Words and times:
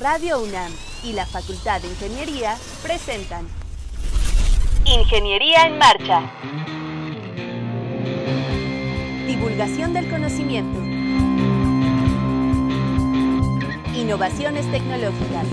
Radio 0.00 0.40
UNAM 0.40 0.72
y 1.04 1.12
la 1.12 1.26
Facultad 1.26 1.82
de 1.82 1.88
Ingeniería 1.88 2.56
presentan 2.82 3.46
Ingeniería 4.86 5.66
en 5.66 5.76
Marcha. 5.76 6.22
Divulgación 9.26 9.92
del 9.92 10.08
conocimiento. 10.08 10.80
Innovaciones 13.94 14.70
tecnológicas. 14.70 15.46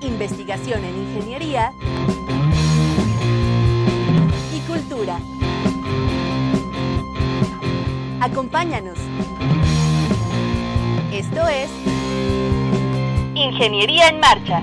Investigación 0.00 0.84
en 0.84 0.96
ingeniería 0.96 1.72
y 4.54 4.60
cultura. 4.60 5.18
Acompáñanos. 8.20 8.98
Esto 11.12 11.48
es 11.48 11.70
Ingeniería 13.34 14.08
en 14.08 14.20
Marcha. 14.20 14.62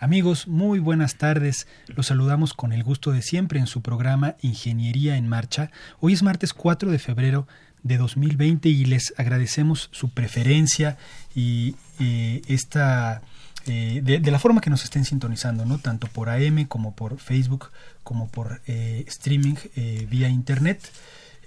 Amigos, 0.00 0.48
muy 0.48 0.78
buenas 0.78 1.16
tardes. 1.16 1.66
Los 1.88 2.06
saludamos 2.06 2.54
con 2.54 2.72
el 2.72 2.82
gusto 2.82 3.12
de 3.12 3.20
siempre 3.20 3.60
en 3.60 3.66
su 3.66 3.82
programa 3.82 4.36
Ingeniería 4.40 5.18
en 5.18 5.28
Marcha. 5.28 5.70
Hoy 6.00 6.14
es 6.14 6.22
martes 6.22 6.54
4 6.54 6.90
de 6.90 6.98
febrero 6.98 7.46
de 7.82 7.98
2020 7.98 8.70
y 8.70 8.86
les 8.86 9.12
agradecemos 9.18 9.90
su 9.92 10.08
preferencia 10.08 10.96
y 11.34 11.76
eh, 12.00 12.40
esta 12.48 13.20
eh, 13.66 14.00
de, 14.02 14.30
la 14.30 14.38
forma 14.38 14.60
que 14.60 14.70
nos 14.70 14.84
estén 14.84 15.04
sintonizando, 15.04 15.64
¿no? 15.64 15.78
Tanto 15.78 16.06
por 16.06 16.28
AM 16.28 16.66
como 16.66 16.94
por 16.94 17.18
Facebook, 17.18 17.70
como 18.02 18.28
por 18.28 18.60
eh, 18.66 19.04
streaming 19.08 19.56
vía 20.08 20.28
internet. 20.28 20.80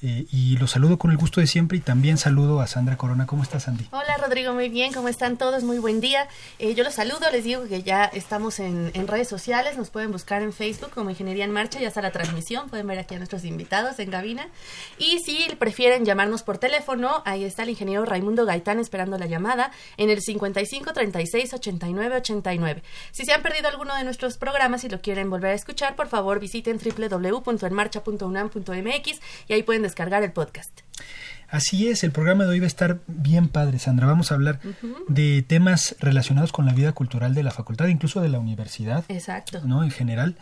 Eh, 0.02 0.26
y 0.32 0.58
los 0.58 0.72
saludo 0.72 0.98
con 0.98 1.12
el 1.12 1.18
gusto 1.18 1.42
de 1.42 1.48
siempre 1.48 1.78
y 1.78 1.82
también 1.82 2.18
saludo 2.18 2.62
a 2.62 2.68
Sandra 2.68 2.98
Corona. 2.98 3.26
¿Cómo 3.26 3.44
estás, 3.44 3.64
Sandy? 3.64 3.88
Hola, 3.92 4.18
Rodrigo, 4.18 4.54
muy 4.54 4.70
bien. 4.70 4.94
¿Cómo 4.94 5.08
están 5.08 5.38
todos? 5.38 5.64
Muy 5.64 5.80
buen 5.80 6.02
día. 6.02 6.28
Eh, 6.60 6.76
yo 6.76 6.84
los 6.84 6.94
saludo, 6.94 7.32
les 7.32 7.44
digo 7.44 7.68
que 7.68 7.82
ya 7.84 8.06
estamos 8.06 8.60
en, 8.60 8.92
redes 9.08 9.28
sociales, 9.28 9.78
nos 9.78 9.90
pueden 9.90 10.12
buscar 10.12 10.42
en 10.42 10.54
Facebook 10.54 10.92
como 10.94 11.10
Ingeniería 11.10 11.46
en 11.46 11.52
Marcha, 11.52 11.80
ya 11.80 11.88
está 11.88 12.02
la 12.02 12.12
transmisión, 12.12 12.70
pueden 12.70 12.86
ver 12.88 13.00
aquí 13.00 13.16
a 13.16 13.18
nuestros 13.18 13.46
invitados 13.46 13.98
en 14.00 14.12
cabina. 14.12 14.50
Y 14.98 15.20
si 15.20 15.48
prefieren 15.58 16.04
llamarnos 16.04 16.44
por 16.44 16.58
teléfono, 16.58 17.22
ahí 17.26 17.46
está 17.46 17.64
el 17.64 17.70
ingeniero 17.70 18.04
Raimundo 18.06 18.46
Gaitán 18.46 18.80
esperando 18.80 19.18
la 19.18 19.28
llamada 19.28 19.72
en 19.96 20.10
el 20.10 20.22
55 20.22 20.92
36 20.94 21.54
89 21.54 22.18
89. 22.18 22.84
Si 23.12 23.24
se 23.26 23.34
han 23.34 23.42
perdido 23.42 23.70
alguno 23.70 23.96
de 23.96 24.04
nuestros 24.04 24.38
programas 24.38 24.84
y 24.84 24.90
lo 24.90 25.00
quieren 25.02 25.30
volver 25.30 25.52
a 25.52 25.56
escuchar, 25.56 25.96
por 25.96 26.08
favor 26.08 26.40
visiten 26.40 26.80
www.enmarcha.unam.mx 26.80 29.20
y 29.48 29.54
ahí 29.54 29.64
pueden 29.64 29.86
descargar 29.88 30.24
el 30.24 30.32
podcast. 30.32 30.82
Así 31.50 31.88
es, 31.88 32.04
el 32.04 32.12
programa 32.12 32.44
de 32.44 32.50
hoy 32.52 32.60
va 32.60 32.66
a 32.66 32.68
estar 32.68 33.00
bien 33.08 33.48
padre, 33.48 33.80
Sandra. 33.80 34.06
Vamos 34.06 34.32
a 34.32 34.36
hablar 34.36 34.60
de 35.08 35.42
temas 35.48 35.96
relacionados 36.00 36.52
con 36.52 36.66
la 36.66 36.74
vida 36.74 36.92
cultural 36.92 37.34
de 37.34 37.44
la 37.44 37.52
facultad, 37.52 37.88
incluso 37.88 38.20
de 38.22 38.28
la 38.28 38.40
universidad. 38.40 39.06
Exacto. 39.08 39.62
¿No? 39.64 39.84
En 39.84 39.92
general. 39.92 40.36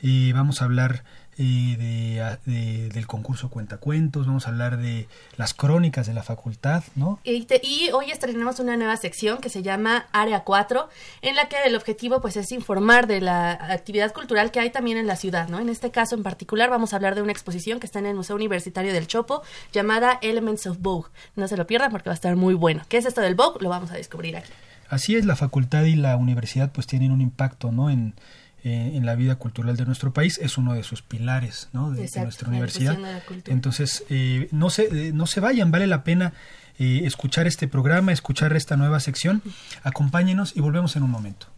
Y 0.00 0.32
vamos 0.32 0.60
a 0.60 0.64
hablar 0.64 1.04
de, 1.38 2.90
del 2.92 3.06
concurso 3.06 3.48
Cuentacuentos, 3.48 4.26
vamos 4.26 4.46
a 4.46 4.50
hablar 4.50 4.76
de 4.76 5.06
las 5.36 5.54
crónicas 5.54 6.06
de 6.06 6.14
la 6.14 6.22
facultad, 6.22 6.82
¿no? 6.96 7.20
Y, 7.24 7.46
hoy 7.92 8.10
estrenamos 8.10 8.58
una 8.58 8.76
nueva 8.76 8.96
sección 8.96 9.38
que 9.38 9.48
se 9.48 9.62
llama 9.62 10.06
Área 10.12 10.40
4, 10.40 10.88
en 11.22 11.36
la 11.36 11.48
que 11.48 11.56
el 11.64 11.76
objetivo 11.76 12.20
pues 12.20 12.36
es 12.36 12.50
informar 12.50 13.06
de 13.06 13.20
la 13.20 13.52
actividad 13.52 14.12
cultural 14.12 14.50
que 14.50 14.60
hay 14.60 14.70
también 14.70 14.98
en 14.98 15.06
la 15.06 15.16
ciudad, 15.16 15.48
¿no? 15.48 15.60
En 15.60 15.68
este 15.68 15.90
caso 15.90 16.16
en 16.16 16.24
particular 16.24 16.70
vamos 16.70 16.92
a 16.92 16.96
hablar 16.96 17.14
de 17.14 17.22
una 17.22 17.32
exposición 17.32 17.78
que 17.78 17.86
está 17.86 18.00
en 18.00 18.06
el 18.06 18.16
Museo 18.16 18.34
Universitario 18.34 18.92
del 18.92 19.06
Chopo 19.06 19.42
llamada 19.72 20.18
Elements 20.22 20.66
of 20.66 20.78
Vogue. 20.80 21.08
No 21.36 21.46
se 21.46 21.56
lo 21.56 21.66
pierdan 21.66 21.92
porque 21.92 22.08
va 22.08 22.14
a 22.14 22.14
estar 22.14 22.34
muy 22.34 22.54
bueno. 22.54 22.82
¿Qué 22.88 22.96
es 22.96 23.06
esto 23.06 23.20
del 23.20 23.36
Vogue? 23.36 23.58
Lo 23.60 23.68
vamos 23.68 23.90
a 23.92 23.94
descubrir 23.94 24.36
aquí. 24.36 24.50
Así 24.88 25.16
es, 25.16 25.24
la 25.24 25.36
facultad 25.36 25.84
y 25.84 25.94
la 25.94 26.16
universidad 26.16 26.72
pues 26.72 26.86
tienen 26.86 27.12
un 27.12 27.20
impacto, 27.20 27.70
¿no? 27.70 27.90
En, 27.90 28.14
eh, 28.64 28.92
en 28.94 29.06
la 29.06 29.14
vida 29.14 29.36
cultural 29.36 29.76
de 29.76 29.84
nuestro 29.84 30.12
país, 30.12 30.38
es 30.42 30.58
uno 30.58 30.74
de 30.74 30.82
sus 30.82 31.00
pilares 31.00 31.68
¿no? 31.72 31.92
de, 31.92 32.10
nuestra 32.22 32.48
universidad. 32.48 32.98
Entonces, 33.46 34.04
eh, 34.10 34.48
no, 34.50 34.68
se, 34.68 34.88
eh, 34.90 35.12
no 35.12 35.26
se 35.28 35.38
vayan, 35.38 35.70
vale 35.70 35.86
la 35.86 36.02
pena 36.02 36.32
escuchar 36.80 37.48
este 37.48 37.66
programa, 37.66 38.12
escuchar 38.12 38.52
esta 38.52 38.76
nueva 38.76 39.00
sección. 39.00 39.42
Acompáñenos 39.82 40.56
y 40.56 40.60
volvemos 40.60 40.94
en 40.94 41.02
un 41.02 41.10
momento. 41.10 41.48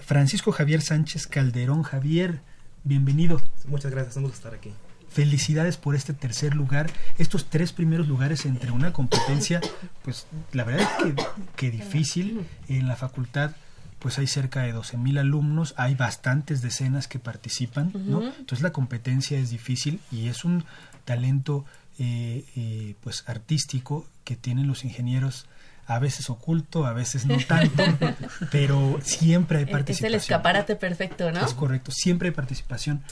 Francisco 0.00 0.50
Javier 0.50 0.80
Sánchez 0.80 1.26
Calderón. 1.26 1.82
Javier, 1.82 2.40
bienvenido. 2.84 3.38
Muchas 3.66 3.90
gracias, 3.90 4.16
un 4.16 4.22
gusto 4.22 4.38
estar 4.38 4.54
aquí. 4.54 4.72
Felicidades 5.10 5.76
por 5.76 5.94
este 5.94 6.12
tercer 6.12 6.54
lugar, 6.54 6.90
estos 7.18 7.46
tres 7.46 7.72
primeros 7.72 8.08
lugares 8.08 8.44
entre 8.46 8.70
una 8.70 8.92
competencia, 8.92 9.60
pues 10.02 10.26
la 10.52 10.64
verdad 10.64 10.88
es 11.06 11.26
que, 11.56 11.70
difícil. 11.70 12.46
En 12.68 12.88
la 12.88 12.96
facultad 12.96 13.52
pues 13.98 14.16
hay 14.20 14.28
cerca 14.28 14.62
de 14.62 14.70
12 14.70 14.96
mil 14.96 15.18
alumnos, 15.18 15.74
hay 15.76 15.96
bastantes 15.96 16.62
decenas 16.62 17.08
que 17.08 17.18
participan, 17.18 17.90
¿no? 17.94 18.22
Entonces 18.22 18.62
la 18.62 18.70
competencia 18.70 19.38
es 19.38 19.50
difícil 19.50 20.00
y 20.12 20.28
es 20.28 20.44
un 20.44 20.64
talento 21.04 21.64
eh, 21.98 22.44
eh, 22.54 22.94
pues 23.00 23.24
artístico 23.26 24.06
que 24.22 24.36
tienen 24.36 24.68
los 24.68 24.84
ingenieros 24.84 25.46
a 25.88 25.98
veces 25.98 26.28
oculto, 26.28 26.86
a 26.86 26.92
veces 26.92 27.24
no 27.26 27.38
tanto, 27.38 27.82
pero 28.52 29.00
siempre 29.02 29.58
hay 29.58 29.64
participación. 29.64 30.14
Es 30.14 30.14
el 30.14 30.14
escaparate 30.14 30.76
perfecto, 30.76 31.32
¿no? 31.32 31.44
Es 31.44 31.54
correcto, 31.54 31.90
siempre 31.90 32.28
hay 32.28 32.34
participación. 32.34 33.02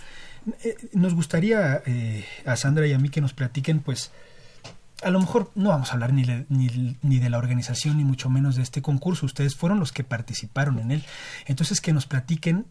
Eh, 0.63 0.77
nos 0.93 1.15
gustaría 1.15 1.83
eh, 1.87 2.25
a 2.45 2.57
Sandra 2.57 2.87
y 2.87 2.93
a 2.93 2.99
mí 2.99 3.09
que 3.09 3.21
nos 3.21 3.33
platiquen, 3.33 3.81
pues, 3.81 4.13
a 5.03 5.11
lo 5.11 5.21
mejor 5.21 5.51
no 5.55 5.71
vamos 5.71 5.91
a 5.91 5.95
hablar 5.95 6.13
ni, 6.13 6.25
ni, 6.49 6.97
ni, 7.03 7.19
de 7.19 7.31
la 7.31 7.39
organización, 7.39 7.99
ni 7.99 8.05
mucho 8.05 8.31
menos 8.31 8.57
de 8.57 8.63
este 8.63 8.81
concurso. 8.81 9.27
Ustedes 9.27 9.57
fueron 9.57 9.81
los 9.81 9.93
que 9.93 10.05
participaron 10.05 10.79
en 10.79 10.91
él. 10.91 11.05
Entonces, 11.47 11.81
que 11.81 11.93
nos 11.93 12.07
platiquen 12.07 12.67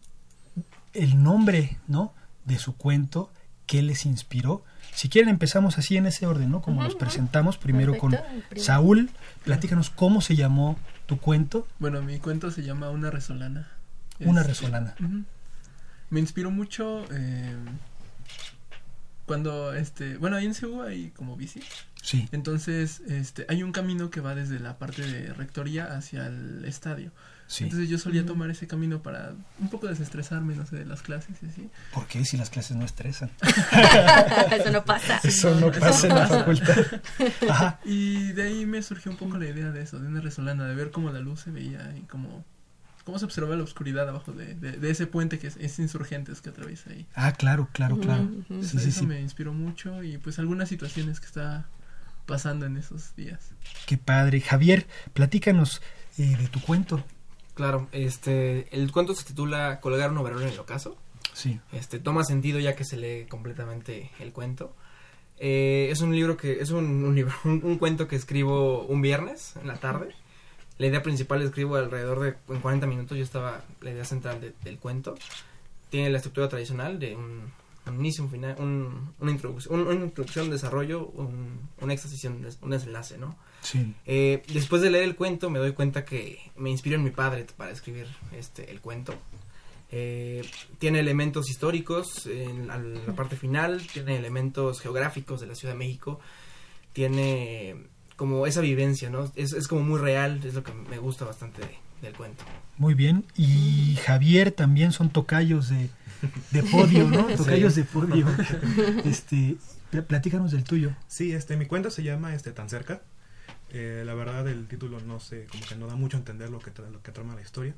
el 0.92 1.22
nombre, 1.22 1.76
¿no? 1.86 2.14
De 2.44 2.58
su 2.58 2.76
cuento, 2.76 3.30
qué 3.66 3.82
les 3.82 4.06
inspiró. 4.06 4.64
Si 4.94 5.08
quieren, 5.08 5.28
empezamos 5.28 5.78
así 5.78 5.96
en 5.96 6.06
ese 6.06 6.26
orden, 6.26 6.50
¿no? 6.50 6.62
Como 6.62 6.82
nos 6.82 6.94
presentamos, 6.94 7.58
primero 7.58 7.98
con 7.98 8.16
Saúl. 8.56 9.10
Platícanos 9.44 9.90
cómo 9.90 10.20
se 10.20 10.34
llamó 10.34 10.78
tu 11.04 11.18
cuento. 11.18 11.68
Bueno, 11.78 12.02
mi 12.02 12.18
cuento 12.18 12.50
se 12.50 12.62
llama 12.62 12.90
Una 12.90 13.10
Resolana. 13.10 13.68
Una 14.18 14.42
Resolana 14.42 14.94
me 16.10 16.20
inspiró 16.20 16.50
mucho 16.50 17.04
eh, 17.10 17.54
cuando, 19.26 19.74
este, 19.74 20.16
bueno, 20.18 20.36
ahí 20.36 20.46
en 20.46 20.54
Cebu 20.54 20.82
hay 20.82 21.10
como 21.10 21.36
bici. 21.36 21.60
Sí. 22.02 22.28
Entonces, 22.30 23.00
este, 23.08 23.44
hay 23.48 23.64
un 23.64 23.72
camino 23.72 24.10
que 24.10 24.20
va 24.20 24.36
desde 24.36 24.60
la 24.60 24.78
parte 24.78 25.02
de 25.02 25.32
rectoría 25.34 25.96
hacia 25.96 26.26
el 26.26 26.64
estadio. 26.64 27.10
Sí. 27.48 27.64
Entonces 27.64 27.88
yo 27.88 27.98
solía 27.98 28.26
tomar 28.26 28.50
ese 28.50 28.66
camino 28.66 29.02
para 29.02 29.32
un 29.60 29.70
poco 29.70 29.86
desestresarme, 29.86 30.56
no 30.56 30.66
sé, 30.66 30.76
de 30.76 30.84
las 30.84 31.02
clases 31.02 31.36
y 31.42 31.46
así. 31.46 31.70
¿Por 31.92 32.06
qué 32.06 32.24
si 32.24 32.36
las 32.36 32.50
clases 32.50 32.76
no 32.76 32.84
estresan? 32.84 33.30
Eso 34.50 34.70
no 34.72 34.84
pasa. 34.84 35.20
Eso 35.24 35.54
no 35.54 35.70
pasa 35.70 36.08
en 36.08 36.14
la 36.14 36.26
facultad. 36.26 36.76
Ajá. 37.48 37.80
Y 37.84 38.32
de 38.32 38.42
ahí 38.44 38.66
me 38.66 38.82
surgió 38.82 39.12
un 39.12 39.16
poco 39.16 39.38
la 39.38 39.46
idea 39.46 39.70
de 39.70 39.82
eso, 39.82 39.98
de 39.98 40.08
una 40.08 40.20
resolana, 40.20 40.66
de 40.66 40.74
ver 40.74 40.90
cómo 40.90 41.10
la 41.10 41.20
luz 41.20 41.40
se 41.40 41.50
veía 41.50 41.94
y 41.96 42.02
cómo, 42.02 42.44
cómo 43.06 43.18
se 43.18 43.24
observaba 43.24 43.56
la 43.56 43.62
oscuridad 43.62 44.06
abajo 44.08 44.32
de, 44.32 44.54
de, 44.56 44.72
de 44.72 44.90
ese 44.90 45.06
puente 45.06 45.38
que 45.38 45.46
es, 45.46 45.56
es 45.56 45.78
Insurgentes 45.78 46.42
que 46.42 46.50
atraviesa 46.50 46.90
ahí. 46.90 47.06
Ah, 47.14 47.32
claro, 47.32 47.68
claro, 47.72 47.98
claro. 47.98 48.24
Ujú. 48.24 48.60
Eso, 48.60 48.70
Sí, 48.72 48.78
sí, 48.80 48.88
eso 48.90 49.00
sí. 49.00 49.06
me 49.06 49.20
inspiró 49.20 49.54
mucho 49.54 50.02
y 50.02 50.18
pues 50.18 50.38
algunas 50.40 50.68
situaciones 50.68 51.20
que 51.20 51.26
está 51.26 51.66
pasando 52.26 52.66
en 52.66 52.76
esos 52.76 53.14
días. 53.16 53.52
Qué 53.86 53.96
padre. 53.96 54.40
Javier, 54.40 54.86
platícanos 55.14 55.80
eh, 56.18 56.36
de 56.36 56.48
tu 56.48 56.60
cuento. 56.60 57.02
Claro, 57.54 57.88
este, 57.92 58.66
el 58.76 58.90
cuento 58.92 59.14
se 59.14 59.24
titula 59.24 59.80
Colgar 59.80 60.10
un 60.10 60.18
overol 60.18 60.42
en 60.42 60.48
el 60.48 60.58
ocaso. 60.58 60.98
Sí. 61.32 61.60
Este, 61.72 62.00
toma 62.00 62.24
sentido 62.24 62.58
ya 62.58 62.74
que 62.74 62.84
se 62.84 62.96
lee 62.96 63.26
completamente 63.28 64.10
el 64.18 64.32
cuento. 64.32 64.74
Eh, 65.38 65.88
es 65.92 66.00
un 66.00 66.14
libro 66.14 66.36
que, 66.36 66.60
es 66.60 66.70
un, 66.70 67.04
un 67.04 67.14
libro, 67.14 67.32
un, 67.44 67.60
un 67.62 67.78
cuento 67.78 68.08
que 68.08 68.16
escribo 68.16 68.84
un 68.86 69.00
viernes 69.00 69.54
en 69.60 69.68
la 69.68 69.76
tarde. 69.76 70.08
La 70.78 70.86
idea 70.86 71.02
principal 71.02 71.38
la 71.40 71.46
escribo 71.46 71.76
alrededor 71.76 72.20
de 72.20 72.34
en 72.54 72.60
40 72.60 72.86
minutos, 72.86 73.16
yo 73.16 73.24
estaba 73.24 73.64
la 73.80 73.90
idea 73.90 74.04
central 74.04 74.40
de- 74.40 74.52
del 74.62 74.78
cuento. 74.78 75.14
Tiene 75.90 76.10
la 76.10 76.18
estructura 76.18 76.48
tradicional 76.48 76.98
de 76.98 77.16
un, 77.16 77.50
un 77.86 77.94
inicio, 78.00 78.24
un 78.24 78.30
final, 78.30 78.56
un- 78.58 79.14
una, 79.20 79.30
introducción, 79.30 79.80
un- 79.80 79.86
una 79.86 80.04
introducción, 80.04 80.50
desarrollo, 80.50 81.06
un, 81.06 81.60
una 81.80 81.92
exposición, 81.94 82.46
un 82.60 82.70
desenlace, 82.70 83.16
¿no? 83.16 83.36
Sí. 83.62 83.94
Eh, 84.04 84.42
después 84.52 84.82
de 84.82 84.90
leer 84.90 85.04
el 85.04 85.16
cuento 85.16 85.48
me 85.50 85.58
doy 85.58 85.72
cuenta 85.72 86.04
que 86.04 86.38
me 86.56 86.70
inspiró 86.70 86.96
en 86.96 87.04
mi 87.04 87.10
padre 87.10 87.46
para 87.56 87.70
escribir 87.70 88.06
este 88.32 88.70
el 88.70 88.80
cuento. 88.80 89.14
Eh, 89.92 90.44
tiene 90.78 90.98
elementos 91.00 91.48
históricos 91.48 92.26
en 92.26 92.66
la, 92.66 92.76
la 92.78 93.14
parte 93.14 93.36
final, 93.36 93.86
tiene 93.92 94.16
elementos 94.16 94.80
geográficos 94.80 95.40
de 95.40 95.46
la 95.46 95.54
Ciudad 95.54 95.74
de 95.74 95.78
México, 95.78 96.18
tiene 96.92 97.76
como 98.16 98.46
esa 98.46 98.60
vivencia, 98.60 99.10
¿no? 99.10 99.30
Es, 99.36 99.52
es 99.52 99.68
como 99.68 99.82
muy 99.82 99.98
real, 100.00 100.40
es 100.44 100.54
lo 100.54 100.62
que 100.64 100.72
me 100.72 100.98
gusta 100.98 101.24
bastante 101.24 101.60
de- 101.62 101.78
del 102.02 102.12
cuento. 102.14 102.44
Muy 102.78 102.94
bien. 102.94 103.24
Y 103.36 103.96
Javier 104.04 104.50
también 104.52 104.92
son 104.92 105.10
tocayos 105.10 105.68
de, 105.70 105.88
de 106.50 106.62
podio, 106.62 107.08
¿no? 107.08 107.24
Tocayos 107.36 107.74
de 107.74 107.84
podio. 107.84 108.26
Este, 109.04 109.56
pl- 109.90 110.02
platícanos 110.02 110.52
del 110.52 110.64
tuyo. 110.64 110.92
Sí, 111.08 111.32
este, 111.32 111.56
mi 111.56 111.66
cuento 111.66 111.90
se 111.90 112.02
llama 112.02 112.34
este, 112.34 112.52
Tan 112.52 112.68
Cerca. 112.68 113.02
Eh, 113.70 114.02
la 114.06 114.14
verdad, 114.14 114.46
el 114.48 114.66
título 114.68 115.00
no 115.00 115.20
sé, 115.20 115.46
como 115.50 115.64
que 115.66 115.74
no 115.76 115.86
da 115.86 115.96
mucho 115.96 116.16
a 116.16 116.20
entender 116.20 116.50
lo 116.50 116.58
que, 116.60 116.72
tra- 116.72 116.90
lo 116.90 117.02
que 117.02 117.12
trama 117.12 117.34
la 117.34 117.42
historia. 117.42 117.74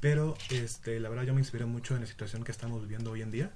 Pero, 0.00 0.36
este, 0.50 0.98
la 0.98 1.08
verdad, 1.08 1.24
yo 1.24 1.34
me 1.34 1.40
inspiré 1.40 1.64
mucho 1.64 1.94
en 1.94 2.00
la 2.00 2.06
situación 2.06 2.42
que 2.42 2.50
estamos 2.52 2.82
viviendo 2.82 3.12
hoy 3.12 3.22
en 3.22 3.30
día. 3.30 3.50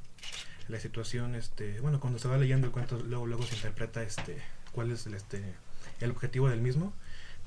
La 0.69 0.79
situación, 0.79 1.35
este, 1.35 1.81
bueno, 1.81 2.01
cuando 2.01 2.19
se 2.19 2.29
va 2.29 2.37
leyendo 2.39 2.67
el 2.69 2.73
cuento, 2.73 2.99
luego, 3.07 3.27
luego 3.27 3.43
se 3.45 3.57
interpreta, 3.57 4.03
este, 4.03 4.37
cuál 4.73 4.91
es 4.93 5.07
el, 5.07 5.15
este, 5.15 5.55
el 6.01 6.11
objetivo 6.11 6.49
del 6.49 6.61
mismo. 6.61 6.93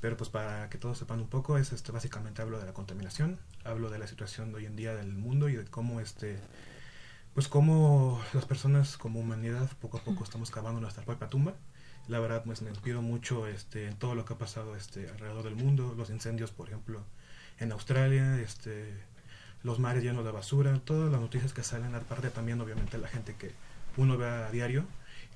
Pero, 0.01 0.15
pues, 0.15 0.29
para 0.29 0.69
que 0.69 0.77
todos 0.77 0.97
sepan 0.97 1.19
un 1.19 1.27
poco, 1.27 1.57
es, 1.57 1.73
este, 1.73 1.91
básicamente 1.91 2.41
hablo 2.41 2.59
de 2.59 2.65
la 2.65 2.73
contaminación, 2.73 3.37
hablo 3.65 3.89
de 3.89 3.99
la 3.99 4.07
situación 4.07 4.51
de 4.51 4.57
hoy 4.57 4.65
en 4.65 4.75
día 4.75 4.95
del 4.95 5.11
mundo 5.11 5.49
y 5.49 5.55
de 5.55 5.65
cómo, 5.65 5.99
este, 5.99 6.39
pues 7.33 7.47
cómo 7.47 8.21
las 8.33 8.45
personas 8.45 8.97
como 8.97 9.19
humanidad 9.19 9.69
poco 9.81 9.97
a 9.97 10.01
poco 10.01 10.23
estamos 10.23 10.51
cavando 10.51 10.79
nuestra 10.81 11.03
propia 11.03 11.27
tumba. 11.29 11.53
La 12.07 12.19
verdad, 12.19 12.43
pues 12.43 12.61
me 12.61 12.69
inspiro 12.69 13.01
mucho 13.01 13.47
este, 13.47 13.87
en 13.87 13.95
todo 13.97 14.15
lo 14.15 14.25
que 14.25 14.33
ha 14.33 14.37
pasado 14.37 14.75
este, 14.75 15.09
alrededor 15.09 15.43
del 15.43 15.55
mundo, 15.55 15.93
los 15.97 16.09
incendios, 16.09 16.51
por 16.51 16.67
ejemplo, 16.69 17.03
en 17.59 17.71
Australia, 17.71 18.39
este, 18.39 18.93
los 19.63 19.79
mares 19.79 20.03
llenos 20.03 20.25
de 20.25 20.31
basura, 20.31 20.79
todas 20.83 21.11
las 21.11 21.21
noticias 21.21 21.53
que 21.53 21.63
salen, 21.63 21.93
aparte 21.93 22.29
también 22.29 22.59
obviamente 22.61 22.97
la 22.97 23.07
gente 23.07 23.35
que 23.35 23.51
uno 23.97 24.17
ve 24.17 24.27
a 24.27 24.51
diario, 24.51 24.85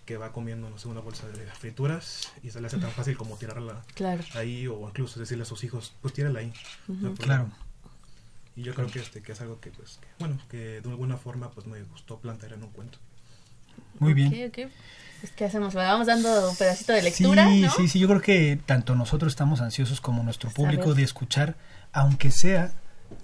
que 0.05 0.17
va 0.17 0.31
comiendo, 0.31 0.69
no 0.69 0.77
sé, 0.77 0.88
una 0.88 1.00
bolsa 1.00 1.27
de 1.29 1.45
frituras 1.47 2.31
y 2.44 2.50
se 2.50 2.59
le 2.59 2.67
hace 2.67 2.77
tan 2.77 2.91
fácil 2.91 3.15
como 3.17 3.38
tirarla 3.38 3.81
Claro. 3.95 4.23
ahí 4.35 4.67
o 4.67 4.88
incluso 4.89 5.19
decirle 5.19 5.44
a 5.44 5.45
sus 5.45 5.63
hijos, 5.63 5.94
pues 6.01 6.13
tírala 6.13 6.39
ahí. 6.39 6.51
no 6.88 7.13
Claro. 7.15 7.50
Y 8.55 8.63
yo 8.63 8.75
creo 8.75 8.88
que 8.88 9.00
este 9.00 9.21
que 9.21 9.31
es 9.31 9.41
algo 9.41 9.59
que 9.59 9.71
pues 9.71 9.97
que, 10.01 10.07
bueno, 10.19 10.38
que 10.50 10.81
de 10.81 10.89
alguna 10.89 11.17
forma 11.17 11.50
pues 11.51 11.65
me 11.67 11.81
gustó 11.83 12.19
plantear 12.19 12.53
en 12.53 12.63
un 12.63 12.69
cuento. 12.69 13.00
Muy 14.00 14.13
bien. 14.13 14.27
Ok, 14.27 14.50
ok. 14.50 14.71
Pues, 15.21 15.31
¿Qué 15.33 15.45
hacemos? 15.45 15.73
Vamos 15.73 16.07
dando 16.07 16.50
un 16.50 16.55
pedacito 16.57 16.91
de 16.91 17.01
lectura, 17.01 17.47
sí, 17.47 17.61
¿no? 17.61 17.71
sí, 17.71 17.88
sí, 17.88 18.00
yo 18.00 18.07
creo 18.09 18.21
que 18.21 18.59
tanto 18.65 18.94
nosotros 18.94 19.31
estamos 19.31 19.61
ansiosos 19.61 20.01
como 20.01 20.21
nuestro 20.21 20.50
público 20.51 20.83
Saber. 20.83 20.97
de 20.97 21.03
escuchar, 21.03 21.55
aunque 21.94 22.29
sea 22.29 22.73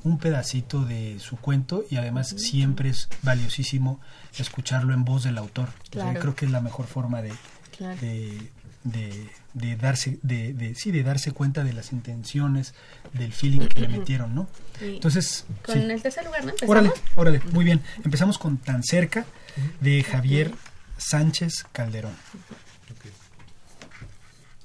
un 0.03 0.18
pedacito 0.18 0.83
de 0.86 1.18
su 1.19 1.38
cuento 1.38 1.83
y 1.89 1.97
además 1.97 2.30
siempre 2.38 2.89
es 2.89 3.07
valiosísimo 3.21 4.00
escucharlo 4.38 4.94
en 4.94 5.06
voz 5.06 5.24
del 5.24 5.38
autor. 5.38 5.69
O 5.69 5.94
sea, 5.94 6.03
Claro. 6.03 6.19
creo 6.19 6.36
que 6.36 6.45
es 6.45 6.51
la 6.51 6.62
mejor 6.62 6.88
forma 6.88 7.21
de, 7.21 7.31
Claro. 7.77 8.00
de, 8.01 8.51
de, 8.83 9.30
de 9.53 9.75
darse 9.75 10.19
de, 10.24 10.53
de- 10.53 10.74
sí 10.75 10.91
de 10.91 11.03
darse 11.03 11.31
cuenta 11.31 11.63
de 11.63 11.74
las 11.74 11.91
intenciones 11.91 12.74
del 13.13 13.33
feeling 13.33 13.68
que 13.68 13.81
le 13.81 13.88
metieron 13.89 14.33
no 14.36 14.47
Y 14.81 14.95
entonces 14.95 15.45
con 15.65 15.75
sí. 15.75 15.81
el 15.81 16.01
tercer 16.01 16.25
lugar, 16.25 16.45
¿no? 16.45 16.51
¿Empezamos? 16.51 16.69
órale 16.71 16.91
órale 17.15 17.41
muy 17.51 17.65
bien 17.65 17.81
empezamos 18.06 18.38
con 18.38 18.57
tan 18.57 18.83
cerca 18.83 19.25
de 19.81 20.03
Javier 20.03 20.53
Sánchez 20.97 21.65
Calderón. 21.74 22.13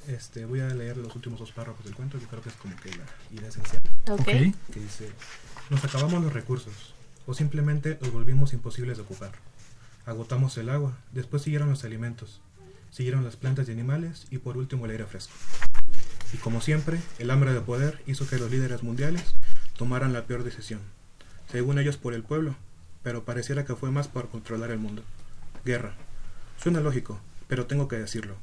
Este, 0.09 0.45
voy 0.45 0.61
a 0.61 0.69
leer 0.69 0.97
los 0.99 1.15
últimos 1.17 1.39
dos 1.41 1.53
párrafos 1.53 1.85
del 1.85 1.95
cuento, 1.95 2.19
que 2.19 2.27
creo 2.27 2.43
que 2.43 2.51
es 2.51 2.55
como 2.56 2.77
que 2.77 2.91
la 2.91 3.05
idea 3.31 3.49
esencial, 3.49 3.83
Ok. 4.11 4.21
Ok. 4.21 4.27
que 4.27 4.81
dice, 4.81 5.11
nos 5.71 5.83
acabamos 5.85 6.23
los 6.23 6.33
recursos, 6.33 6.95
o 7.27 7.33
simplemente 7.35 7.97
los 8.03 8.12
volvimos 8.12 8.53
imposibles 8.53 8.99
de 8.99 9.03
ocupar. 9.03 9.33
Agotamos 10.05 10.59
el 10.59 10.69
agua, 10.69 10.93
después 11.12 11.43
siguieron 11.43 11.71
los 11.71 11.85
alimentos, 11.85 12.41
siguieron 12.91 13.25
las 13.25 13.37
plantas 13.37 13.69
y 13.69 13.73
animales, 13.73 14.27
y 14.31 14.39
por 14.39 14.59
último 14.59 14.85
el 14.85 14.91
aire 14.91 15.06
fresco. 15.06 15.33
Y 16.35 16.37
como 16.37 16.61
siempre, 16.61 17.00
el 17.19 17.31
hambre 17.31 17.55
de 17.55 17.61
poder 17.62 18.03
hizo 18.07 18.27
que 18.29 18.39
los 18.39 18.50
líderes 18.50 18.83
mundiales 18.83 19.35
tomaran 19.79 20.12
la 20.12 20.25
peor 20.27 20.45
decisión, 20.45 20.81
según 21.50 21.79
ellos 21.79 21.97
por 21.97 22.12
el 22.12 22.23
pueblo, 22.23 22.55
pero 23.03 23.25
pareciera 23.25 23.65
que 23.65 23.75
fue 23.75 23.91
más 23.91 24.09
por 24.09 24.29
controlar 24.29 24.71
el 24.71 24.79
mundo. 24.79 25.03
Guerra. 25.65 25.95
Suena 26.62 26.81
lógico, 26.81 27.19
pero 27.49 27.65
tengo 27.67 27.89
que 27.89 27.97
decirlo. 27.97 28.37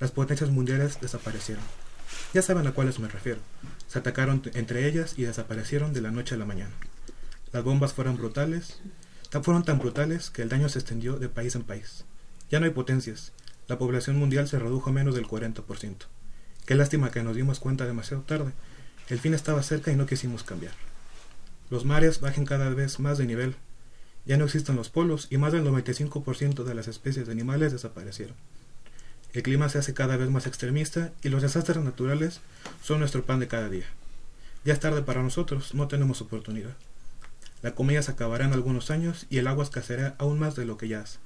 Las 0.00 0.10
potencias 0.10 0.50
mundiales 0.50 1.00
desaparecieron. 1.00 1.62
Ya 2.32 2.42
saben 2.42 2.66
a 2.66 2.72
cuáles 2.72 2.98
me 2.98 3.08
refiero. 3.08 3.40
Se 3.88 3.98
atacaron 3.98 4.42
entre 4.54 4.86
ellas 4.88 5.14
y 5.16 5.22
desaparecieron 5.22 5.92
de 5.92 6.00
la 6.00 6.10
noche 6.10 6.34
a 6.34 6.38
la 6.38 6.44
mañana. 6.44 6.72
Las 7.52 7.62
bombas 7.64 7.92
fueron 7.94 8.16
brutales, 8.16 8.80
ta- 9.30 9.42
fueron 9.42 9.64
tan 9.64 9.78
brutales 9.78 10.30
que 10.30 10.42
el 10.42 10.48
daño 10.48 10.68
se 10.68 10.78
extendió 10.80 11.16
de 11.18 11.28
país 11.28 11.54
en 11.54 11.62
país. 11.62 12.04
Ya 12.50 12.58
no 12.60 12.66
hay 12.66 12.72
potencias. 12.72 13.32
La 13.68 13.78
población 13.78 14.16
mundial 14.18 14.48
se 14.48 14.58
redujo 14.58 14.90
a 14.90 14.92
menos 14.92 15.14
del 15.14 15.26
40%. 15.26 15.96
Qué 16.66 16.74
lástima 16.74 17.10
que 17.10 17.22
nos 17.22 17.36
dimos 17.36 17.60
cuenta 17.60 17.86
demasiado 17.86 18.22
tarde. 18.24 18.52
El 19.08 19.18
fin 19.20 19.34
estaba 19.34 19.62
cerca 19.62 19.90
y 19.92 19.96
no 19.96 20.06
quisimos 20.06 20.42
cambiar. 20.44 20.72
Los 21.70 21.84
mares 21.84 22.20
bajen 22.20 22.44
cada 22.46 22.68
vez 22.70 22.98
más 23.00 23.16
de 23.18 23.26
nivel. 23.26 23.54
Ya 24.26 24.36
no 24.36 24.44
existen 24.44 24.76
los 24.76 24.90
polos 24.90 25.28
y 25.30 25.36
más 25.38 25.52
del 25.52 25.64
95% 25.64 26.64
de 26.64 26.74
las 26.74 26.88
especies 26.88 27.26
de 27.26 27.32
animales 27.32 27.72
desaparecieron. 27.72 28.36
El 29.34 29.42
clima 29.42 29.68
se 29.68 29.78
hace 29.78 29.92
cada 29.94 30.16
vez 30.16 30.30
más 30.30 30.46
extremista 30.46 31.12
y 31.22 31.28
los 31.28 31.42
desastres 31.42 31.76
naturales 31.78 32.40
son 32.82 33.00
nuestro 33.00 33.24
pan 33.26 33.40
de 33.40 33.48
cada 33.48 33.68
día. 33.68 33.84
Ya 34.64 34.72
es 34.72 34.80
tarde 34.80 35.02
para 35.02 35.22
nosotros, 35.22 35.74
no 35.74 35.88
tenemos 35.88 36.20
oportunidad. 36.22 36.74
La 37.60 37.74
comida 37.74 38.00
se 38.02 38.12
acabará 38.12 38.44
en 38.46 38.52
algunos 38.52 38.90
años 38.90 39.26
y 39.30 39.38
el 39.38 39.46
agua 39.48 39.64
escaseará 39.64 40.14
aún 40.18 40.38
más 40.38 40.54
de 40.54 40.64
lo 40.64 40.78
que 40.78 40.88
ya 40.88 41.00
hace. 41.00 41.18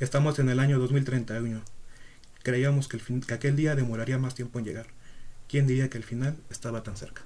Estamos 0.00 0.38
en 0.38 0.48
el 0.48 0.58
año 0.60 0.78
2031. 0.80 1.60
Creíamos 2.42 2.88
que, 2.88 2.96
el 2.96 3.02
fin- 3.02 3.20
que 3.20 3.34
aquel 3.34 3.54
día 3.54 3.76
demoraría 3.76 4.18
más 4.18 4.34
tiempo 4.34 4.58
en 4.58 4.64
llegar. 4.64 4.86
¿Quién 5.48 5.66
diría 5.66 5.90
que 5.90 5.98
el 5.98 6.04
final 6.04 6.36
estaba 6.50 6.82
tan 6.82 6.96
cerca? 6.96 7.22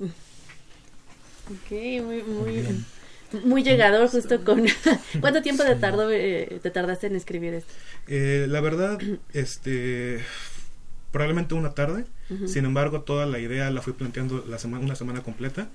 Ok, 0.00 1.70
muy, 2.02 2.22
muy, 2.22 2.52
bien. 2.52 2.84
Muy 3.44 3.62
llegador 3.62 4.08
justo 4.08 4.44
con... 4.44 4.64
¿Cuánto 5.20 5.42
tiempo 5.42 5.64
te, 5.64 5.74
tardó, 5.76 6.10
eh, 6.10 6.60
te 6.62 6.70
tardaste 6.70 7.06
en 7.08 7.16
escribir 7.16 7.54
esto? 7.54 7.72
Eh, 8.06 8.46
la 8.48 8.60
verdad, 8.60 8.98
este, 9.32 10.20
probablemente 11.10 11.54
una 11.54 11.74
tarde. 11.74 12.04
Sin 12.46 12.64
embargo, 12.64 13.02
toda 13.02 13.26
la 13.26 13.38
idea 13.38 13.70
la 13.70 13.82
fui 13.82 13.92
planteando 13.92 14.44
la 14.48 14.58
semana, 14.58 14.84
una 14.84 14.94
semana 14.94 15.22
completa. 15.22 15.68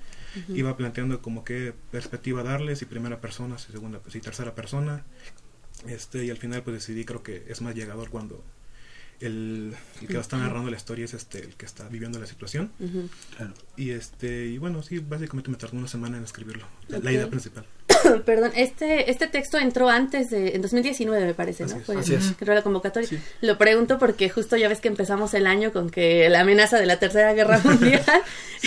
Iba 0.50 0.76
planteando 0.78 1.22
como 1.22 1.44
qué 1.44 1.74
perspectiva 1.92 2.44
darle, 2.44 2.76
si 2.76 2.86
primera 2.86 3.22
persona, 3.22 3.58
si 3.58 3.72
segunda, 3.72 4.00
si 4.10 4.20
tercera 4.20 4.56
persona. 4.56 5.06
Este, 5.88 6.26
y 6.26 6.30
al 6.30 6.38
final 6.38 6.64
pues 6.64 6.76
decidí, 6.76 7.06
creo 7.06 7.24
que 7.24 7.46
es 7.48 7.62
más 7.62 7.76
llegador 7.76 8.10
cuando 8.10 8.44
el, 9.20 9.74
el 10.02 10.08
que 10.08 10.18
está 10.18 10.38
narrando 10.38 10.70
la 10.72 10.78
historia 10.78 11.06
es 11.06 11.14
este 11.14 11.40
el 11.40 11.56
que 11.56 11.66
está 11.66 11.88
viviendo 11.90 12.20
la 12.20 12.26
situación. 12.26 12.72
Claro 13.36 13.54
Y 13.76 13.92
este, 13.92 14.46
y 14.48 14.58
bueno, 14.58 14.82
sí, 14.84 15.00
básicamente 15.00 15.50
me 15.50 15.58
tardó 15.58 15.78
una 15.78 15.88
semana 15.88 16.18
en 16.18 16.24
escribirlo. 16.24 16.66
La, 16.88 17.12
idea 17.12 17.28
principal. 17.30 17.66
Perdón, 18.26 18.52
este, 18.56 19.12
este 19.12 19.28
texto 19.28 19.58
entró 19.58 19.90
antes 19.90 20.30
de, 20.30 20.56
en 20.56 20.62
2019 20.62 21.26
me 21.26 21.34
parece, 21.34 21.66
¿no? 21.66 21.72
Así 21.72 21.80
es. 21.80 21.86
Fue, 21.86 21.98
Así 21.98 22.14
es. 22.16 22.34
creo 22.38 22.56
la 22.56 22.62
convocatoria. 22.62 23.10
Sí. 23.10 23.20
Lo 23.42 23.58
pregunto 23.58 24.00
porque 24.00 24.30
justo 24.30 24.56
ya 24.58 24.70
ves 24.70 24.80
que 24.80 24.88
empezamos 24.88 25.34
el 25.34 25.48
año 25.48 25.74
con 25.74 25.90
que 25.90 26.30
la 26.30 26.42
amenaza 26.42 26.80
de 26.80 26.86
la 26.86 26.98
Tercera 27.00 27.34
Guerra 27.34 27.60
Mundial, 27.64 28.04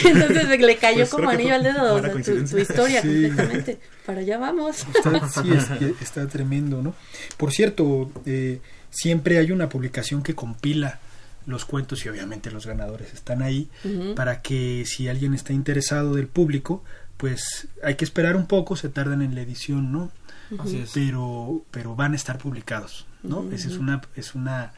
entonces 0.04 0.48
le 0.60 0.76
cayó 0.76 0.98
Pues 0.98 1.10
como 1.10 1.30
anillo 1.30 1.54
al 1.54 1.62
dedo 1.62 1.94
o 1.94 2.00
sea, 2.00 2.12
tu, 2.12 2.58
historia 2.58 3.00
Sí. 3.02 3.08
completamente. 3.08 3.78
Para 4.04 4.20
allá 4.20 4.38
vamos. 4.38 4.84
Está, 4.94 5.28
sí, 5.28 5.50
es- 5.52 6.00
está 6.02 6.26
tremendo, 6.28 6.82
¿no? 6.82 6.94
Por 7.36 7.52
cierto, 7.52 8.10
eh, 8.26 8.60
siempre 8.92 9.38
hay 9.38 9.50
una 9.50 9.68
publicación 9.68 10.22
que 10.22 10.34
compila 10.34 11.00
los 11.46 11.64
cuentos 11.64 12.04
y 12.04 12.08
obviamente 12.08 12.52
los 12.52 12.66
ganadores 12.66 13.12
están 13.12 13.42
ahí 13.42 13.68
para 14.14 14.42
que 14.42 14.84
si 14.86 15.08
alguien 15.08 15.34
está 15.34 15.52
interesado 15.52 16.14
del 16.14 16.28
público, 16.28 16.84
pues 17.16 17.66
hay 17.82 17.96
que 17.96 18.04
esperar 18.04 18.36
un 18.36 18.46
poco, 18.46 18.76
se 18.76 18.88
tardan 18.88 19.22
en 19.22 19.34
la 19.34 19.40
edición, 19.40 19.90
¿no? 19.90 20.12
Así 20.58 20.78
es. 20.78 20.90
Pero, 20.92 21.64
pero 21.70 21.96
van 21.96 22.12
a 22.12 22.16
estar 22.16 22.38
publicados, 22.38 23.06
¿no? 23.22 23.50
Esa 23.50 23.68
es 23.68 23.78
una, 23.78 24.02
es 24.14 24.34
una, 24.34 24.72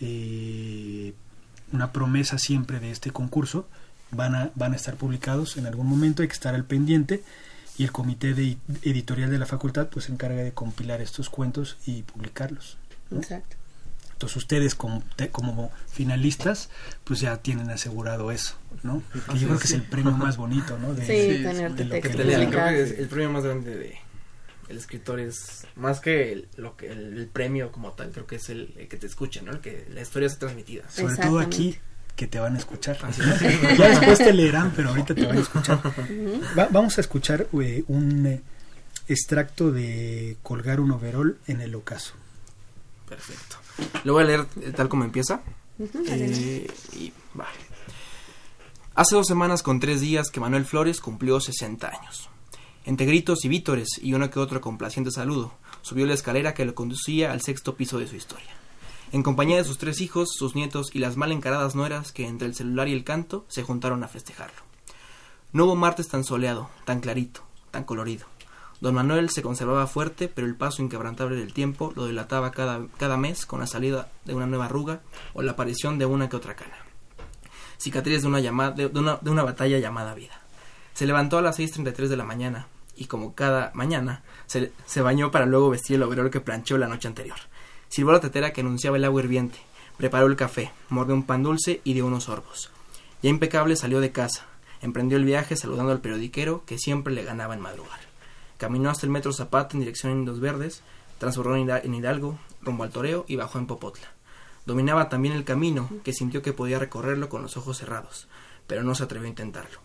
eh, 0.00 1.12
una 1.72 1.92
promesa 1.92 2.38
siempre 2.38 2.80
de 2.80 2.92
este 2.92 3.10
concurso. 3.10 3.68
Van 4.12 4.36
a, 4.36 4.50
van 4.54 4.72
a 4.72 4.76
estar 4.76 4.94
publicados 4.94 5.56
en 5.56 5.66
algún 5.66 5.88
momento, 5.88 6.22
hay 6.22 6.28
que 6.28 6.34
estar 6.34 6.54
al 6.54 6.64
pendiente 6.64 7.24
y 7.76 7.84
el 7.84 7.92
comité 7.92 8.34
de 8.34 8.56
editorial 8.82 9.30
de 9.30 9.38
la 9.38 9.46
facultad 9.46 9.88
pues 9.88 10.06
se 10.06 10.12
encarga 10.12 10.42
de 10.42 10.52
compilar 10.52 11.00
estos 11.00 11.28
cuentos 11.28 11.76
y 11.86 12.04
publicarlos. 12.04 12.78
¿no? 13.10 13.18
Exacto. 13.18 13.55
Entonces 14.16 14.36
ustedes 14.38 14.74
como, 14.74 15.02
te- 15.14 15.28
como 15.28 15.70
finalistas 15.92 16.70
pues 17.04 17.20
ya 17.20 17.36
tienen 17.36 17.68
asegurado 17.68 18.30
eso, 18.32 18.56
¿no? 18.82 19.02
Que 19.12 19.38
yo 19.38 19.46
creo 19.48 19.54
es. 19.56 19.60
que 19.60 19.66
es 19.68 19.74
el 19.74 19.82
premio 19.82 20.12
más 20.16 20.38
bonito, 20.38 20.78
¿no? 20.78 20.94
De, 20.94 21.04
Sí, 21.06 21.36
sí, 21.36 21.42
tener 21.42 21.74
de 21.74 22.00
que 22.00 22.08
te 22.08 22.22
El, 22.22 22.30
el- 22.30 22.36
publicado. 22.36 22.50
creo 22.50 22.66
que 22.68 22.82
es 22.92 22.98
el 22.98 23.08
premio 23.08 23.30
más 23.30 23.44
grande 23.44 23.76
de 23.76 23.98
el 24.68 24.78
escritor 24.78 25.20
es 25.20 25.66
más 25.76 26.00
que 26.00 26.32
el, 26.32 26.48
lo 26.56 26.76
que 26.76 26.90
el, 26.90 27.18
el 27.18 27.26
premio 27.28 27.70
como 27.70 27.92
tal 27.92 28.10
creo 28.10 28.26
que 28.26 28.36
es 28.36 28.48
el, 28.48 28.74
el 28.78 28.88
que 28.88 28.96
te 28.96 29.06
escuchen 29.06 29.44
no 29.44 29.52
el 29.52 29.60
que 29.60 29.86
la 29.92 30.00
historia 30.00 30.28
sea 30.30 30.38
transmitida 30.40 30.88
Sobre 30.90 31.16
todo 31.16 31.38
aquí 31.38 31.78
que 32.16 32.26
te 32.26 32.38
van 32.40 32.54
a 32.56 32.58
escuchar. 32.58 32.96
Así 33.02 33.20
¿no? 33.62 33.74
Ya 33.76 33.88
después 33.90 34.16
te 34.18 34.32
leerán, 34.32 34.72
pero 34.74 34.88
ahorita 34.88 35.14
te 35.14 35.26
van 35.26 35.36
a 35.36 35.40
escuchar. 35.40 35.78
Va- 36.58 36.68
vamos 36.70 36.96
a 36.96 37.02
escuchar 37.02 37.46
eh, 37.60 37.84
un 37.88 38.24
eh, 38.26 38.40
extracto 39.08 39.70
de 39.70 40.38
Colgar 40.42 40.80
un 40.80 40.90
overol 40.92 41.38
en 41.46 41.60
el 41.60 41.74
ocaso. 41.74 42.14
perfecto 43.06 43.56
lo 44.04 44.14
voy 44.14 44.22
a 44.22 44.26
leer 44.26 44.46
tal 44.74 44.88
como 44.88 45.04
empieza. 45.04 45.42
Eh, 45.78 46.70
y 46.94 47.12
va. 47.38 47.46
Hace 48.94 49.14
dos 49.14 49.26
semanas 49.26 49.62
con 49.62 49.78
tres 49.78 50.00
días 50.00 50.30
que 50.30 50.40
Manuel 50.40 50.64
Flores 50.64 51.00
cumplió 51.00 51.38
60 51.38 51.86
años. 51.86 52.30
Entre 52.86 53.04
gritos 53.04 53.44
y 53.44 53.48
vítores 53.48 53.88
y 54.00 54.14
uno 54.14 54.30
que 54.30 54.38
otro 54.38 54.60
complaciente 54.60 55.10
saludo, 55.10 55.52
subió 55.82 56.06
la 56.06 56.14
escalera 56.14 56.54
que 56.54 56.64
lo 56.64 56.74
conducía 56.74 57.32
al 57.32 57.42
sexto 57.42 57.76
piso 57.76 57.98
de 57.98 58.06
su 58.06 58.16
historia. 58.16 58.48
En 59.12 59.22
compañía 59.22 59.56
de 59.56 59.64
sus 59.64 59.78
tres 59.78 60.00
hijos, 60.00 60.30
sus 60.32 60.54
nietos 60.54 60.90
y 60.92 60.98
las 60.98 61.16
mal 61.16 61.30
encaradas 61.30 61.74
nueras 61.74 62.12
que 62.12 62.26
entre 62.26 62.48
el 62.48 62.54
celular 62.54 62.88
y 62.88 62.92
el 62.92 63.04
canto 63.04 63.44
se 63.48 63.62
juntaron 63.62 64.02
a 64.02 64.08
festejarlo. 64.08 64.62
No 65.52 65.64
hubo 65.64 65.76
martes 65.76 66.08
tan 66.08 66.24
soleado, 66.24 66.70
tan 66.84 67.00
clarito, 67.00 67.42
tan 67.70 67.84
colorido. 67.84 68.26
Don 68.80 68.94
Manuel 68.94 69.30
se 69.30 69.42
conservaba 69.42 69.86
fuerte, 69.86 70.28
pero 70.28 70.46
el 70.46 70.54
paso 70.54 70.82
inquebrantable 70.82 71.36
del 71.36 71.54
tiempo 71.54 71.92
lo 71.96 72.06
delataba 72.06 72.50
cada, 72.50 72.86
cada 72.98 73.16
mes 73.16 73.46
con 73.46 73.60
la 73.60 73.66
salida 73.66 74.10
de 74.24 74.34
una 74.34 74.46
nueva 74.46 74.66
arruga 74.66 75.00
o 75.32 75.42
la 75.42 75.52
aparición 75.52 75.98
de 75.98 76.06
una 76.06 76.28
que 76.28 76.36
otra 76.36 76.56
cana. 76.56 76.76
Cicatriz 77.78 78.22
de 78.22 78.28
una, 78.28 78.40
llamada, 78.40 78.72
de, 78.72 78.86
una 78.86 79.42
batalla 79.42 79.78
llamada 79.78 80.14
vida. 80.14 80.40
Se 80.94 81.06
levantó 81.06 81.38
a 81.38 81.42
las 81.42 81.58
6.33 81.58 82.08
de 82.08 82.16
la 82.16 82.24
mañana 82.24 82.68
y 82.94 83.06
como 83.06 83.34
cada 83.34 83.70
mañana 83.74 84.22
se, 84.46 84.72
se 84.86 85.00
bañó 85.00 85.30
para 85.30 85.46
luego 85.46 85.70
vestir 85.70 85.96
el 85.96 86.02
overol 86.02 86.30
que 86.30 86.40
planchó 86.40 86.78
la 86.78 86.88
noche 86.88 87.08
anterior. 87.08 87.36
Sirvió 87.88 88.12
la 88.12 88.20
tetera 88.20 88.52
que 88.52 88.62
anunciaba 88.62 88.96
el 88.96 89.04
agua 89.04 89.22
hirviente, 89.22 89.58
preparó 89.96 90.26
el 90.26 90.36
café, 90.36 90.72
mordió 90.88 91.14
un 91.14 91.22
pan 91.22 91.42
dulce 91.42 91.80
y 91.84 91.94
dio 91.94 92.06
unos 92.06 92.24
sorbos. 92.24 92.70
Ya 93.22 93.30
impecable 93.30 93.76
salió 93.76 94.00
de 94.00 94.12
casa, 94.12 94.46
emprendió 94.82 95.16
el 95.16 95.24
viaje 95.24 95.56
saludando 95.56 95.92
al 95.92 96.00
periodiquero 96.00 96.64
que 96.66 96.78
siempre 96.78 97.14
le 97.14 97.24
ganaba 97.24 97.54
en 97.54 97.60
madrugar. 97.60 98.05
Caminó 98.58 98.90
hasta 98.90 99.06
el 99.06 99.12
metro 99.12 99.32
Zapata 99.32 99.74
en 99.74 99.80
dirección 99.80 100.12
a 100.12 100.16
Indios 100.16 100.40
Verdes, 100.40 100.82
transbordó 101.18 101.56
en 101.56 101.66
Hida- 101.66 101.82
en 101.84 101.94
Hidalgo, 101.94 102.38
rumbo 102.62 102.84
al 102.84 102.90
Toreo 102.90 103.24
y 103.28 103.36
bajó 103.36 103.58
en 103.58 103.66
Popotla. 103.66 104.08
Dominaba 104.64 105.08
también 105.08 105.34
el 105.34 105.44
camino, 105.44 105.88
que 106.04 106.12
sintió 106.12 106.42
que 106.42 106.52
podía 106.52 106.78
recorrerlo 106.78 107.28
con 107.28 107.42
los 107.42 107.56
ojos 107.56 107.78
cerrados, 107.78 108.26
pero 108.66 108.82
no 108.82 108.94
se 108.94 109.04
atrevió 109.04 109.26
a 109.26 109.30
intentarlo. 109.30 109.78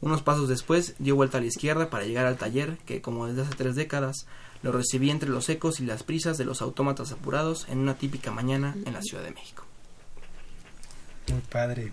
Unos 0.00 0.22
pasos 0.22 0.48
después 0.48 0.94
dio 0.98 1.16
vuelta 1.16 1.38
a 1.38 1.40
la 1.40 1.46
izquierda 1.46 1.90
para 1.90 2.04
llegar 2.04 2.26
al 2.26 2.36
taller 2.36 2.76
que, 2.86 3.00
como 3.00 3.26
desde 3.26 3.42
hace 3.42 3.54
tres 3.56 3.74
décadas, 3.74 4.26
lo 4.62 4.70
recibía 4.72 5.12
entre 5.12 5.28
los 5.28 5.48
ecos 5.48 5.80
y 5.80 5.86
las 5.86 6.02
prisas 6.02 6.36
de 6.38 6.44
los 6.44 6.60
autómatas 6.62 7.10
apurados 7.12 7.66
en 7.68 7.78
una 7.78 7.94
típica 7.96 8.30
mañana 8.30 8.76
en 8.84 8.92
la 8.92 9.02
Ciudad 9.02 9.24
de 9.24 9.30
México. 9.32 9.64
Muy 11.30 11.40
padre. 11.42 11.92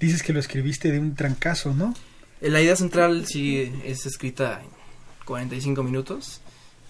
Dices 0.00 0.22
que 0.22 0.32
lo 0.32 0.40
escribiste 0.40 0.90
de 0.90 0.98
un 0.98 1.14
trancazo, 1.14 1.72
¿no? 1.74 1.94
Eh, 2.40 2.50
La 2.50 2.60
idea 2.60 2.76
central 2.76 3.26
sí 3.26 3.72
es 3.84 4.04
escrita 4.06 4.62
45 5.24 5.82
minutos. 5.82 6.40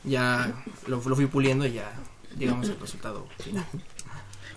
Ya 0.05 0.53
lo, 0.89 0.97
lo 1.01 1.15
fui 1.17 1.27
puliendo 1.27 1.65
y 1.67 1.75
ya 1.75 1.93
llegamos 2.39 2.69
al 2.69 2.79
resultado 2.81 3.27
final. 3.39 3.65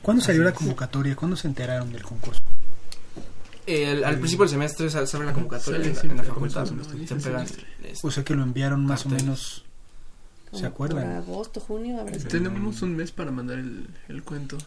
¿Cuándo 0.01 0.24
salió 0.24 0.44
la 0.44 0.53
convocatoria? 0.53 1.15
¿Cuándo 1.15 1.36
se 1.36 1.48
enteraron 1.48 1.91
del 1.91 2.03
concurso? 2.03 2.41
El- 3.67 4.03
al 4.03 4.17
principio 4.20 4.44
del 4.46 4.51
semestre 4.51 4.89
sa- 4.89 5.05
sale 5.08 5.25
la 5.25 5.34
convocatoria 5.34 5.79
en 5.86 5.96
la, 5.96 6.01
en 6.24 6.24
facultad. 6.24 6.65
Se 6.65 7.15
pegan. 7.15 7.48
Sí, 7.48 7.55
este, 7.84 8.08
O 8.08 8.12
sea 8.12 8.24
que 8.24 8.36
lo 8.36 8.44
enviaron 8.44 8.86
más 8.86 9.05
o 9.05 9.10
menos. 9.10 9.63
¿Se 10.53 10.65
acuerdan? 10.65 11.03
Por 11.03 11.12
agosto, 11.34 11.60
junio. 11.60 12.05
Tenemos 12.29 12.82
un 12.82 12.96
mes 12.96 13.12
para 13.12 13.32
mandar 13.32 13.58
el, 13.60 13.89
el 14.08 14.24
cuento. 14.24 14.58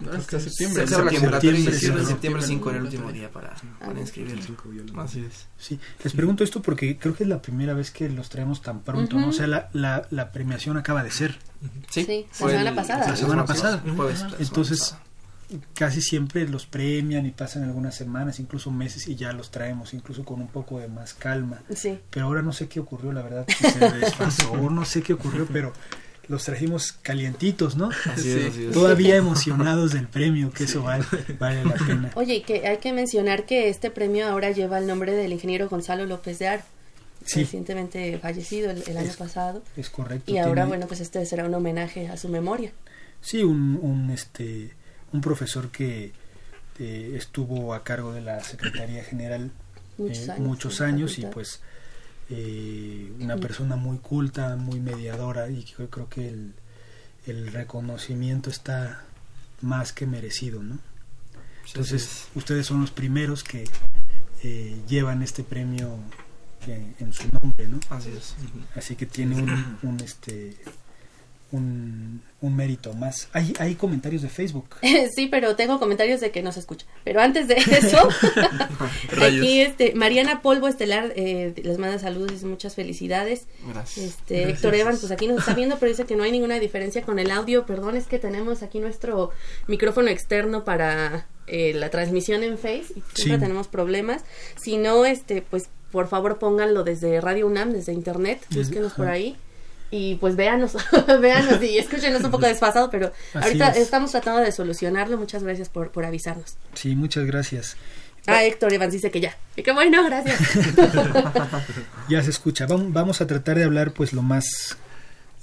No, 0.00 0.10
hasta 0.12 0.40
se 0.40 0.50
septiembre. 0.50 0.82
la 0.82 0.88
septiembre, 0.88 1.40
septiembre, 1.40 2.02
sí. 2.04 2.06
septiembre 2.10 2.42
5 2.42 2.70
era 2.70 2.78
el 2.78 2.84
último 2.84 3.12
día 3.12 3.30
para, 3.30 3.54
para 3.78 3.92
Ah. 3.96 4.00
inscribir. 4.00 4.42
Cinco 4.42 4.68
violas. 4.68 4.92
Así 4.98 5.20
es. 5.20 5.46
Sí, 5.56 5.78
les 6.02 6.12
pregunto 6.12 6.42
esto 6.44 6.60
porque 6.62 6.98
creo 6.98 7.14
que 7.14 7.22
es 7.22 7.28
la 7.28 7.40
primera 7.40 7.74
vez 7.74 7.90
que 7.90 8.08
los 8.08 8.28
traemos 8.28 8.60
tan 8.62 8.80
pronto, 8.80 9.18
¿no? 9.18 9.28
O 9.28 9.32
sea, 9.32 9.46
la, 9.46 9.68
la, 9.72 10.06
la 10.10 10.32
premiación 10.32 10.76
acaba 10.76 11.02
de 11.04 11.10
ser. 11.10 11.38
Sí, 11.90 12.04
Sí, 12.04 12.26
la 12.40 12.48
semana 12.48 12.70
el- 12.70 12.74
pasada. 12.76 13.08
La 13.08 13.16
semana 13.16 13.44
pasada. 13.44 13.82
jueves, 13.96 14.24
Entonces, 14.40 14.80
pasada. 14.80 15.02
casi 15.74 16.02
siempre 16.02 16.48
los 16.48 16.66
premian 16.66 17.24
y 17.26 17.30
pasan 17.30 17.62
algunas 17.62 17.94
semanas, 17.94 18.40
incluso 18.40 18.70
meses, 18.72 19.06
y 19.08 19.14
ya 19.14 19.32
los 19.32 19.50
traemos, 19.52 19.94
incluso 19.94 20.24
con 20.24 20.40
un 20.40 20.48
poco 20.48 20.80
de 20.80 20.88
más 20.88 21.14
calma. 21.14 21.60
Sí. 21.74 22.00
Pero 22.10 22.26
ahora 22.26 22.42
no 22.42 22.52
sé 22.52 22.68
qué 22.68 22.80
ocurrió, 22.80 23.12
la 23.12 23.22
verdad, 23.22 23.46
si 23.48 23.70
se 23.70 23.78
desfasó, 24.00 24.56
no 24.70 24.84
sé 24.84 25.02
qué 25.02 25.12
ocurrió, 25.12 25.46
pero 25.46 25.72
los 26.28 26.44
trajimos 26.44 26.92
calientitos, 26.92 27.76
¿no? 27.76 27.90
Así 28.12 28.30
es, 28.30 28.50
así 28.52 28.64
es. 28.66 28.72
Todavía 28.72 29.16
emocionados 29.16 29.92
del 29.92 30.08
premio, 30.08 30.50
que 30.52 30.64
eso 30.64 30.82
vale, 30.82 31.04
vale 31.38 31.64
la 31.64 31.74
pena. 31.74 32.10
Oye, 32.16 32.36
y 32.36 32.40
que 32.42 32.66
hay 32.66 32.78
que 32.78 32.92
mencionar 32.92 33.46
que 33.46 33.68
este 33.68 33.90
premio 33.90 34.26
ahora 34.28 34.50
lleva 34.50 34.78
el 34.78 34.86
nombre 34.86 35.12
del 35.12 35.32
ingeniero 35.32 35.68
Gonzalo 35.68 36.06
López 36.06 36.38
de 36.38 36.48
Aro, 36.48 36.62
Sí, 37.24 37.40
recientemente 37.40 38.18
fallecido 38.18 38.70
el, 38.70 38.82
el 38.86 38.96
año 38.98 39.08
Es- 39.08 39.16
pasado. 39.16 39.62
es 39.76 39.88
correcto. 39.88 40.30
Y 40.30 40.36
ahora, 40.38 40.62
tiene- 40.62 40.68
bueno, 40.68 40.86
pues 40.86 41.00
este 41.00 41.24
será 41.24 41.44
un 41.46 41.54
homenaje 41.54 42.08
a 42.08 42.16
su 42.18 42.28
memoria. 42.28 42.70
Sí, 43.22 43.42
un, 43.42 43.78
un, 43.80 44.10
este, 44.10 44.70
un 45.12 45.20
profesor 45.22 45.70
que 45.70 46.12
eh, 46.78 47.14
estuvo 47.16 47.72
a 47.72 47.82
cargo 47.82 48.12
de 48.12 48.20
la 48.20 48.42
Secretaría 48.44 49.02
General 49.04 49.50
Muchos 49.96 50.18
eh, 50.28 50.32
años. 50.32 50.46
muchos 50.46 50.80
años 50.82 51.18
y 51.18 51.26
pues 51.26 51.60
eh, 52.30 53.12
una 53.20 53.36
persona 53.36 53.76
muy 53.76 53.98
culta, 53.98 54.56
muy 54.56 54.80
mediadora 54.80 55.48
y 55.50 55.64
yo 55.64 55.90
creo 55.90 56.08
que 56.08 56.28
el, 56.28 56.54
el 57.26 57.52
reconocimiento 57.52 58.50
está 58.50 59.04
más 59.60 59.92
que 59.92 60.06
merecido, 60.06 60.62
¿no? 60.62 60.78
Entonces, 61.66 62.28
ustedes 62.34 62.66
son 62.66 62.82
los 62.82 62.90
primeros 62.90 63.42
que 63.42 63.64
eh, 64.42 64.82
llevan 64.86 65.22
este 65.22 65.42
premio 65.42 65.98
en, 66.66 66.94
en 66.98 67.12
su 67.12 67.28
nombre, 67.32 67.66
¿no? 67.68 67.80
Así 67.88 68.10
es. 68.10 68.36
Así 68.74 68.96
que 68.96 69.06
tiene 69.06 69.36
un, 69.36 69.78
un, 69.82 70.00
este 70.00 70.56
un, 71.54 72.22
un 72.40 72.56
mérito 72.56 72.92
más. 72.94 73.28
Hay, 73.32 73.52
hay 73.58 73.74
comentarios 73.74 74.22
de 74.22 74.28
Facebook. 74.28 74.76
Sí, 75.14 75.26
pero 75.28 75.54
tengo 75.56 75.78
comentarios 75.78 76.20
de 76.20 76.30
que 76.30 76.42
no 76.42 76.50
se 76.52 76.60
escucha. 76.60 76.86
Pero 77.04 77.20
antes 77.20 77.46
de 77.48 77.54
eso, 77.54 78.08
aquí 79.22 79.60
este 79.60 79.94
Mariana 79.94 80.42
Polvo 80.42 80.68
Estelar 80.68 81.12
eh, 81.16 81.52
les 81.62 81.78
manda 81.78 81.98
saludos 81.98 82.30
y 82.30 82.34
dice 82.34 82.46
muchas 82.46 82.74
felicidades. 82.74 83.46
Gracias. 83.68 84.04
Este 84.06 84.34
Gracias. 84.36 84.56
Héctor 84.58 84.74
Evans, 84.74 85.00
pues 85.00 85.12
aquí 85.12 85.26
nos 85.26 85.38
está 85.38 85.54
viendo, 85.54 85.78
pero 85.78 85.90
dice 85.90 86.04
que 86.04 86.16
no 86.16 86.22
hay 86.24 86.32
ninguna 86.32 86.58
diferencia 86.58 87.02
con 87.02 87.18
el 87.18 87.30
audio. 87.30 87.66
Perdón, 87.66 87.96
es 87.96 88.06
que 88.06 88.18
tenemos 88.18 88.62
aquí 88.62 88.78
nuestro 88.80 89.30
micrófono 89.66 90.08
externo 90.08 90.64
para 90.64 91.26
eh, 91.46 91.72
la 91.74 91.90
transmisión 91.90 92.42
en 92.42 92.58
Face 92.58 92.86
y 92.96 93.02
siempre 93.14 93.36
Sí. 93.36 93.38
tenemos 93.38 93.68
problemas. 93.68 94.24
Si 94.56 94.76
no, 94.76 95.04
este, 95.04 95.42
pues 95.42 95.68
por 95.92 96.08
favor 96.08 96.38
pónganlo 96.38 96.82
desde 96.82 97.20
Radio 97.20 97.46
UNAM, 97.46 97.72
desde 97.72 97.92
internet, 97.92 98.40
búsquenos 98.50 98.94
por 98.94 99.06
ahí. 99.08 99.36
Y 99.96 100.16
pues 100.16 100.34
véanos, 100.34 100.76
véanos 101.20 101.62
y 101.62 101.78
escúchenos 101.78 102.24
un 102.24 102.30
poco 102.32 102.46
desfasado, 102.48 102.90
pero 102.90 103.12
Así 103.32 103.46
ahorita 103.48 103.68
es. 103.68 103.76
estamos 103.76 104.10
tratando 104.10 104.40
de 104.40 104.50
solucionarlo. 104.50 105.16
Muchas 105.18 105.44
gracias 105.44 105.68
por, 105.68 105.92
por 105.92 106.04
avisarnos. 106.04 106.56
Sí, 106.72 106.96
muchas 106.96 107.26
gracias. 107.26 107.76
Ah, 108.26 108.42
Héctor 108.42 108.72
Evans 108.72 108.92
dice 108.92 109.10
que 109.12 109.20
ya. 109.20 109.36
Y 109.54 109.62
que 109.62 109.70
bueno, 109.72 110.02
gracias. 110.04 110.40
Ya 112.08 112.22
se 112.22 112.30
escucha. 112.30 112.66
Vam- 112.66 112.92
Vamos 112.92 113.20
a 113.20 113.26
tratar 113.26 113.56
de 113.58 113.64
hablar 113.64 113.92
pues 113.92 114.12
lo 114.12 114.22
más 114.22 114.76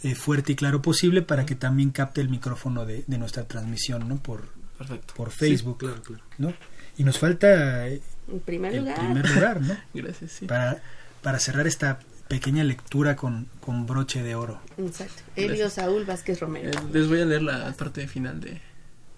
eh, 0.04 0.16
fuerte 0.16 0.52
y 0.54 0.56
claro 0.56 0.82
posible 0.82 1.22
para 1.22 1.46
que 1.46 1.56
también 1.56 1.92
capte 1.92 2.22
el 2.22 2.30
micrófono 2.30 2.86
de, 2.86 3.04
de 3.08 3.18
nuestra 3.18 3.44
transmisión, 3.46 4.08
¿no? 4.10 4.18
Por, 4.18 4.50
Perfecto. 4.78 5.14
por 5.16 5.30
Facebook, 5.32 5.78
claro, 5.80 6.02
claro. 6.04 6.24
¿no? 6.38 6.54
Y 6.98 7.04
nos 7.04 7.18
falta 7.20 7.88
eh, 7.88 8.02
En 8.32 8.40
primer 8.42 8.74
el 8.74 8.80
lugar. 8.82 8.98
primer 8.98 9.30
lugar, 9.30 9.62
¿no? 9.62 9.78
Gracias, 9.94 10.32
sí. 10.32 10.46
Para, 10.46 10.82
para 11.22 11.40
cerrar 11.40 11.68
esta 11.68 12.00
pequeña 12.32 12.64
lectura 12.64 13.18
con, 13.18 13.50
con 13.60 13.86
broche 13.86 14.24
de 14.24 14.36
oro. 14.36 14.62
Exacto. 14.78 15.22
Elio 15.36 15.70
Saúl 15.70 16.06
Vázquez 16.06 16.40
Romero. 16.40 16.70
Eh, 16.70 16.84
les 16.94 17.10
voy 17.10 17.20
a 17.20 17.26
leer 17.26 17.42
la 17.42 17.74
parte 17.74 18.08
final 18.08 18.40
de, 18.40 18.62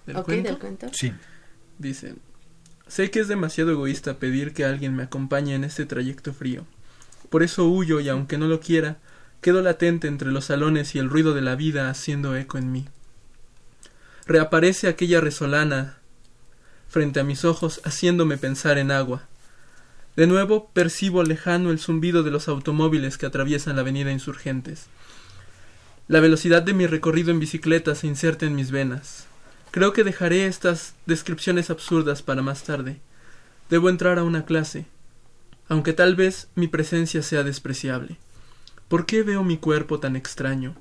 del 0.04 0.16
ok, 0.16 0.24
cuento. 0.24 0.48
del 0.48 0.58
cuento. 0.58 0.90
Sí. 0.92 1.12
Dice, 1.78 2.16
sé 2.88 3.12
que 3.12 3.20
es 3.20 3.28
demasiado 3.28 3.70
egoísta 3.70 4.18
pedir 4.18 4.52
que 4.52 4.64
alguien 4.64 4.96
me 4.96 5.04
acompañe 5.04 5.54
en 5.54 5.62
este 5.62 5.86
trayecto 5.86 6.34
frío. 6.34 6.66
Por 7.30 7.44
eso 7.44 7.68
huyo 7.68 8.00
y 8.00 8.08
aunque 8.08 8.36
no 8.36 8.48
lo 8.48 8.58
quiera, 8.58 8.96
quedo 9.40 9.62
latente 9.62 10.08
entre 10.08 10.32
los 10.32 10.46
salones 10.46 10.96
y 10.96 10.98
el 10.98 11.08
ruido 11.08 11.34
de 11.34 11.42
la 11.42 11.54
vida 11.54 11.90
haciendo 11.90 12.34
eco 12.34 12.58
en 12.58 12.72
mí. 12.72 12.88
Reaparece 14.26 14.88
aquella 14.88 15.20
resolana 15.20 15.98
frente 16.88 17.20
a 17.20 17.24
mis 17.24 17.44
ojos 17.44 17.80
haciéndome 17.84 18.38
pensar 18.38 18.76
en 18.76 18.90
agua. 18.90 19.28
De 20.16 20.28
nuevo 20.28 20.70
percibo 20.72 21.24
lejano 21.24 21.72
el 21.72 21.80
zumbido 21.80 22.22
de 22.22 22.30
los 22.30 22.46
automóviles 22.46 23.18
que 23.18 23.26
atraviesan 23.26 23.74
la 23.74 23.82
avenida 23.82 24.12
Insurgentes. 24.12 24.86
La 26.06 26.20
velocidad 26.20 26.62
de 26.62 26.72
mi 26.72 26.86
recorrido 26.86 27.32
en 27.32 27.40
bicicleta 27.40 27.96
se 27.96 28.06
inserta 28.06 28.46
en 28.46 28.54
mis 28.54 28.70
venas. 28.70 29.26
Creo 29.72 29.92
que 29.92 30.04
dejaré 30.04 30.46
estas 30.46 30.94
descripciones 31.06 31.68
absurdas 31.68 32.22
para 32.22 32.42
más 32.42 32.62
tarde. 32.62 33.00
Debo 33.70 33.88
entrar 33.88 34.20
a 34.20 34.22
una 34.22 34.44
clase, 34.44 34.86
aunque 35.68 35.92
tal 35.92 36.14
vez 36.14 36.48
mi 36.54 36.68
presencia 36.68 37.22
sea 37.22 37.42
despreciable. 37.42 38.16
¿Por 38.86 39.06
qué 39.06 39.24
veo 39.24 39.42
mi 39.42 39.56
cuerpo 39.56 39.98
tan 39.98 40.14
extraño? 40.14 40.76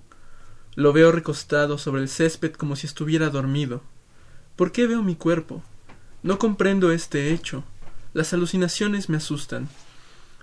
Lo 0.75 0.93
veo 0.93 1.11
recostado 1.11 1.79
sobre 1.79 2.03
el 2.03 2.09
césped 2.09 2.53
como 2.53 2.75
si 2.75 2.85
estuviera 2.85 3.31
dormido. 3.31 3.81
¿Por 4.55 4.71
qué 4.71 4.85
veo 4.85 5.01
mi 5.01 5.15
cuerpo? 5.15 5.63
No 6.21 6.37
comprendo 6.37 6.91
este 6.91 7.33
hecho. 7.33 7.63
Las 8.13 8.33
alucinaciones 8.33 9.09
me 9.09 9.17
asustan. 9.17 9.69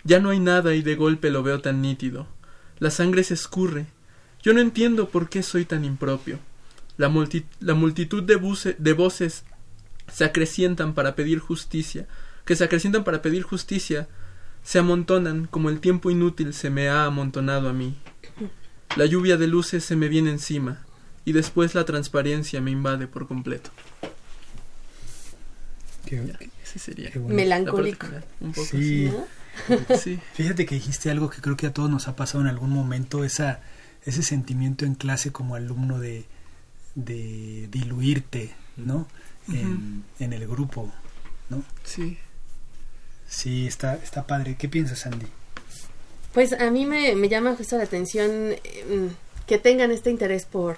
Ya 0.04 0.18
no 0.18 0.30
hay 0.30 0.40
nada 0.40 0.74
y 0.74 0.82
de 0.82 0.96
golpe 0.96 1.30
lo 1.30 1.42
veo 1.42 1.60
tan 1.60 1.82
nítido. 1.82 2.26
La 2.78 2.90
sangre 2.90 3.22
se 3.24 3.34
escurre. 3.34 3.86
Yo 4.42 4.52
no 4.54 4.60
entiendo 4.60 5.08
por 5.08 5.28
qué 5.28 5.42
soy 5.42 5.64
tan 5.64 5.84
impropio. 5.84 6.38
La, 6.96 7.08
multi- 7.08 7.44
la 7.60 7.74
multitud 7.74 8.22
de, 8.22 8.76
de 8.78 8.92
voces 8.92 9.44
se 10.12 10.24
acrecientan 10.24 10.94
para 10.94 11.14
pedir 11.14 11.38
justicia, 11.38 12.06
que 12.44 12.56
se 12.56 12.64
acrecientan 12.64 13.04
para 13.04 13.22
pedir 13.22 13.42
justicia, 13.42 14.08
se 14.64 14.78
amontonan 14.78 15.46
como 15.46 15.70
el 15.70 15.80
tiempo 15.80 16.10
inútil 16.10 16.52
se 16.52 16.70
me 16.70 16.88
ha 16.88 17.04
amontonado 17.04 17.68
a 17.68 17.72
mí. 17.72 17.96
La 18.96 19.06
lluvia 19.06 19.36
de 19.36 19.46
luces 19.46 19.84
se 19.84 19.94
me 19.96 20.08
viene 20.08 20.30
encima, 20.30 20.84
y 21.24 21.32
después 21.32 21.74
la 21.74 21.84
transparencia 21.84 22.60
me 22.60 22.70
invade 22.70 23.06
por 23.06 23.28
completo. 23.28 23.70
Qué- 26.10 26.26
Ya, 26.26 26.38
ese 26.64 26.78
sería. 26.78 27.10
qué 27.10 27.18
bonito. 27.18 27.36
Melancólico. 27.36 28.06
Un 28.40 28.52
poco. 28.52 28.66
Sí. 28.66 29.10
¿no? 29.10 29.96
Sí. 29.96 30.18
Fíjate 30.34 30.66
que 30.66 30.74
dijiste 30.74 31.10
algo 31.10 31.30
que 31.30 31.40
creo 31.40 31.56
que 31.56 31.66
a 31.68 31.72
todos 31.72 31.88
nos 31.90 32.08
ha 32.08 32.16
pasado 32.16 32.42
en 32.42 32.48
algún 32.48 32.70
momento, 32.70 33.24
esa, 33.24 33.60
ese 34.04 34.22
sentimiento 34.22 34.84
en 34.84 34.94
clase 34.94 35.30
como 35.32 35.54
alumno 35.54 35.98
de, 35.98 36.24
de 36.94 37.68
diluirte, 37.70 38.54
¿no? 38.76 39.06
En, 39.48 40.04
en 40.20 40.32
el 40.32 40.46
grupo, 40.46 40.92
¿no? 41.48 41.62
Sí. 41.84 42.18
Sí, 43.28 43.66
está, 43.66 43.94
está 43.96 44.26
padre. 44.26 44.56
¿Qué 44.56 44.68
piensas, 44.68 45.06
Andy? 45.06 45.26
Pues 46.32 46.52
a 46.52 46.70
mí 46.70 46.86
me, 46.86 47.14
me 47.16 47.28
llama 47.28 47.54
justo 47.56 47.76
la 47.76 47.84
atención 47.84 48.30
eh, 48.52 49.08
que 49.46 49.58
tengan 49.58 49.90
este 49.90 50.10
interés 50.10 50.44
por, 50.46 50.76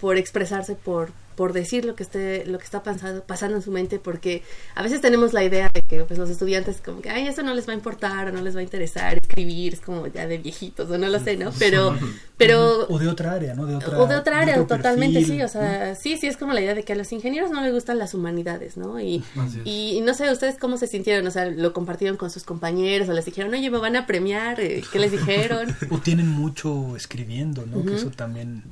por 0.00 0.16
expresarse, 0.16 0.74
por, 0.74 1.10
por 1.38 1.52
decir 1.52 1.84
lo 1.84 1.94
que 1.94 2.02
esté, 2.02 2.44
lo 2.46 2.58
que 2.58 2.64
está 2.64 2.82
pasando, 2.82 3.22
pasando 3.22 3.54
en 3.54 3.62
su 3.62 3.70
mente, 3.70 4.00
porque 4.00 4.42
a 4.74 4.82
veces 4.82 5.00
tenemos 5.00 5.32
la 5.32 5.44
idea 5.44 5.70
de 5.72 5.82
que 5.82 6.00
pues 6.00 6.18
los 6.18 6.28
estudiantes 6.28 6.80
como 6.84 7.00
que 7.00 7.10
ay 7.10 7.28
eso 7.28 7.44
no 7.44 7.54
les 7.54 7.68
va 7.68 7.74
a 7.74 7.76
importar 7.76 8.26
o 8.26 8.32
no 8.32 8.42
les 8.42 8.56
va 8.56 8.58
a 8.58 8.64
interesar 8.64 9.16
escribir, 9.16 9.74
es 9.74 9.80
como 9.80 10.08
ya 10.08 10.26
de 10.26 10.38
viejitos 10.38 10.90
o 10.90 10.98
no 10.98 11.06
lo 11.06 11.20
sé, 11.20 11.36
¿no? 11.36 11.52
Pero, 11.56 11.96
pero 12.36 12.88
O 12.88 12.98
de 12.98 13.06
otra 13.06 13.34
área, 13.34 13.54
¿no? 13.54 13.66
De 13.66 13.76
otra, 13.76 14.00
o 14.00 14.08
de 14.08 14.16
otra 14.16 14.40
área, 14.40 14.60
otro 14.60 14.78
totalmente 14.78 15.20
perfil, 15.20 15.36
sí, 15.36 15.42
o 15.44 15.46
sea, 15.46 15.94
sí, 15.94 16.16
sí 16.16 16.26
es 16.26 16.36
como 16.36 16.52
la 16.54 16.60
idea 16.60 16.74
de 16.74 16.82
que 16.82 16.94
a 16.94 16.96
los 16.96 17.12
ingenieros 17.12 17.52
no 17.52 17.60
les 17.60 17.72
gustan 17.72 17.98
las 17.98 18.14
humanidades, 18.14 18.76
¿no? 18.76 18.98
Y, 18.98 19.22
y, 19.64 19.92
y 19.96 20.00
no 20.00 20.14
sé, 20.14 20.32
ustedes 20.32 20.56
cómo 20.58 20.76
se 20.76 20.88
sintieron, 20.88 21.24
o 21.24 21.30
sea, 21.30 21.44
lo 21.46 21.72
compartieron 21.72 22.16
con 22.16 22.30
sus 22.30 22.42
compañeros 22.42 23.08
o 23.08 23.12
les 23.12 23.24
dijeron, 23.24 23.54
oye, 23.54 23.70
me 23.70 23.78
van 23.78 23.94
a 23.94 24.06
premiar, 24.08 24.58
eh, 24.58 24.82
¿qué 24.92 24.98
les 24.98 25.12
dijeron? 25.12 25.68
O 25.90 25.98
tienen 25.98 26.26
mucho 26.28 26.96
escribiendo, 26.96 27.64
¿no? 27.64 27.84
Que 27.84 27.94
eso 27.94 28.10
también... 28.10 28.64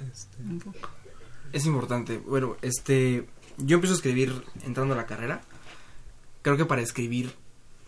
Este, 0.00 0.42
Un 0.42 0.60
poco. 0.60 0.95
Es 1.52 1.66
importante. 1.66 2.18
Bueno, 2.18 2.56
este. 2.62 3.26
Yo 3.58 3.76
empiezo 3.76 3.94
a 3.94 3.96
escribir 3.96 4.44
entrando 4.64 4.94
a 4.94 4.96
la 4.96 5.06
carrera. 5.06 5.40
Creo 6.42 6.56
que 6.56 6.66
para 6.66 6.82
escribir, 6.82 7.32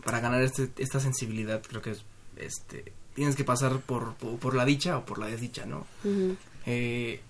para 0.05 0.21
ganar 0.21 0.43
este, 0.43 0.71
esta 0.79 0.99
sensibilidad, 0.99 1.63
creo 1.63 1.83
que 1.83 1.91
es, 1.91 2.05
este, 2.37 2.93
tienes 3.15 3.37
que 3.37 3.45
pasar 3.45 3.81
por, 3.81 4.15
por, 4.15 4.39
por 4.39 4.55
la 4.55 4.65
dicha 4.65 4.97
o 4.97 5.05
por 5.05 5.19
la 5.19 5.27
desdicha, 5.27 5.67
¿no? 5.67 5.87
Eh, 6.65 7.21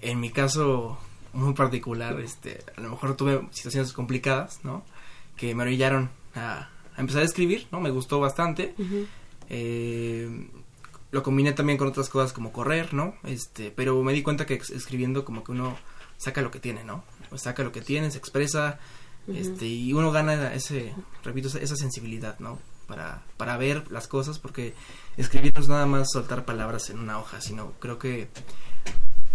en 0.00 0.20
mi 0.20 0.30
caso 0.30 0.98
muy 1.34 1.54
particular, 1.54 2.18
este, 2.20 2.64
a 2.76 2.80
lo 2.80 2.90
mejor 2.90 3.16
tuve 3.16 3.46
situaciones 3.50 3.92
complicadas, 3.92 4.60
¿no? 4.64 4.84
Que 5.36 5.54
me 5.54 5.62
orillaron 5.62 6.10
a, 6.34 6.68
a 6.96 7.00
empezar 7.00 7.22
a 7.22 7.26
escribir, 7.26 7.66
¿no? 7.70 7.80
Me 7.80 7.90
gustó 7.90 8.20
bastante. 8.20 8.74
Eh, 9.48 10.48
lo 11.12 11.22
combiné 11.22 11.52
también 11.52 11.78
con 11.78 11.86
otras 11.86 12.08
cosas 12.08 12.32
como 12.32 12.52
correr, 12.52 12.94
¿no? 12.94 13.14
Este, 13.22 13.70
pero 13.70 14.02
me 14.02 14.12
di 14.12 14.22
cuenta 14.22 14.46
que 14.46 14.54
escribiendo 14.54 15.24
como 15.24 15.44
que 15.44 15.52
uno 15.52 15.76
saca 16.16 16.40
lo 16.40 16.50
que 16.50 16.58
tiene, 16.58 16.84
¿no? 16.84 17.04
O 17.30 17.38
saca 17.38 17.62
lo 17.62 17.70
que 17.70 17.82
tiene, 17.82 18.10
se 18.10 18.18
expresa, 18.18 18.80
este, 19.28 19.66
y 19.66 19.92
uno 19.92 20.10
gana 20.10 20.52
ese, 20.54 20.94
repito, 21.22 21.48
esa, 21.48 21.58
esa 21.58 21.76
sensibilidad, 21.76 22.38
¿no? 22.40 22.58
Para, 22.88 23.22
para 23.36 23.58
ver 23.58 23.90
las 23.92 24.08
cosas, 24.08 24.38
porque 24.38 24.74
escribir 25.18 25.52
no 25.54 25.60
es 25.60 25.68
nada 25.68 25.86
más 25.86 26.08
soltar 26.10 26.46
palabras 26.46 26.88
en 26.88 26.98
una 26.98 27.18
hoja, 27.18 27.40
sino 27.42 27.72
creo 27.78 27.98
que 27.98 28.28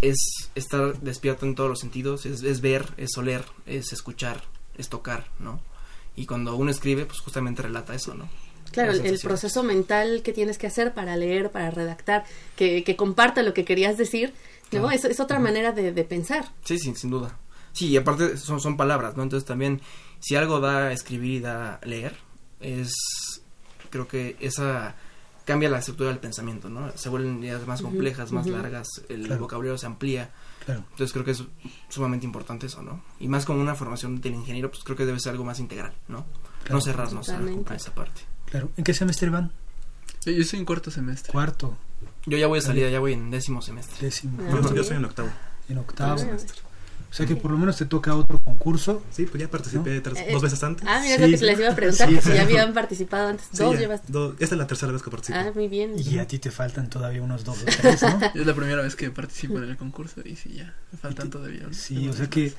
es 0.01 0.17
estar 0.55 0.99
despierto 0.99 1.45
en 1.45 1.55
todos 1.55 1.69
los 1.69 1.79
sentidos, 1.79 2.25
es, 2.25 2.41
es 2.41 2.59
ver, 2.59 2.93
es 2.97 3.15
oler, 3.17 3.45
es 3.67 3.93
escuchar, 3.93 4.43
es 4.77 4.89
tocar, 4.89 5.27
¿no? 5.37 5.61
Y 6.15 6.25
cuando 6.25 6.55
uno 6.55 6.71
escribe, 6.71 7.05
pues 7.05 7.19
justamente 7.19 7.61
relata 7.61 7.93
eso, 7.93 8.15
¿no? 8.15 8.27
Claro, 8.71 8.91
el, 8.91 9.19
proceso 9.19 9.63
mental 9.63 10.21
que 10.23 10.34
tienes 10.34 10.58
que 10.58 10.67
hacer 10.67 10.93
para 10.93 11.15
leer, 11.15 11.51
para 11.51 11.71
redactar, 11.71 12.25
que, 12.56 12.84
que 12.84 12.95
comparta 12.95 13.43
lo 13.43 13.53
que 13.53 13.65
querías 13.65 13.97
decir, 13.97 14.34
¿no? 14.71 14.80
Claro. 14.82 14.91
Es, 14.91 15.06
es 15.06 15.19
otra 15.19 15.39
manera 15.39 15.71
de, 15.71 15.91
de 15.91 16.03
pensar. 16.03 16.45
Sí, 16.63 16.77
sí, 16.77 16.93
sin 16.95 17.10
duda. 17.10 17.38
Sí, 17.73 17.88
y 17.89 17.97
aparte 17.97 18.38
son, 18.38 18.60
son 18.60 18.75
palabras, 18.75 19.15
¿no? 19.15 19.23
Entonces 19.23 19.45
también, 19.45 19.82
si 20.19 20.36
algo 20.36 20.60
da 20.60 20.88
a 20.88 20.91
escribir 20.91 21.34
y 21.34 21.39
da 21.39 21.75
a 21.75 21.86
leer, 21.86 22.15
es, 22.60 22.91
creo 23.89 24.08
que 24.08 24.36
esa 24.39 24.95
cambia 25.45 25.69
la 25.69 25.80
estructura 25.80 26.10
del 26.10 26.19
pensamiento, 26.19 26.69
¿no? 26.69 26.91
Se 26.97 27.08
vuelven 27.08 27.41
ideas 27.41 27.65
más 27.65 27.82
complejas, 27.82 28.34
más 28.34 28.47
largas, 28.47 28.88
el 29.08 29.25
Claro. 29.27 29.41
vocabulario 29.41 29.77
se 29.77 29.86
amplía. 29.86 30.32
Claro. 30.65 30.84
Entonces 30.91 31.13
creo 31.13 31.23
que 31.23 31.32
es 31.32 31.43
sumamente 31.88 32.25
importante 32.25 32.65
eso, 32.65 32.82
¿no? 32.82 33.01
Y 33.19 33.30
más 33.30 33.45
como 33.45 33.62
una 33.62 33.73
formación 33.73 34.19
del 34.19 34.34
ingeniero, 34.34 34.69
pues 34.69 34.84
creo 34.84 34.97
que 34.97 35.06
debe 35.06 35.21
ser 35.21 35.32
algo 35.32 35.45
más 35.45 35.60
integral, 35.62 35.93
¿no? 36.10 36.25
Claro. 36.63 36.75
No 36.75 36.82
cerrarnos 36.82 37.30
a 37.30 37.75
esa 37.75 37.95
parte. 37.95 38.21
Claro. 38.49 38.69
¿En 38.77 38.83
qué 38.83 38.93
semestre 38.93 39.29
van? 39.29 39.51
Yo 40.25 40.31
yo 40.31 40.41
estoy 40.41 40.60
en 40.60 40.65
cuarto 40.65 40.91
semestre. 40.91 41.31
Cuarto, 41.31 41.77
Yo 42.25 42.38
ya 42.38 42.47
voy 42.47 42.60
a 42.60 42.62
salir, 42.62 42.89
ya 42.89 42.99
voy 42.99 43.13
en 43.13 43.31
décimo 43.31 43.62
semestre. 43.62 43.97
décimo, 44.01 44.38
Ah, 44.49 44.73
yo, 44.75 44.83
soy 44.83 44.97
en 44.97 45.05
octavo. 45.05 45.29
en 45.69 45.77
octavo. 45.77 46.21
O 47.10 47.13
sea 47.13 47.25
que 47.25 47.38
por 47.38 47.51
lo 47.51 47.57
menos 47.57 47.77
te 47.77 47.86
toca 47.86 48.13
otro 48.15 48.38
concurso. 48.39 49.01
Sí, 49.12 49.25
pues 49.25 49.41
ya 49.41 49.49
participé 49.49 50.01
tres- 50.01 50.17
Eh, 50.19 50.27
dos 50.33 50.41
veces 50.41 50.62
antes. 50.62 50.86
Ah, 50.88 50.99
mira, 51.01 51.15
Sí. 51.15 51.23
es 51.23 51.31
lo 51.31 51.38
que 51.39 51.45
les 51.45 51.60
iba 51.60 51.69
a 51.71 51.75
preguntar, 51.75 52.10
Sí, 52.10 52.15
que 52.15 52.21
sí. 52.21 52.29
si 52.31 52.36
ya 52.36 52.41
habían 52.41 52.73
participado 52.73 53.29
antes. 53.29 53.45
Sí, 53.49 53.57
Dos 53.63 53.73
ya, 53.75 53.79
llevas. 53.79 54.01
do- 54.12 54.36
esta 54.39 54.55
es 54.55 54.60
la 54.60 54.67
tercera 54.67 54.91
vez 54.91 55.01
que 55.01 55.10
participo. 55.10 55.39
Ah, 55.39 55.51
muy 55.55 55.69
bien. 55.69 55.93
Y 55.97 56.19
a 56.19 56.27
ti 56.27 56.38
te 56.38 56.51
faltan 56.51 56.89
todavía 56.89 57.21
unos 57.21 57.45
dos 57.45 57.62
o 57.62 57.65
tres, 57.65 58.01
¿no? 58.01 58.19
Es 58.36 58.45
la 58.45 58.53
primera 58.53 58.81
vez 58.81 58.95
que 58.97 59.10
participo 59.10 59.57
en 59.57 59.63
el 59.63 59.77
concurso 59.77 60.21
y 60.25 60.36
sí, 60.36 60.51
ya, 60.53 60.73
me 60.91 60.97
faltan 60.99 61.29
todavía. 61.29 61.65
Sí, 61.71 62.10
o 62.10 62.13
sea 62.13 62.29
que 62.29 62.53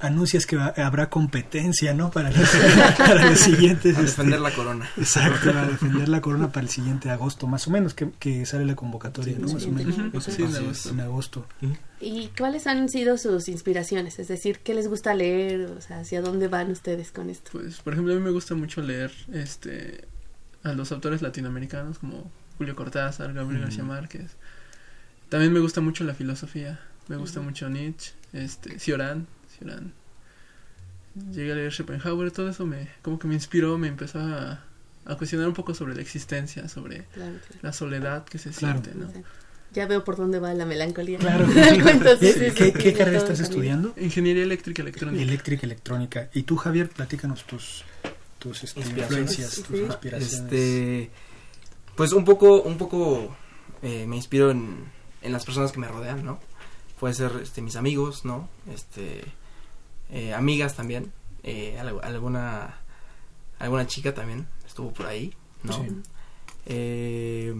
anuncias 0.00 0.46
que 0.46 0.56
va- 0.56 0.74
habrá 0.76 1.08
competencia, 1.10 1.94
¿no? 1.94 2.10
Para 2.10 2.30
los, 2.30 2.48
para 2.98 3.30
los 3.30 3.38
siguientes. 3.38 3.96
A 3.96 4.00
este, 4.00 4.22
defender 4.22 4.40
la 4.40 4.50
corona. 4.52 4.88
Exacto, 4.96 5.50
a 5.50 5.66
defender 5.66 6.08
la 6.08 6.20
corona 6.20 6.50
para 6.52 6.64
el 6.64 6.70
siguiente 6.70 7.10
agosto, 7.10 7.46
más 7.46 7.66
o 7.68 7.70
menos, 7.70 7.94
que, 7.94 8.10
que 8.18 8.44
sale 8.46 8.64
la 8.64 8.74
convocatoria, 8.76 9.36
¿no? 9.38 9.48
Sí, 9.48 9.54
Más 9.54 9.64
o 9.66 9.70
menos. 9.70 10.24
sí, 10.24 10.42
en 10.42 10.54
agosto. 10.56 10.88
En 10.90 11.00
agosto. 11.00 11.46
¿Y 12.00 12.28
cuáles 12.38 12.66
han 12.66 12.88
sido 12.88 13.16
sus 13.18 13.48
inspiraciones? 13.48 14.18
Es 14.18 14.28
decir, 14.28 14.58
¿qué 14.64 14.74
les 14.74 14.88
gusta 14.88 15.14
leer? 15.14 15.66
O 15.76 15.80
sea, 15.80 16.00
¿hacia 16.00 16.20
dónde 16.22 16.48
van 16.48 16.70
ustedes 16.70 17.12
con 17.12 17.30
esto? 17.30 17.50
Pues, 17.52 17.80
por 17.80 17.92
ejemplo, 17.92 18.12
a 18.12 18.16
mí 18.16 18.22
me 18.22 18.30
gusta 18.30 18.54
mucho 18.54 18.82
leer 18.82 19.12
este 19.32 20.04
a 20.64 20.72
los 20.74 20.92
autores 20.92 21.22
latinoamericanos 21.22 21.98
como 21.98 22.30
Julio 22.58 22.76
Cortázar, 22.76 23.32
Gabriel. 23.32 23.62
García 23.62 23.82
Márquez. 23.84 24.32
También 25.28 25.52
me 25.52 25.60
gusta 25.60 25.80
mucho 25.80 26.04
la 26.04 26.14
filosofía. 26.14 26.78
Me 27.08 27.16
gusta 27.16 27.40
mucho 27.40 27.68
Nietzsche, 27.68 28.12
este, 28.32 28.78
Cioran, 28.78 29.26
Llegué 31.32 31.52
a 31.52 31.54
leer 31.56 31.72
Schopenhauer, 31.72 32.30
todo 32.30 32.48
eso 32.48 32.64
me 32.66 32.88
como 33.02 33.18
que 33.18 33.28
me 33.28 33.34
inspiró, 33.34 33.76
me 33.76 33.88
empezó 33.88 34.18
a, 34.18 34.64
a 35.04 35.16
cuestionar 35.16 35.46
un 35.48 35.54
poco 35.54 35.74
sobre 35.74 35.94
la 35.94 36.00
existencia, 36.00 36.68
sobre 36.68 37.04
Claro, 37.12 37.32
claro. 37.46 37.58
la 37.60 37.72
soledad 37.72 38.24
que 38.24 38.38
se 38.38 38.50
Claro. 38.50 38.80
siente, 38.82 38.98
¿no? 38.98 39.22
Ya 39.74 39.86
veo 39.86 40.04
por 40.04 40.16
dónde 40.16 40.38
va 40.38 40.52
la 40.54 40.64
melancolía. 40.66 41.18
Claro. 41.18 41.46
Sí, 41.46 41.54
¿Qué, 41.54 41.62
sí, 41.62 42.32
sí, 42.32 42.50
qué- 42.54 42.64
sí, 42.66 42.72
qué 42.72 42.82
de 42.90 42.92
carrera 42.94 43.18
estás 43.18 43.38
también. 43.38 43.50
estudiando? 43.50 43.94
Ingeniería 43.98 44.42
eléctrica 44.42 44.82
electrónica. 44.82 45.22
Eléctrica, 45.22 45.66
electrónica. 45.66 46.30
Y 46.34 46.42
tú, 46.42 46.56
Javier, 46.56 46.88
platícanos 46.90 47.44
tus, 47.44 47.84
tus 48.38 48.64
este, 48.64 48.80
influencias, 48.80 49.62
tus 49.62 49.66
Sí. 49.78 49.84
inspiraciones. 49.84 50.34
Este, 50.34 51.10
pues 51.96 52.12
un 52.12 52.24
poco, 52.26 52.62
un 52.62 52.76
poco 52.78 53.34
eh, 53.82 54.06
me 54.06 54.16
inspiro 54.16 54.50
en, 54.50 54.76
en 55.22 55.32
las 55.32 55.44
personas 55.46 55.72
que 55.72 55.78
me 55.80 55.88
rodean, 55.88 56.22
¿no? 56.24 56.38
Puede 57.00 57.14
ser 57.14 57.32
este, 57.42 57.62
mis 57.62 57.76
amigos, 57.76 58.24
¿no? 58.26 58.48
Este, 58.72 59.24
eh, 60.12 60.32
amigas 60.34 60.76
también, 60.76 61.12
eh, 61.42 61.76
al- 61.80 61.98
alguna, 62.04 62.78
alguna 63.58 63.86
chica 63.88 64.14
también 64.14 64.46
estuvo 64.64 64.92
por 64.92 65.06
ahí, 65.06 65.34
¿no? 65.64 65.72
Sí. 65.72 65.88
Eh, 66.66 67.54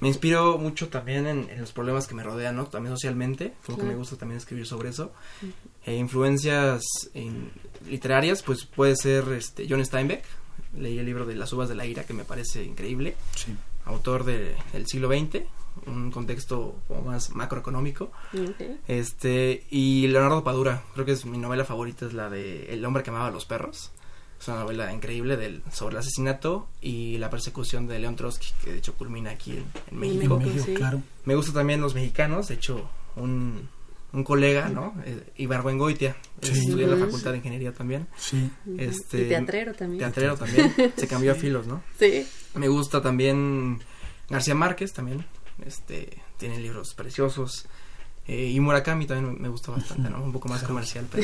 me 0.00 0.08
inspiro 0.08 0.58
mucho 0.58 0.88
también 0.88 1.26
en, 1.26 1.48
en 1.50 1.60
los 1.60 1.72
problemas 1.72 2.06
que 2.06 2.14
me 2.14 2.22
rodean, 2.22 2.56
¿no? 2.56 2.66
También 2.66 2.94
socialmente, 2.94 3.54
como 3.64 3.78
que 3.78 3.84
me 3.84 3.94
gusta 3.94 4.16
también 4.16 4.38
escribir 4.38 4.66
sobre 4.66 4.90
eso. 4.90 5.12
Eh, 5.86 5.96
influencias 5.96 6.82
en- 7.14 7.50
literarias, 7.88 8.42
pues 8.42 8.64
puede 8.66 8.96
ser 8.96 9.24
este 9.32 9.66
John 9.68 9.84
Steinbeck. 9.84 10.24
Leí 10.76 10.98
el 10.98 11.06
libro 11.06 11.24
de 11.24 11.34
Las 11.36 11.52
uvas 11.52 11.68
de 11.68 11.74
la 11.74 11.86
ira 11.86 12.04
que 12.04 12.12
me 12.12 12.24
parece 12.24 12.64
increíble. 12.64 13.16
Sí. 13.36 13.56
Autor 13.86 14.24
de- 14.24 14.54
del 14.72 14.86
siglo 14.86 15.08
XX, 15.08 15.42
un 15.86 16.10
contexto 16.10 16.76
como 16.88 17.02
más 17.02 17.30
macroeconómico. 17.30 18.10
Este, 18.88 19.64
y 19.70 20.06
Leonardo 20.08 20.44
Padura, 20.44 20.82
creo 20.94 21.04
que 21.06 21.12
es 21.12 21.24
mi 21.26 21.38
novela 21.38 21.64
favorita, 21.64 22.06
es 22.06 22.12
la 22.12 22.30
de 22.30 22.72
El 22.72 22.84
hombre 22.84 23.02
que 23.02 23.10
amaba 23.10 23.28
a 23.28 23.30
los 23.30 23.44
perros. 23.44 23.90
Es 24.40 24.48
una 24.48 24.58
novela 24.60 24.92
increíble 24.92 25.36
del, 25.36 25.62
sobre 25.72 25.94
el 25.94 26.00
asesinato 26.00 26.68
y 26.80 27.16
la 27.18 27.30
persecución 27.30 27.86
de 27.86 27.98
León 27.98 28.16
Trotsky, 28.16 28.48
que 28.62 28.72
de 28.72 28.78
hecho 28.78 28.94
culmina 28.94 29.30
aquí 29.30 29.52
en, 29.52 29.64
México. 29.64 29.84
En 29.90 29.98
México, 30.00 30.38
México, 30.40 30.64
sí. 30.66 30.74
claro. 30.74 31.02
Me 31.24 31.34
gustan 31.34 31.54
también 31.54 31.80
los 31.80 31.94
mexicanos, 31.94 32.48
de 32.48 32.54
hecho, 32.56 32.88
un, 33.16 33.68
un 34.12 34.24
colega, 34.24 34.68
¿no? 34.68 34.94
Eh, 35.06 35.32
Ibargüengoitia, 35.36 36.16
Sí. 36.42 36.50
estudió 36.52 36.84
en 36.84 36.90
la 36.90 36.96
Ujú. 36.96 37.06
Facultad 37.06 37.30
de 37.30 37.36
Ingeniería 37.38 37.72
también. 37.72 38.06
Sí. 38.16 38.50
Este, 38.76 39.22
y 39.22 39.28
teatrero 39.28 39.72
también. 39.72 40.00
Teatrero 40.00 40.36
también, 40.36 40.74
se 40.96 41.06
cambió 41.08 41.32
a 41.32 41.36
filos, 41.36 41.66
¿no? 41.66 41.82
Sí. 41.98 42.26
Me 42.54 42.68
gusta 42.68 43.00
también 43.00 43.80
García 44.28 44.54
Márquez 44.54 44.92
también, 44.92 45.24
este, 45.64 46.18
tiene 46.38 46.58
libros 46.60 46.94
preciosos. 46.94 47.66
Eh, 48.26 48.50
y 48.50 48.58
Murakami 48.60 49.06
también 49.06 49.40
me- 49.40 49.48
gusta 49.48 49.70
bastante, 49.72 50.08
¿no? 50.08 50.22
Un 50.24 50.32
poco 50.32 50.48
más 50.48 50.62
comercial, 50.64 51.06
pero 51.12 51.22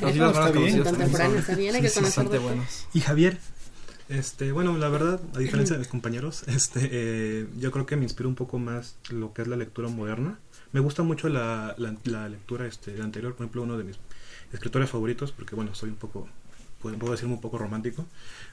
los 0.00 0.12
libros 0.12 0.52
bien. 0.52 0.82
también 0.82 1.74
hay 1.76 1.80
que 1.82 1.88
sí, 1.88 1.94
conocer 1.94 2.02
bastante 2.02 2.38
buenos. 2.38 2.86
Y 2.92 3.00
Javier, 3.00 3.38
Este, 4.08 4.52
bueno, 4.52 4.76
la 4.76 4.88
verdad, 4.88 5.20
a 5.34 5.38
diferencia 5.38 5.74
de 5.74 5.80
mis 5.80 5.88
compañeros, 5.88 6.42
este, 6.46 6.88
eh, 6.92 7.46
yo 7.58 7.70
creo 7.72 7.86
que 7.86 7.96
me 7.96 8.04
inspira 8.04 8.28
un 8.28 8.34
poco 8.36 8.58
más 8.58 8.96
lo 9.10 9.32
que 9.32 9.42
es 9.42 9.48
la 9.48 9.56
lectura 9.56 9.88
moderna. 9.88 10.38
Me 10.72 10.80
gusta 10.80 11.02
mucho 11.02 11.28
la, 11.28 11.74
la, 11.78 11.94
la 12.04 12.28
lectura 12.28 12.66
este, 12.66 13.00
anterior, 13.02 13.34
por 13.34 13.44
ejemplo, 13.44 13.62
uno 13.62 13.76
de 13.78 13.84
mis 13.84 13.96
escritores 14.52 14.90
favoritos, 14.90 15.32
porque 15.32 15.54
bueno, 15.56 15.74
soy 15.74 15.90
un 15.90 15.96
poco, 15.96 16.28
puedo 16.82 16.96
puedo 16.98 17.12
decirme 17.12 17.34
un 17.34 17.40
poco 17.40 17.58
romántico. 17.58 18.04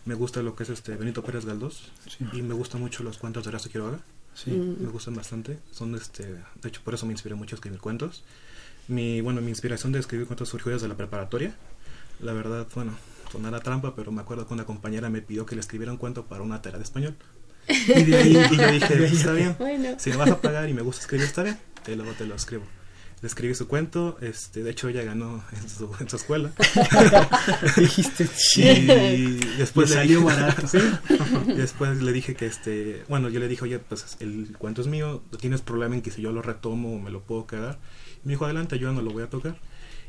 Me 0.05 0.13
gusta 0.15 0.41
lo 0.41 0.55
que 0.55 0.63
es 0.63 0.69
este 0.69 0.95
Benito 0.95 1.23
Pérez 1.23 1.45
Galdós 1.45 1.91
sí, 2.07 2.25
y 2.33 2.41
me 2.41 2.53
gustan 2.53 2.81
mucho 2.81 3.03
los 3.03 3.17
cuentos 3.19 3.43
de 3.43 3.49
Horacio 3.49 3.71
Quiroga. 3.71 3.99
Sí. 4.35 4.51
Mm. 4.51 4.83
Me 4.83 4.89
gustan 4.89 5.15
bastante. 5.15 5.59
Son 5.71 5.93
este, 5.95 6.23
de 6.25 6.69
hecho 6.69 6.81
por 6.83 6.93
eso 6.93 7.05
me 7.05 7.11
inspiré 7.13 7.35
mucho 7.35 7.55
a 7.55 7.57
escribir 7.57 7.79
cuentos. 7.79 8.23
Mi, 8.87 9.21
bueno, 9.21 9.41
mi 9.41 9.49
inspiración 9.49 9.91
de 9.91 9.99
escribir 9.99 10.27
cuentos 10.27 10.49
surgió 10.49 10.71
desde 10.71 10.87
la 10.87 10.95
preparatoria. 10.97 11.55
La 12.19 12.33
verdad, 12.33 12.67
bueno, 12.75 12.93
sonará 13.31 13.59
trampa, 13.59 13.95
pero 13.95 14.11
me 14.11 14.21
acuerdo 14.21 14.47
que 14.47 14.53
una 14.53 14.65
compañera 14.65 15.09
me 15.09 15.21
pidió 15.21 15.45
que 15.45 15.55
le 15.55 15.61
escribiera 15.61 15.91
un 15.91 15.97
cuento 15.97 16.25
para 16.25 16.43
una 16.43 16.61
tarea 16.61 16.77
de 16.77 16.83
español. 16.83 17.15
Y 17.67 18.03
de 18.03 18.17
ahí, 18.17 18.37
y 18.51 18.57
yo 18.57 18.71
dije, 18.71 19.05
está 19.05 19.31
bien, 19.31 19.55
Bueno. 19.59 19.95
si 19.97 20.09
me 20.09 20.17
vas 20.17 20.29
a 20.29 20.41
pagar 20.41 20.67
y 20.69 20.73
me 20.73 20.81
gusta 20.81 21.01
escribir, 21.01 21.25
está 21.25 21.43
bien, 21.43 21.57
y 21.87 21.95
luego 21.95 22.11
te 22.11 22.25
lo 22.25 22.35
escribo. 22.35 22.63
Le 23.23 23.27
escribí 23.27 23.55
su 23.55 23.69
cuento, 23.69 24.17
este, 24.19 24.63
de 24.63 24.69
hecho 24.71 24.89
ella 24.89 25.01
ganó 25.03 25.41
en 25.53 25.69
su, 25.69 25.89
en 25.99 26.09
su 26.09 26.17
escuela. 26.17 26.51
dijiste, 27.77 28.27
sí. 28.27 28.63
Y 28.63 29.35
después 29.57 29.89
Le 29.89 29.95
salió 29.95 30.19
dije- 30.19 30.25
barato. 30.25 30.67
Sí. 30.67 30.77
Y 31.47 31.53
después 31.53 32.01
le 32.01 32.11
dije 32.11 32.35
que 32.35 32.45
este, 32.45 33.03
bueno, 33.07 33.29
yo 33.29 33.39
le 33.39 33.47
dije, 33.47 33.63
oye, 33.63 33.79
pues 33.79 34.17
el 34.19 34.53
cuento 34.57 34.81
es 34.81 34.87
mío, 34.87 35.23
¿tienes 35.39 35.61
problema 35.61 35.95
en 35.95 36.01
que 36.01 36.11
si 36.11 36.21
yo 36.21 36.31
lo 36.33 36.41
retomo 36.41 36.99
me 36.99 37.11
lo 37.11 37.21
puedo 37.21 37.47
quedar? 37.47 37.79
Y 38.23 38.27
me 38.27 38.33
dijo, 38.33 38.43
adelante, 38.45 38.77
yo 38.77 38.91
no 38.91 39.01
lo 39.01 39.11
voy 39.11 39.23
a 39.23 39.29
tocar. 39.29 39.57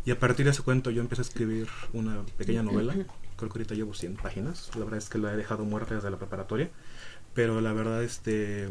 Y 0.05 0.11
a 0.11 0.18
partir 0.18 0.44
de 0.44 0.50
ese 0.50 0.62
cuento 0.62 0.90
yo 0.90 1.00
empecé 1.00 1.22
a 1.22 1.24
escribir 1.24 1.68
una 1.92 2.22
pequeña 2.37 2.62
novela. 2.62 2.92
Creo 2.94 3.07
que 3.48 3.59
ahorita 3.59 3.74
llevo 3.74 3.94
100 3.94 4.16
páginas. 4.16 4.70
La 4.74 4.81
verdad 4.85 4.98
es 4.98 5.09
que 5.09 5.18
la 5.18 5.33
he 5.33 5.37
dejado 5.37 5.64
muerta 5.64 5.94
desde 5.94 6.11
la 6.11 6.18
preparatoria. 6.18 6.68
Pero 7.33 7.61
la 7.61 7.72
verdad 7.72 8.03
este 8.03 8.68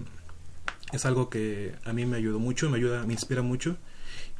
es 0.91 1.06
algo 1.06 1.29
que 1.29 1.75
a 1.86 1.93
mí 1.93 2.06
me 2.06 2.17
ayudó 2.17 2.39
mucho, 2.39 2.69
me 2.69 2.77
ayuda, 2.77 3.06
me 3.06 3.13
inspira 3.13 3.41
mucho. 3.41 3.77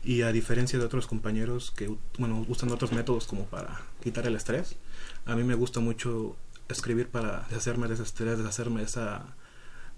Y 0.04 0.22
a 0.24 0.32
diferencia 0.32 0.78
de 0.80 0.86
otros 0.86 1.08
compañeros 1.08 1.72
que 1.76 1.96
bueno, 2.20 2.46
usan 2.50 2.70
otros 2.72 2.92
métodos 2.92 3.26
como 3.26 3.46
para 3.46 3.82
quitar 4.04 4.26
el 4.28 4.36
estrés, 4.36 4.76
a 5.26 5.36
mí 5.36 5.44
me 5.44 5.56
gusta 5.56 5.80
mucho 5.80 6.36
escribir 6.68 7.08
para 7.08 7.46
deshacerme 7.50 7.88
de 7.88 7.94
ese 7.94 8.04
estrés, 8.04 8.38
deshacerme 8.38 8.82
de 8.82 8.86
esa, 8.88 9.36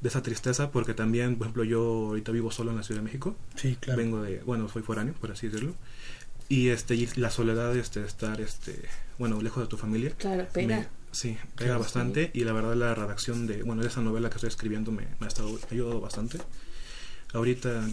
de 0.01 0.09
esa 0.09 0.21
tristeza, 0.21 0.71
porque 0.71 0.93
también, 0.93 1.37
por 1.37 1.45
ejemplo, 1.47 1.63
yo 1.63 1.81
ahorita 2.09 2.31
vivo 2.31 2.51
solo 2.51 2.69
en 2.71 2.77
la 2.77 2.83
Ciudad 2.83 3.01
de 3.01 3.05
México, 3.05 3.35
Sí, 3.55 3.77
claro. 3.79 3.97
vengo 3.97 4.21
de, 4.21 4.41
bueno, 4.43 4.69
soy 4.69 4.83
foráneo, 4.83 5.13
por 5.15 5.31
así 5.31 5.47
decirlo, 5.47 5.73
y 6.49 6.67
este 6.69 6.93
y 6.95 7.07
la 7.15 7.31
soledad 7.31 7.75
este, 7.75 8.01
de 8.01 8.07
estar, 8.07 8.39
este, 8.41 8.83
bueno, 9.17 9.41
lejos 9.41 9.63
de 9.63 9.67
tu 9.67 9.77
familia, 9.77 10.11
Claro, 10.17 10.45
pega. 10.53 10.77
me- 10.81 10.87
sí, 11.11 11.37
pega 11.55 11.77
bastante, 11.79 12.29
y 12.33 12.43
la 12.43 12.53
verdad 12.53 12.75
la 12.75 12.93
redacción 12.93 13.47
de, 13.47 13.63
bueno, 13.63 13.81
de 13.81 13.87
esa 13.87 14.01
novela 14.01 14.29
que 14.29 14.35
estoy 14.35 14.49
escribiendo 14.49 14.91
me, 14.91 15.07
me 15.19 15.25
ha 15.25 15.27
estado, 15.27 15.49
me 15.51 15.59
ha 15.59 15.71
ayudado 15.71 15.99
bastante. 16.01 16.37
Ahorita 17.35 17.85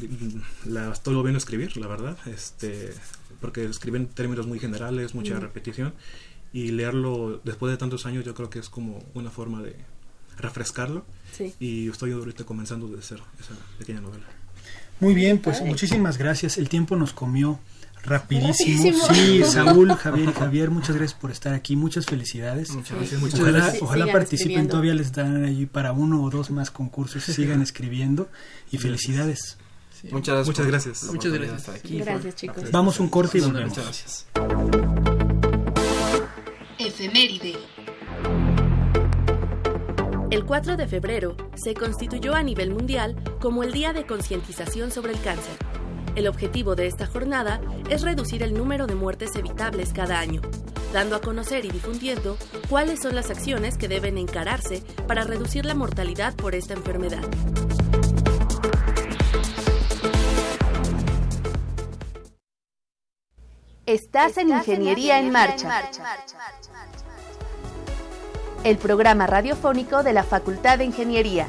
la 0.66 0.92
estoy 0.92 1.14
volviendo 1.14 1.36
a 1.36 1.38
escribir, 1.44 1.76
la 1.76 1.86
verdad, 1.88 2.16
este, 2.26 2.94
porque 3.40 3.64
escribí 3.64 3.96
en 3.98 4.06
términos 4.06 4.46
muy 4.46 4.58
generales, 4.58 5.14
mucha 5.14 5.34
Mm. 5.36 5.40
repetición, 5.40 5.94
y 6.52 6.70
leerlo 6.70 7.40
después 7.44 7.70
de 7.72 7.76
tantos 7.76 8.06
años 8.06 8.24
yo 8.24 8.34
creo 8.34 8.50
que 8.50 8.58
es 8.60 8.68
como 8.68 9.02
una 9.14 9.30
forma 9.30 9.62
de 9.62 9.74
refrescarlo, 10.38 11.04
Sí. 11.36 11.54
y 11.60 11.88
estoy 11.88 12.12
ahorita 12.12 12.44
comenzando 12.44 12.86
de 12.88 13.02
cero 13.02 13.24
esa 13.40 13.54
pequeña 13.78 14.00
novela. 14.00 14.24
Muy 15.00 15.14
bien, 15.14 15.38
pues 15.38 15.60
muchísimas 15.62 16.16
gracias. 16.18 16.58
El 16.58 16.68
tiempo 16.68 16.94
nos 16.96 17.12
comió 17.12 17.58
rapidísimo. 18.04 18.90
Rapidísimo. 18.90 19.14
Sí, 19.14 19.42
Saúl, 19.50 19.92
Javier 19.94 20.28
y 20.28 20.32
Javier, 20.32 20.70
muchas 20.70 20.96
gracias 20.96 21.18
por 21.18 21.30
estar 21.30 21.54
aquí. 21.54 21.76
Muchas 21.76 22.06
felicidades. 22.06 22.70
Muchas 22.70 22.96
gracias. 22.98 23.20
Muchas 23.20 23.40
Ojalá, 23.40 23.58
gracias. 23.58 23.82
ojalá 23.82 24.04
Sigan 24.04 24.12
participen, 24.18 24.40
escribiendo. 24.40 24.70
todavía 24.70 24.94
les 24.94 25.12
dan 25.12 25.44
ahí 25.44 25.66
para 25.66 25.92
uno 25.92 26.22
o 26.22 26.30
dos 26.30 26.50
más 26.50 26.70
concursos, 26.70 27.22
sigan 27.22 27.62
escribiendo 27.62 28.28
y 28.70 28.78
felicidades. 28.78 29.58
Sí. 30.00 30.08
Muchas 30.10 30.34
gracias. 30.34 30.46
Muchas 30.48 30.66
gracias. 30.66 31.04
Muchas 31.04 31.32
gracias. 31.32 31.58
estar 31.60 31.74
aquí, 31.76 31.98
Gracias, 31.98 32.34
chicos. 32.34 32.70
Vamos 32.72 32.98
un 33.00 33.08
corte 33.08 33.38
y 33.38 33.40
volvemos. 33.40 33.68
Muchas 33.70 33.84
gracias. 33.84 34.26
Efeméride. 36.78 37.56
El 40.30 40.44
4 40.46 40.76
de 40.76 40.88
febrero 40.88 41.36
se 41.54 41.74
constituyó 41.74 42.34
a 42.34 42.42
nivel 42.42 42.70
mundial 42.70 43.14
como 43.38 43.62
el 43.62 43.72
Día 43.72 43.92
de 43.92 44.06
Concientización 44.06 44.90
sobre 44.90 45.12
el 45.12 45.20
Cáncer. 45.20 45.54
El 46.14 46.28
objetivo 46.28 46.74
de 46.74 46.86
esta 46.86 47.06
jornada 47.06 47.60
es 47.88 48.02
reducir 48.02 48.42
el 48.42 48.52
número 48.52 48.86
de 48.86 48.94
muertes 48.94 49.34
evitables 49.34 49.92
cada 49.94 50.18
año, 50.18 50.42
dando 50.92 51.16
a 51.16 51.20
conocer 51.22 51.64
y 51.64 51.70
difundiendo 51.70 52.36
cuáles 52.68 53.00
son 53.00 53.14
las 53.14 53.30
acciones 53.30 53.78
que 53.78 53.88
deben 53.88 54.18
encararse 54.18 54.82
para 55.08 55.24
reducir 55.24 55.64
la 55.64 55.74
mortalidad 55.74 56.34
por 56.34 56.54
esta 56.54 56.74
enfermedad. 56.74 57.22
Estás 63.86 64.36
en 64.36 64.50
Ingeniería 64.50 65.18
en 65.18 65.30
Marcha, 65.30 65.90
el 68.64 68.76
programa 68.76 69.26
radiofónico 69.26 70.02
de 70.02 70.12
la 70.12 70.22
Facultad 70.22 70.78
de 70.78 70.84
Ingeniería. 70.84 71.48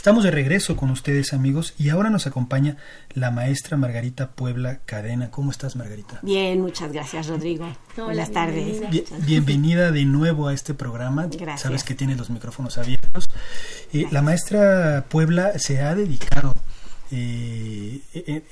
Estamos 0.00 0.24
de 0.24 0.30
regreso 0.30 0.76
con 0.78 0.88
ustedes 0.90 1.34
amigos 1.34 1.74
y 1.78 1.90
ahora 1.90 2.08
nos 2.08 2.26
acompaña 2.26 2.78
la 3.12 3.30
maestra 3.30 3.76
Margarita 3.76 4.30
Puebla 4.30 4.78
Cadena. 4.86 5.30
¿Cómo 5.30 5.50
estás 5.50 5.76
Margarita? 5.76 6.20
Bien, 6.22 6.58
muchas 6.62 6.90
gracias, 6.90 7.26
Rodrigo. 7.26 7.66
Hola, 7.96 8.04
Buenas 8.06 8.30
tardes. 8.32 8.64
bienvenida. 8.80 8.88
Bien- 8.88 9.26
bienvenida 9.26 9.90
de 9.90 10.06
nuevo 10.06 10.48
a 10.48 10.54
este 10.54 10.72
programa. 10.72 11.26
Gracias. 11.26 11.60
Sabes 11.60 11.84
que 11.84 11.94
tienes 11.94 12.16
los 12.16 12.30
micrófonos 12.30 12.78
abiertos. 12.78 13.28
Eh, 13.92 14.06
la 14.10 14.22
maestra 14.22 15.04
Puebla 15.10 15.58
se 15.58 15.82
ha 15.82 15.94
dedicado 15.94 16.54
eh, 17.12 18.02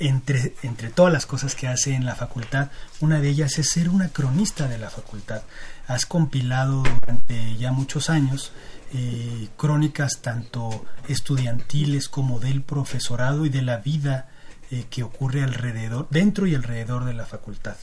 entre, 0.01 0.55
entre 0.62 0.90
todas 0.90 1.12
las 1.12 1.27
cosas 1.27 1.55
que 1.55 1.68
hace 1.68 1.94
en 1.94 2.05
la 2.05 2.16
facultad, 2.16 2.71
una 3.01 3.21
de 3.21 3.29
ellas 3.29 3.59
es 3.59 3.71
ser 3.71 3.88
una 3.88 4.09
cronista 4.09 4.68
de 4.68 4.79
la 4.79 4.90
facultad. 4.90 5.42
Has 5.87 6.07
compilado 6.07 6.83
durante 6.83 7.57
ya 7.57 7.73
muchos 7.73 8.11
años 8.11 8.53
eh, 8.94 9.49
crónicas 9.59 10.23
tanto 10.23 10.85
estudiantiles 11.09 12.09
como 12.09 12.40
del 12.40 12.62
profesorado 12.62 13.44
y 13.44 13.51
de 13.51 13.61
la 13.61 13.77
vida 13.79 14.29
eh, 14.71 14.87
que 14.88 15.03
ocurre 15.03 15.42
alrededor, 15.42 16.09
dentro 16.11 16.47
y 16.47 16.55
alrededor 16.55 17.05
de 17.05 17.12
la 17.12 17.27
facultad. 17.27 17.77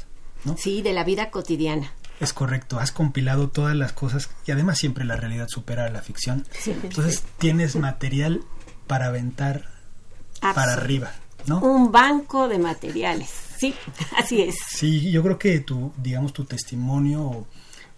¿no? 0.45 0.57
Sí, 0.57 0.81
de 0.81 0.93
la 0.93 1.03
vida 1.03 1.29
cotidiana. 1.29 1.91
Es 2.19 2.33
correcto, 2.33 2.79
has 2.79 2.91
compilado 2.91 3.49
todas 3.49 3.75
las 3.75 3.93
cosas 3.93 4.29
y 4.47 4.51
además 4.51 4.79
siempre 4.79 5.05
la 5.05 5.15
realidad 5.15 5.47
supera 5.47 5.85
a 5.85 5.89
la 5.89 6.01
ficción. 6.01 6.47
Entonces 6.65 7.23
tienes 7.37 7.75
material 7.75 8.41
para 8.87 9.07
aventar 9.07 9.74
para 10.41 10.73
arriba, 10.73 11.11
¿no? 11.47 11.59
Un 11.59 11.91
banco 11.91 12.47
de 12.47 12.59
materiales. 12.59 13.29
Sí, 13.57 13.73
así 14.17 14.41
es. 14.41 14.55
Sí, 14.69 15.11
yo 15.11 15.23
creo 15.23 15.37
que 15.39 15.59
tu, 15.61 15.91
digamos, 15.97 16.33
tu 16.33 16.45
testimonio 16.45 17.21
o, 17.23 17.47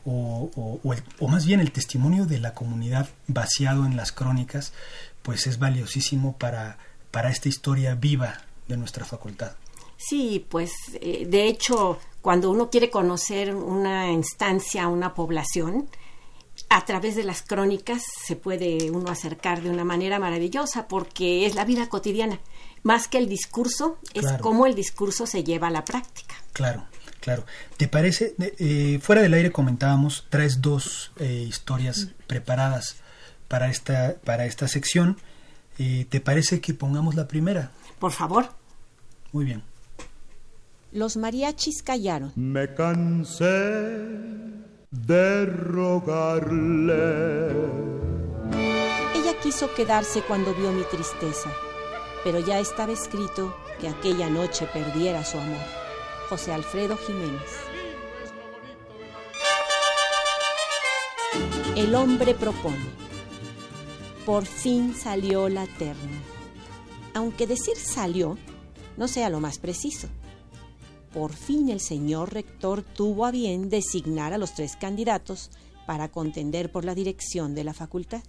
o, 0.06 0.52
o- 0.56 0.80
o 0.84 0.94
el- 0.94 1.04
o 1.20 1.28
más 1.28 1.46
bien 1.46 1.60
el 1.60 1.72
testimonio 1.72 2.26
de 2.26 2.40
la 2.40 2.54
comunidad 2.54 3.10
vaciado 3.28 3.86
en 3.86 3.98
las 3.98 4.12
crónicas, 4.12 4.74
pues 5.24 5.48
es 5.48 5.60
valiosísimo 5.60 6.38
para, 6.38 6.78
para 7.12 7.30
esta 7.30 7.50
historia 7.50 7.96
viva 7.96 8.42
de 8.68 8.78
nuestra 8.78 9.04
facultad. 9.06 9.54
Sí, 9.98 10.46
pues 10.50 10.72
eh, 11.02 11.26
de 11.28 11.48
hecho, 11.48 12.00
cuando 12.22 12.52
uno 12.52 12.70
quiere 12.70 12.90
conocer 12.92 13.56
una 13.56 14.12
instancia, 14.12 14.88
una 14.88 15.14
población, 15.16 15.90
a 16.70 16.84
través 16.86 17.16
de 17.16 17.24
las 17.24 17.42
crónicas 17.42 18.02
se 18.26 18.36
puede 18.36 18.92
uno 18.92 19.10
acercar 19.10 19.62
de 19.62 19.70
una 19.70 19.86
manera 19.86 20.20
maravillosa 20.20 20.88
porque 20.88 21.46
es 21.46 21.56
la 21.56 21.66
vida 21.66 21.88
cotidiana. 21.90 22.40
Más 22.84 23.08
que 23.08 23.18
el 23.18 23.28
discurso, 23.30 23.98
es 24.14 24.22
Claro. 24.24 24.44
cómo 24.44 24.66
el 24.66 24.76
discurso 24.76 25.26
se 25.26 25.44
lleva 25.44 25.68
a 25.68 25.72
la 25.72 25.84
práctica. 25.86 26.36
Claro, 26.54 26.86
claro. 27.22 27.46
¿Te 27.78 27.88
parece? 27.88 28.36
Eh, 28.40 28.54
eh, 28.60 29.00
fuera 29.02 29.22
del 29.22 29.34
aire 29.34 29.52
comentábamos, 29.52 30.26
traes 30.30 30.62
dos 30.62 31.12
eh, 31.18 31.46
historias 31.48 32.10
preparadas 32.28 32.98
para 33.48 33.70
esta, 33.70 34.16
para 34.24 34.46
esta 34.46 34.68
sección. 34.68 35.18
Eh, 35.80 36.06
¿Te 36.10 36.20
parece 36.20 36.60
que 36.60 36.74
pongamos 36.74 37.16
la 37.16 37.28
primera? 37.28 37.72
Por 38.00 38.12
favor. 38.12 38.50
Muy 39.32 39.46
bien. 39.46 39.64
Los 40.92 41.18
mariachis 41.18 41.82
callaron. 41.84 42.32
Me 42.36 42.74
cansé 42.74 43.46
de 44.92 45.46
rogarle. 45.46 46.30
Ella 49.16 49.38
quiso 49.44 49.74
quedarse 49.74 50.22
cuando 50.22 50.54
vio 50.54 50.72
mi 50.72 50.84
tristeza, 50.84 51.52
pero 52.24 52.40
ya 52.40 52.60
estaba 52.60 52.94
escrito 52.94 53.54
que 53.82 53.90
aquella 53.90 54.30
noche 54.30 54.66
perdiera 54.72 55.26
su 55.26 55.38
amor. 55.38 55.60
José 56.30 56.54
Alfredo 56.54 56.98
Jiménez. 56.98 57.52
El 61.76 61.94
hombre 61.94 62.34
propone. 62.34 63.08
Por 64.26 64.46
fin 64.46 64.96
salió 64.96 65.50
la 65.50 65.68
terna. 65.68 66.22
Aunque 67.14 67.46
decir 67.46 67.76
salió 67.76 68.38
no 68.96 69.08
sea 69.08 69.30
lo 69.30 69.40
más 69.40 69.60
preciso. 69.60 70.08
Por 71.14 71.34
fin 71.34 71.70
el 71.70 71.80
señor 71.80 72.34
rector 72.34 72.84
tuvo 72.84 73.26
a 73.26 73.32
bien 73.32 73.70
designar 73.70 74.34
a 74.34 74.38
los 74.38 74.54
tres 74.54 74.76
candidatos 74.76 75.50
para 75.86 76.10
contender 76.10 76.72
por 76.72 76.86
la 76.86 76.96
dirección 76.96 77.56
de 77.56 77.64
la 77.64 77.74
facultad. 77.74 78.22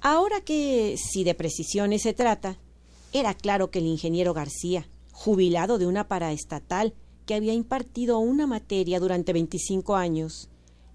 Ahora 0.00 0.40
que, 0.40 0.96
si 0.98 1.24
de 1.24 1.34
precisiones 1.34 2.02
se 2.02 2.12
trata, 2.12 2.58
era 3.12 3.34
claro 3.34 3.70
que 3.70 3.78
el 3.78 3.86
ingeniero 3.86 4.34
García, 4.34 4.88
jubilado 5.12 5.78
de 5.78 5.86
una 5.86 6.08
paraestatal 6.08 6.94
que 7.26 7.34
había 7.34 7.54
impartido 7.54 8.18
una 8.18 8.46
materia 8.46 9.00
durante 9.00 9.32
25 9.32 9.96
años, 9.96 10.48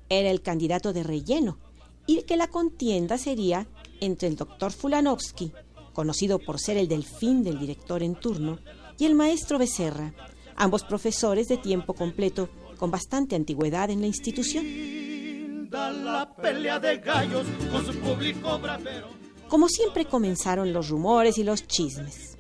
era 0.10 0.30
el 0.30 0.42
candidato 0.42 0.94
de 0.94 1.04
relleno 1.04 1.58
y 2.06 2.24
que 2.24 2.38
la 2.38 2.48
contienda 2.48 3.18
sería 3.18 3.68
entre 4.02 4.28
el 4.28 4.36
doctor 4.36 4.72
Fulanovsky, 4.72 5.52
conocido 5.94 6.40
por 6.40 6.60
ser 6.60 6.78
el 6.78 6.88
delfín 6.88 7.44
del 7.44 7.60
director 7.60 8.04
en 8.04 8.16
turno, 8.16 8.60
y 8.98 9.06
el 9.06 9.16
maestro 9.16 9.58
Becerra, 9.58 10.14
ambos 10.60 10.84
profesores 10.84 11.48
de 11.48 11.58
tiempo 11.58 11.96
completo 11.96 12.50
con 12.78 12.92
bastante 12.92 13.36
antigüedad 13.36 13.90
en 13.90 14.02
la 14.02 14.08
institución. 14.08 15.68
Da 15.72 15.92
la 15.92 16.36
pelea 16.36 16.80
de 16.80 16.98
gallos 16.98 17.48
con 17.72 17.86
su 17.86 17.94
público 18.00 18.60
bravero. 18.60 19.08
Como 19.48 19.68
siempre 19.68 20.06
comenzaron 20.06 20.74
los 20.74 20.90
rumores 20.90 21.40
y 21.40 21.44
los 21.44 21.66
chismes. 21.66 22.38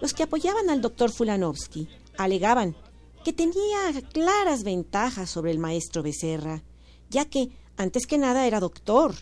Los 0.00 0.12
que 0.12 0.24
apoyaban 0.24 0.68
al 0.68 0.82
doctor 0.82 1.10
Fulanovsky 1.10 1.88
alegaban 2.18 2.76
que 3.24 3.32
tenía 3.32 3.78
claras 4.12 4.62
ventajas 4.62 5.30
sobre 5.30 5.50
el 5.50 5.58
maestro 5.58 6.02
Becerra, 6.02 6.62
ya 7.08 7.24
que, 7.24 7.48
antes 7.76 8.06
que 8.06 8.18
nada, 8.18 8.46
era 8.46 8.60
doctor, 8.60 9.14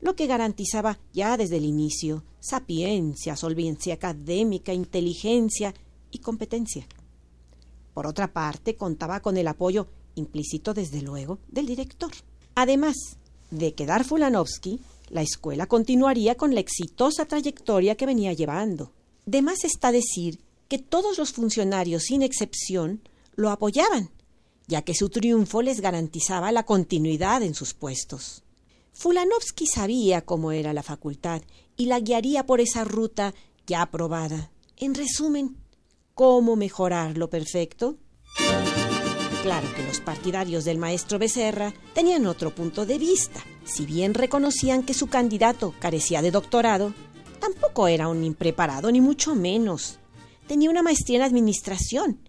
lo 0.00 0.14
que 0.14 0.26
garantizaba 0.26 0.98
ya 1.12 1.36
desde 1.36 1.56
el 1.56 1.64
inicio 1.64 2.24
sapiencia, 2.40 3.36
solvencia 3.36 3.94
académica, 3.94 4.72
inteligencia 4.72 5.74
y 6.10 6.18
competencia. 6.18 6.86
Por 8.00 8.06
otra 8.06 8.32
parte, 8.32 8.76
contaba 8.76 9.20
con 9.20 9.36
el 9.36 9.46
apoyo, 9.46 9.86
implícito 10.14 10.72
desde 10.72 11.02
luego, 11.02 11.38
del 11.48 11.66
director. 11.66 12.10
Además 12.54 12.96
de 13.50 13.74
quedar 13.74 14.06
Fulanovsky, 14.06 14.80
la 15.10 15.20
escuela 15.20 15.66
continuaría 15.66 16.34
con 16.34 16.54
la 16.54 16.60
exitosa 16.60 17.26
trayectoria 17.26 17.96
que 17.96 18.06
venía 18.06 18.32
llevando. 18.32 18.94
De 19.26 19.42
más 19.42 19.64
está 19.64 19.92
decir 19.92 20.40
que 20.66 20.78
todos 20.78 21.18
los 21.18 21.32
funcionarios, 21.32 22.04
sin 22.04 22.22
excepción, 22.22 23.02
lo 23.36 23.50
apoyaban, 23.50 24.08
ya 24.66 24.80
que 24.80 24.94
su 24.94 25.10
triunfo 25.10 25.60
les 25.60 25.82
garantizaba 25.82 26.52
la 26.52 26.64
continuidad 26.64 27.42
en 27.42 27.52
sus 27.52 27.74
puestos. 27.74 28.44
Fulanovsky 28.94 29.66
sabía 29.66 30.22
cómo 30.22 30.52
era 30.52 30.72
la 30.72 30.82
facultad 30.82 31.42
y 31.76 31.84
la 31.84 32.00
guiaría 32.00 32.46
por 32.46 32.62
esa 32.62 32.82
ruta 32.82 33.34
ya 33.66 33.82
aprobada. 33.82 34.52
En 34.78 34.94
resumen, 34.94 35.58
¿cómo 36.14 36.56
mejorar 36.56 37.16
lo 37.16 37.30
perfecto? 37.30 37.96
Claro 39.42 39.66
que 39.74 39.82
los 39.82 40.00
partidarios 40.00 40.64
del 40.64 40.76
maestro 40.76 41.18
Becerra 41.18 41.72
tenían 41.94 42.26
otro 42.26 42.54
punto 42.54 42.84
de 42.84 42.98
vista. 42.98 43.42
Si 43.64 43.86
bien 43.86 44.12
reconocían 44.12 44.82
que 44.82 44.92
su 44.92 45.06
candidato 45.06 45.74
carecía 45.78 46.20
de 46.20 46.30
doctorado, 46.30 46.92
tampoco 47.40 47.88
era 47.88 48.08
un 48.08 48.22
impreparado, 48.22 48.92
ni 48.92 49.00
mucho 49.00 49.34
menos. 49.34 49.98
Tenía 50.46 50.68
una 50.68 50.82
maestría 50.82 51.16
en 51.18 51.22
administración. 51.22 52.28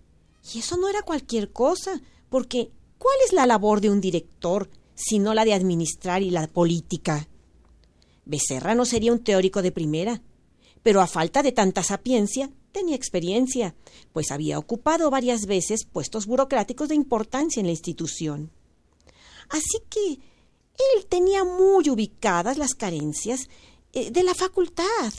Y 0.53 0.59
eso 0.59 0.77
no 0.77 0.87
era 0.87 1.01
cualquier 1.01 1.51
cosa, 1.51 2.01
porque 2.29 2.71
¿cuál 2.97 3.15
es 3.25 3.33
la 3.33 3.45
labor 3.45 3.81
de 3.81 3.89
un 3.89 3.99
director 3.99 4.69
sino 4.95 5.33
la 5.33 5.45
de 5.45 5.53
administrar 5.53 6.21
y 6.21 6.29
la 6.29 6.47
política? 6.47 7.27
Becerra 8.25 8.73
no 8.73 8.85
sería 8.85 9.11
un 9.11 9.23
teórico 9.23 9.61
de 9.61 9.71
primera, 9.71 10.21
pero 10.83 11.01
a 11.01 11.07
falta 11.07 11.43
de 11.43 11.51
tanta 11.51 11.83
sapiencia, 11.83 12.49
tenía 12.71 12.95
experiencia, 12.95 13.75
pues 14.13 14.31
había 14.31 14.57
ocupado 14.57 15.09
varias 15.09 15.45
veces 15.45 15.85
puestos 15.85 16.25
burocráticos 16.25 16.89
de 16.89 16.95
importancia 16.95 17.59
en 17.59 17.67
la 17.67 17.71
institución. 17.71 18.51
Así 19.49 19.79
que 19.89 20.13
él 20.13 21.05
tenía 21.07 21.43
muy 21.43 21.89
ubicadas 21.89 22.57
las 22.57 22.73
carencias 22.73 23.49
eh, 23.93 24.11
de 24.11 24.23
la 24.23 24.33
facultad 24.33 25.13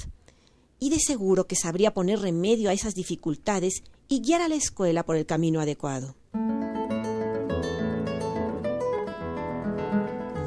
y 0.79 0.91
de 0.91 0.99
seguro 0.99 1.47
que 1.47 1.57
sabría 1.57 1.95
poner 1.95 2.21
remedio 2.21 2.71
a 2.71 2.73
esas 2.73 2.95
dificultades 2.95 3.85
y 4.09 4.21
guiar 4.21 4.43
a 4.43 4.49
la 4.49 4.57
escuela 4.57 5.05
por 5.05 5.17
el 5.17 5.27
camino 5.27 5.61
adecuado. 5.61 6.17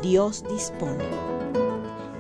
Dios 0.02 0.44
dispone. 0.50 1.04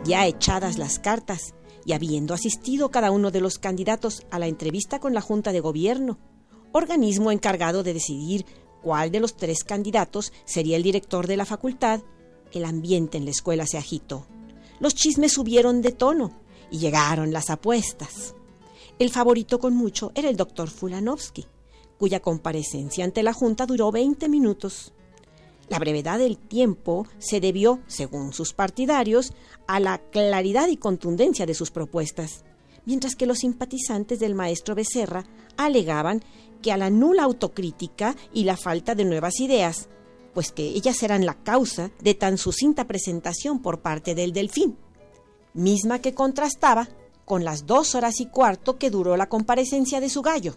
Ya 0.05 0.25
echadas 0.27 0.77
las 0.77 0.97
cartas, 0.97 1.53
y 1.85 1.93
habiendo 1.93 2.33
asistido 2.33 2.89
cada 2.89 3.11
uno 3.11 3.31
de 3.31 3.41
los 3.41 3.59
candidatos 3.59 4.23
a 4.31 4.39
la 4.39 4.47
entrevista 4.47 4.99
con 4.99 5.13
la 5.13 5.21
Junta 5.21 5.51
de 5.51 5.59
Gobierno, 5.59 6.17
organismo 6.71 7.31
encargado 7.31 7.83
de 7.83 7.93
decidir 7.93 8.45
cuál 8.81 9.11
de 9.11 9.19
los 9.19 9.35
tres 9.37 9.63
candidatos 9.63 10.33
sería 10.45 10.77
el 10.77 10.83
director 10.83 11.27
de 11.27 11.37
la 11.37 11.45
facultad, 11.45 12.01
el 12.51 12.65
ambiente 12.65 13.17
en 13.17 13.25
la 13.25 13.31
escuela 13.31 13.65
se 13.67 13.77
agitó. 13.77 14.25
Los 14.79 14.95
chismes 14.95 15.33
subieron 15.33 15.81
de 15.81 15.91
tono 15.91 16.31
y 16.71 16.79
llegaron 16.79 17.31
las 17.31 17.49
apuestas. 17.49 18.35
El 18.97 19.09
favorito 19.09 19.59
con 19.59 19.75
mucho 19.75 20.11
era 20.15 20.29
el 20.29 20.37
doctor 20.37 20.69
Fulanovsky, 20.69 21.45
cuya 21.97 22.19
comparecencia 22.19 23.05
ante 23.05 23.23
la 23.23 23.33
Junta 23.33 23.65
duró 23.65 23.91
20 23.91 24.29
minutos. 24.29 24.93
La 25.67 25.79
brevedad 25.79 26.19
del 26.19 26.37
tiempo 26.37 27.07
se 27.17 27.39
debió, 27.39 27.79
según 27.87 28.33
sus 28.33 28.53
partidarios, 28.53 29.33
a 29.67 29.79
la 29.79 29.97
claridad 29.97 30.67
y 30.67 30.77
contundencia 30.77 31.45
de 31.45 31.55
sus 31.55 31.71
propuestas, 31.71 32.43
mientras 32.85 33.15
que 33.15 33.25
los 33.25 33.39
simpatizantes 33.39 34.19
del 34.19 34.35
maestro 34.35 34.75
Becerra 34.75 35.25
alegaban 35.57 36.23
que 36.61 36.71
a 36.71 36.77
la 36.77 36.89
nula 36.89 37.23
autocrítica 37.23 38.15
y 38.33 38.43
la 38.43 38.57
falta 38.57 38.95
de 38.95 39.05
nuevas 39.05 39.39
ideas, 39.39 39.89
pues 40.33 40.51
que 40.51 40.63
ellas 40.63 41.01
eran 41.01 41.25
la 41.25 41.35
causa 41.35 41.91
de 42.01 42.13
tan 42.13 42.37
sucinta 42.37 42.85
presentación 42.85 43.61
por 43.61 43.81
parte 43.81 44.13
del 44.15 44.33
delfín, 44.33 44.77
misma 45.53 45.99
que 45.99 46.13
contrastaba 46.13 46.89
con 47.23 47.43
las 47.43 47.65
dos 47.65 47.95
horas 47.95 48.19
y 48.19 48.27
cuarto 48.27 48.77
que 48.77 48.91
duró 48.91 49.17
la 49.17 49.29
comparecencia 49.29 49.99
de 49.99 50.09
su 50.09 50.21
gallo. 50.21 50.55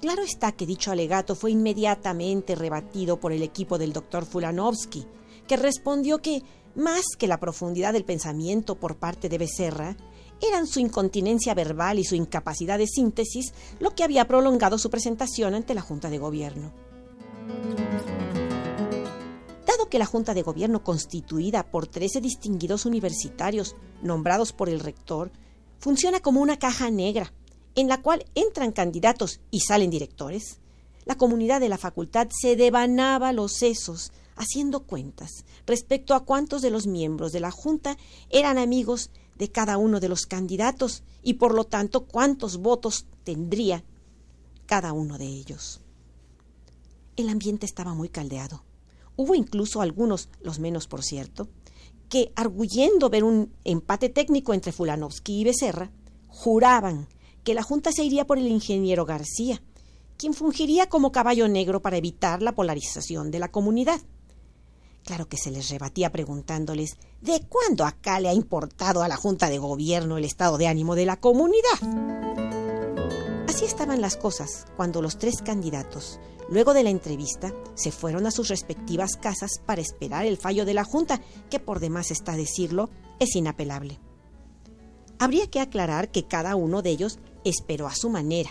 Claro 0.00 0.22
está 0.22 0.52
que 0.52 0.66
dicho 0.66 0.90
alegato 0.90 1.34
fue 1.34 1.50
inmediatamente 1.50 2.54
rebatido 2.54 3.18
por 3.18 3.32
el 3.32 3.42
equipo 3.42 3.78
del 3.78 3.92
doctor 3.92 4.26
Fulanovsky, 4.26 5.06
que 5.46 5.56
respondió 5.56 6.18
que, 6.18 6.42
más 6.74 7.04
que 7.18 7.28
la 7.28 7.40
profundidad 7.40 7.92
del 7.92 8.04
pensamiento 8.04 8.74
por 8.74 8.96
parte 8.96 9.28
de 9.28 9.38
Becerra, 9.38 9.96
eran 10.40 10.66
su 10.66 10.80
incontinencia 10.80 11.54
verbal 11.54 11.98
y 11.98 12.04
su 12.04 12.14
incapacidad 12.14 12.78
de 12.78 12.86
síntesis 12.86 13.54
lo 13.80 13.94
que 13.94 14.04
había 14.04 14.26
prolongado 14.26 14.78
su 14.78 14.90
presentación 14.90 15.54
ante 15.54 15.74
la 15.74 15.80
Junta 15.80 16.10
de 16.10 16.18
Gobierno. 16.18 16.72
Dado 19.66 19.88
que 19.88 19.98
la 19.98 20.06
Junta 20.06 20.34
de 20.34 20.42
Gobierno 20.42 20.82
constituida 20.82 21.70
por 21.70 21.86
13 21.86 22.20
distinguidos 22.20 22.84
universitarios 22.84 23.76
nombrados 24.02 24.52
por 24.52 24.68
el 24.68 24.80
rector 24.80 25.30
funciona 25.78 26.20
como 26.20 26.40
una 26.40 26.58
caja 26.58 26.90
negra 26.90 27.32
en 27.74 27.88
la 27.88 28.02
cual 28.02 28.24
entran 28.34 28.72
candidatos 28.72 29.40
y 29.50 29.60
salen 29.60 29.90
directores, 29.90 30.58
la 31.04 31.16
comunidad 31.16 31.60
de 31.60 31.68
la 31.68 31.78
facultad 31.78 32.28
se 32.30 32.56
devanaba 32.56 33.32
los 33.32 33.52
sesos 33.52 34.12
haciendo 34.36 34.84
cuentas 34.84 35.44
respecto 35.66 36.14
a 36.14 36.24
cuántos 36.24 36.62
de 36.62 36.70
los 36.70 36.86
miembros 36.86 37.32
de 37.32 37.40
la 37.40 37.50
Junta 37.50 37.96
eran 38.30 38.58
amigos 38.58 39.10
de 39.36 39.50
cada 39.50 39.78
uno 39.78 40.00
de 40.00 40.08
los 40.08 40.26
candidatos 40.26 41.02
y 41.22 41.34
por 41.34 41.54
lo 41.54 41.64
tanto 41.64 42.06
cuántos 42.06 42.58
votos 42.58 43.06
tendría 43.24 43.84
cada 44.66 44.92
uno 44.92 45.18
de 45.18 45.26
ellos. 45.26 45.80
El 47.16 47.28
ambiente 47.28 47.66
estaba 47.66 47.94
muy 47.94 48.08
caldeado. 48.08 48.64
Hubo 49.16 49.34
incluso 49.34 49.80
algunos, 49.80 50.28
los 50.40 50.58
menos 50.58 50.88
por 50.88 51.04
cierto, 51.04 51.48
que, 52.08 52.32
arguyendo 52.34 53.10
ver 53.10 53.24
un 53.24 53.52
empate 53.64 54.08
técnico 54.08 54.52
entre 54.54 54.72
Fulanovsky 54.72 55.40
y 55.40 55.44
Becerra, 55.44 55.90
juraban 56.26 57.08
que 57.44 57.54
la 57.54 57.62
Junta 57.62 57.92
se 57.92 58.04
iría 58.04 58.26
por 58.26 58.38
el 58.38 58.48
ingeniero 58.48 59.04
García, 59.04 59.62
quien 60.16 60.34
fungiría 60.34 60.88
como 60.88 61.12
caballo 61.12 61.46
negro 61.48 61.82
para 61.82 61.96
evitar 61.96 62.42
la 62.42 62.54
polarización 62.54 63.30
de 63.30 63.38
la 63.38 63.50
comunidad. 63.50 64.00
Claro 65.04 65.28
que 65.28 65.36
se 65.36 65.50
les 65.50 65.68
rebatía 65.68 66.10
preguntándoles 66.10 66.96
¿de 67.20 67.42
cuándo 67.48 67.84
acá 67.84 68.20
le 68.20 68.30
ha 68.30 68.32
importado 68.32 69.02
a 69.02 69.08
la 69.08 69.16
Junta 69.16 69.50
de 69.50 69.58
Gobierno 69.58 70.16
el 70.16 70.24
estado 70.24 70.56
de 70.56 70.66
ánimo 70.66 70.94
de 70.94 71.04
la 71.04 71.20
comunidad? 71.20 71.78
Así 73.46 73.66
estaban 73.66 74.00
las 74.00 74.16
cosas 74.16 74.66
cuando 74.76 75.02
los 75.02 75.18
tres 75.18 75.42
candidatos, 75.42 76.18
luego 76.48 76.72
de 76.72 76.82
la 76.82 76.90
entrevista, 76.90 77.52
se 77.74 77.92
fueron 77.92 78.26
a 78.26 78.30
sus 78.30 78.48
respectivas 78.48 79.16
casas 79.16 79.60
para 79.64 79.82
esperar 79.82 80.24
el 80.24 80.38
fallo 80.38 80.64
de 80.64 80.74
la 80.74 80.84
Junta, 80.84 81.20
que 81.50 81.60
por 81.60 81.80
demás 81.80 82.10
está 82.10 82.34
decirlo, 82.34 82.88
es 83.20 83.36
inapelable. 83.36 84.00
Habría 85.18 85.48
que 85.48 85.60
aclarar 85.60 86.10
que 86.10 86.24
cada 86.24 86.56
uno 86.56 86.82
de 86.82 86.90
ellos 86.90 87.18
esperó 87.44 87.86
a 87.86 87.94
su 87.94 88.10
manera. 88.10 88.50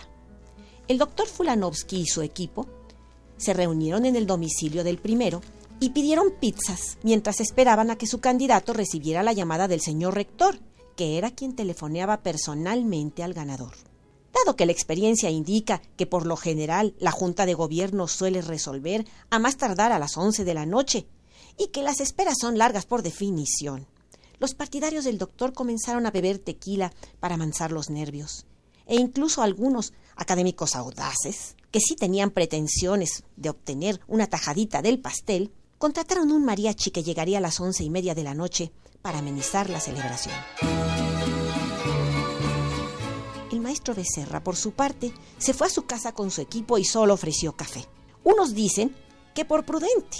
El 0.88 0.98
doctor 0.98 1.26
Fulanovsky 1.26 2.00
y 2.00 2.06
su 2.06 2.22
equipo 2.22 2.66
se 3.36 3.52
reunieron 3.52 4.06
en 4.06 4.16
el 4.16 4.26
domicilio 4.26 4.84
del 4.84 4.98
primero 4.98 5.40
y 5.80 5.90
pidieron 5.90 6.32
pizzas 6.38 6.98
mientras 7.02 7.40
esperaban 7.40 7.90
a 7.90 7.96
que 7.96 8.06
su 8.06 8.20
candidato 8.20 8.72
recibiera 8.72 9.22
la 9.22 9.32
llamada 9.32 9.68
del 9.68 9.80
señor 9.80 10.14
rector, 10.14 10.58
que 10.96 11.18
era 11.18 11.30
quien 11.30 11.56
telefoneaba 11.56 12.22
personalmente 12.22 13.22
al 13.22 13.34
ganador. 13.34 13.74
Dado 14.32 14.56
que 14.56 14.66
la 14.66 14.72
experiencia 14.72 15.30
indica 15.30 15.80
que 15.96 16.06
por 16.06 16.26
lo 16.26 16.36
general 16.36 16.94
la 16.98 17.10
Junta 17.10 17.46
de 17.46 17.54
Gobierno 17.54 18.08
suele 18.08 18.42
resolver 18.42 19.06
a 19.30 19.38
más 19.38 19.56
tardar 19.56 19.92
a 19.92 19.98
las 19.98 20.16
11 20.16 20.44
de 20.44 20.54
la 20.54 20.66
noche 20.66 21.06
y 21.56 21.68
que 21.68 21.82
las 21.82 22.00
esperas 22.00 22.36
son 22.40 22.58
largas 22.58 22.86
por 22.86 23.02
definición, 23.02 23.86
los 24.38 24.54
partidarios 24.54 25.04
del 25.04 25.18
doctor 25.18 25.52
comenzaron 25.52 26.06
a 26.06 26.10
beber 26.10 26.38
tequila 26.38 26.92
para 27.20 27.36
amansar 27.36 27.72
los 27.72 27.90
nervios, 27.90 28.46
e 28.86 28.96
incluso 28.96 29.42
algunos 29.42 29.92
académicos 30.16 30.76
audaces, 30.76 31.56
que 31.70 31.80
sí 31.80 31.96
tenían 31.96 32.30
pretensiones 32.30 33.24
de 33.36 33.50
obtener 33.50 34.00
una 34.06 34.26
tajadita 34.26 34.82
del 34.82 35.00
pastel, 35.00 35.52
contrataron 35.78 36.32
un 36.32 36.44
mariachi 36.44 36.90
que 36.90 37.02
llegaría 37.02 37.38
a 37.38 37.40
las 37.40 37.60
once 37.60 37.82
y 37.82 37.90
media 37.90 38.14
de 38.14 38.24
la 38.24 38.34
noche 38.34 38.72
para 39.02 39.18
amenizar 39.18 39.68
la 39.70 39.80
celebración. 39.80 40.34
El 43.50 43.60
maestro 43.60 43.94
Becerra, 43.94 44.42
por 44.42 44.56
su 44.56 44.72
parte, 44.72 45.12
se 45.38 45.54
fue 45.54 45.66
a 45.66 45.70
su 45.70 45.84
casa 45.86 46.12
con 46.12 46.30
su 46.30 46.40
equipo 46.40 46.78
y 46.78 46.84
solo 46.84 47.14
ofreció 47.14 47.56
café. 47.56 47.84
Unos 48.22 48.54
dicen 48.54 48.94
que 49.34 49.44
por 49.44 49.64
prudente, 49.64 50.18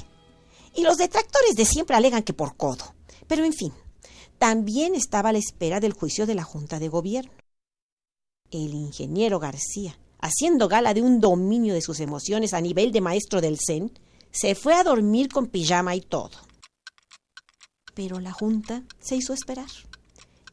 y 0.74 0.82
los 0.82 0.98
detractores 0.98 1.54
de 1.54 1.64
siempre 1.64 1.96
alegan 1.96 2.22
que 2.22 2.32
por 2.32 2.56
codo. 2.56 2.94
Pero 3.26 3.44
en 3.44 3.52
fin, 3.52 3.72
también 4.38 4.94
estaba 4.94 5.30
a 5.30 5.32
la 5.32 5.38
espera 5.38 5.80
del 5.80 5.92
juicio 5.92 6.26
de 6.26 6.34
la 6.34 6.42
Junta 6.42 6.78
de 6.78 6.88
Gobierno. 6.88 7.32
El 8.50 8.72
ingeniero 8.72 9.40
García, 9.40 9.98
haciendo 10.20 10.68
gala 10.68 10.94
de 10.94 11.02
un 11.02 11.20
dominio 11.20 11.74
de 11.74 11.82
sus 11.82 12.00
emociones 12.00 12.54
a 12.54 12.60
nivel 12.60 12.92
de 12.92 13.00
maestro 13.00 13.40
del 13.40 13.58
Zen, 13.58 13.92
se 14.30 14.54
fue 14.54 14.74
a 14.74 14.84
dormir 14.84 15.28
con 15.28 15.46
pijama 15.46 15.94
y 15.94 16.00
todo. 16.00 16.38
Pero 17.94 18.20
la 18.20 18.32
junta 18.32 18.84
se 19.00 19.16
hizo 19.16 19.32
esperar. 19.32 19.70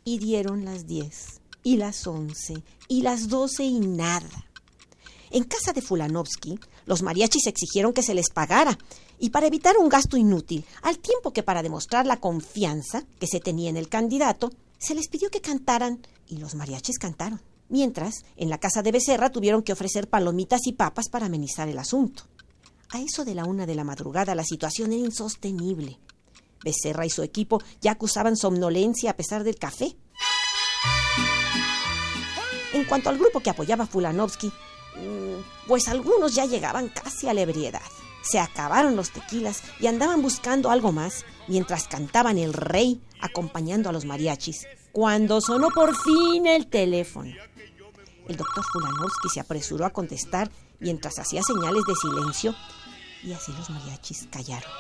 Y 0.04 0.18
dieron 0.18 0.66
las 0.66 0.88
diez, 0.88 1.42
y 1.64 1.78
las 1.78 2.08
once, 2.08 2.64
y 2.88 3.02
las 3.02 3.28
doce 3.28 3.64
y 3.64 3.80
nada. 3.80 4.48
En 5.30 5.44
casa 5.44 5.72
de 5.72 5.82
Fulanovsky, 5.82 6.60
los 6.86 7.04
mariachis 7.04 7.48
exigieron 7.48 7.94
que 7.94 8.04
se 8.04 8.16
les 8.16 8.30
pagara, 8.30 8.78
y 9.20 9.30
para 9.30 9.48
evitar 9.48 9.78
un 9.78 9.90
gasto 9.90 10.18
inútil, 10.18 10.66
al 10.82 10.98
tiempo 10.98 11.32
que 11.32 11.44
para 11.44 11.62
demostrar 11.62 12.06
la 12.06 12.20
confianza 12.20 13.06
que 13.20 13.28
se 13.28 13.40
tenía 13.40 13.70
en 13.70 13.78
el 13.78 13.90
candidato, 13.90 14.52
se 14.80 14.96
les 14.96 15.08
pidió 15.08 15.30
que 15.30 15.42
cantaran, 15.42 16.02
y 16.28 16.38
los 16.38 16.56
mariachis 16.56 16.98
cantaron. 16.98 17.40
Mientras, 17.72 18.26
en 18.36 18.50
la 18.50 18.58
casa 18.58 18.84
de 18.84 18.92
Becerra 18.92 19.30
tuvieron 19.30 19.64
que 19.64 19.72
ofrecer 19.72 20.10
palomitas 20.10 20.68
y 20.68 20.74
papas 20.74 21.08
para 21.08 21.28
amenizar 21.28 21.70
el 21.70 21.80
asunto. 21.80 22.24
A 22.90 23.00
eso 23.00 23.24
de 23.24 23.34
la 23.34 23.46
una 23.46 23.66
de 23.66 23.76
la 23.76 23.86
madrugada 23.86 24.36
la 24.36 24.44
situación 24.44 24.92
era 24.92 25.06
insostenible. 25.06 25.98
Becerra 26.66 27.06
y 27.06 27.10
su 27.10 27.24
equipo 27.24 27.64
ya 27.80 27.92
acusaban 27.92 28.36
somnolencia 28.36 29.12
a 29.12 29.16
pesar 29.16 29.46
del 29.46 29.56
café. 29.56 29.96
En 32.74 32.84
cuanto 32.84 33.10
al 33.10 33.18
grupo 33.18 33.40
que 33.40 33.52
apoyaba 33.52 33.86
a 33.86 33.88
Fulanovsky, 33.88 34.48
mm, 34.48 35.68
pues 35.70 35.88
algunos 35.88 36.36
ya 36.36 36.46
llegaban 36.46 36.90
casi 36.90 37.30
a 37.30 37.34
la 37.34 37.42
ebriedad. 37.42 37.82
Se 38.22 38.40
acabaron 38.40 38.98
los 38.98 39.12
tequilas 39.12 39.64
y 39.80 39.88
andaban 39.88 40.22
buscando 40.22 40.72
algo 40.72 40.92
más 40.92 41.24
mientras 41.48 41.88
cantaban 41.88 42.38
el 42.38 42.52
rey 42.52 43.02
acompañando 43.22 43.88
a 43.88 43.94
los 43.94 44.04
mariachis, 44.04 44.68
cuando 44.92 45.40
sonó 45.40 45.70
por 45.70 45.96
fin 45.96 46.48
el 46.48 46.68
teléfono. 46.68 47.32
El 48.32 48.38
doctor 48.38 48.64
Fulanovsky 48.64 49.28
se 49.28 49.42
apresuró 49.42 49.86
a 49.86 49.90
contestar 49.90 50.50
mientras 50.80 51.20
hacía 51.20 51.42
señales 51.44 51.84
de 51.86 51.96
silencio 51.96 52.56
y 53.26 53.34
así 53.34 53.52
los 53.52 53.70
mariachis 53.70 54.30
callaron. 54.32 54.72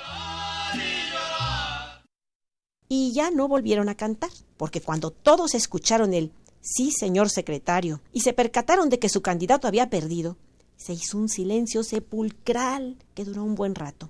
Y 2.88 3.12
ya 3.12 3.30
no 3.30 3.50
volvieron 3.50 3.90
a 3.90 3.96
cantar, 3.96 4.30
porque 4.56 4.80
cuando 4.80 5.12
todos 5.12 5.54
escucharon 5.54 6.14
el 6.14 6.32
sí, 6.62 6.92
señor 6.98 7.30
secretario, 7.30 8.00
y 8.14 8.22
se 8.22 8.32
percataron 8.32 8.88
de 8.88 9.00
que 9.00 9.10
su 9.10 9.22
candidato 9.22 9.68
había 9.68 9.90
perdido, 9.90 10.38
se 10.78 10.94
hizo 10.94 11.18
un 11.18 11.28
silencio 11.28 11.84
sepulcral 11.84 12.96
que 13.14 13.26
duró 13.26 13.44
un 13.44 13.56
buen 13.56 13.76
rato. 13.76 14.10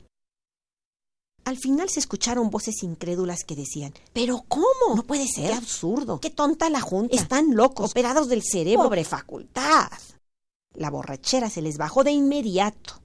Al 1.44 1.58
final 1.58 1.90
se 1.90 2.00
escucharon 2.00 2.50
voces 2.50 2.84
incrédulas 2.84 3.44
que 3.44 3.56
decían 3.56 3.94
¿Pero 4.14 4.44
cómo? 4.48 4.96
No 4.96 5.04
puede 5.04 5.28
ser. 5.28 5.50
Qué 5.50 5.56
absurdo. 5.56 6.20
Qué 6.20 6.30
tonta 6.30 6.70
la 6.70 6.82
junta. 6.82 7.16
Están 7.16 7.56
locos, 7.56 7.92
operados 7.92 8.30
del 8.30 8.44
cerebro. 8.44 8.84
Pobre 8.84 9.04
facultad. 9.04 9.90
La 10.74 10.90
borrachera 10.90 11.50
se 11.50 11.62
les 11.62 11.78
bajó 11.78 12.04
de 12.04 12.12
inmediato. 12.12 13.02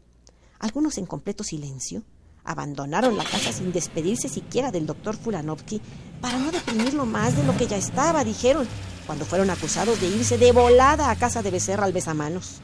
Algunos 0.58 0.98
en 0.98 1.06
completo 1.06 1.44
silencio 1.44 2.02
abandonaron 2.44 3.16
la 3.16 3.24
casa 3.24 3.52
sin 3.52 3.72
despedirse 3.72 4.28
siquiera 4.28 4.70
del 4.70 4.86
doctor 4.86 5.16
Fulanovsky 5.16 5.80
para 6.20 6.38
no 6.38 6.52
deprimirlo 6.52 7.04
más 7.04 7.36
de 7.36 7.42
lo 7.42 7.56
que 7.56 7.66
ya 7.66 7.76
estaba, 7.76 8.22
dijeron, 8.22 8.66
cuando 9.06 9.24
fueron 9.24 9.50
acusados 9.50 10.00
de 10.00 10.06
irse 10.06 10.38
de 10.38 10.52
volada 10.52 11.10
a 11.10 11.16
casa 11.16 11.42
de 11.42 11.50
Becerra 11.50 11.84
al 11.84 11.92
besamanos. 11.92 12.60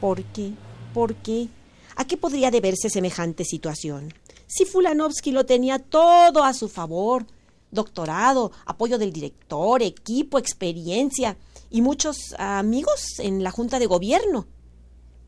¿Por 0.00 0.22
qué? 0.24 0.52
¿Por 0.94 1.16
qué? 1.16 1.48
¿A 1.96 2.04
qué 2.04 2.16
podría 2.16 2.50
deberse 2.50 2.88
semejante 2.90 3.44
situación? 3.44 4.14
Si 4.54 4.64
Fulanovsky 4.64 5.30
lo 5.30 5.46
tenía 5.46 5.78
todo 5.78 6.44
a 6.44 6.52
su 6.52 6.68
favor, 6.68 7.26
doctorado, 7.70 8.52
apoyo 8.66 8.98
del 8.98 9.12
director, 9.12 9.82
equipo, 9.82 10.38
experiencia 10.38 11.36
y 11.70 11.80
muchos 11.80 12.34
amigos 12.36 13.18
en 13.18 13.42
la 13.42 13.50
Junta 13.50 13.78
de 13.78 13.86
Gobierno. 13.86 14.46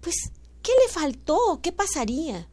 Pues 0.02 0.16
¿Qué 0.64 0.72
le 0.82 0.90
faltó? 0.90 1.60
¿Qué 1.62 1.72
pasaría? 1.72 2.48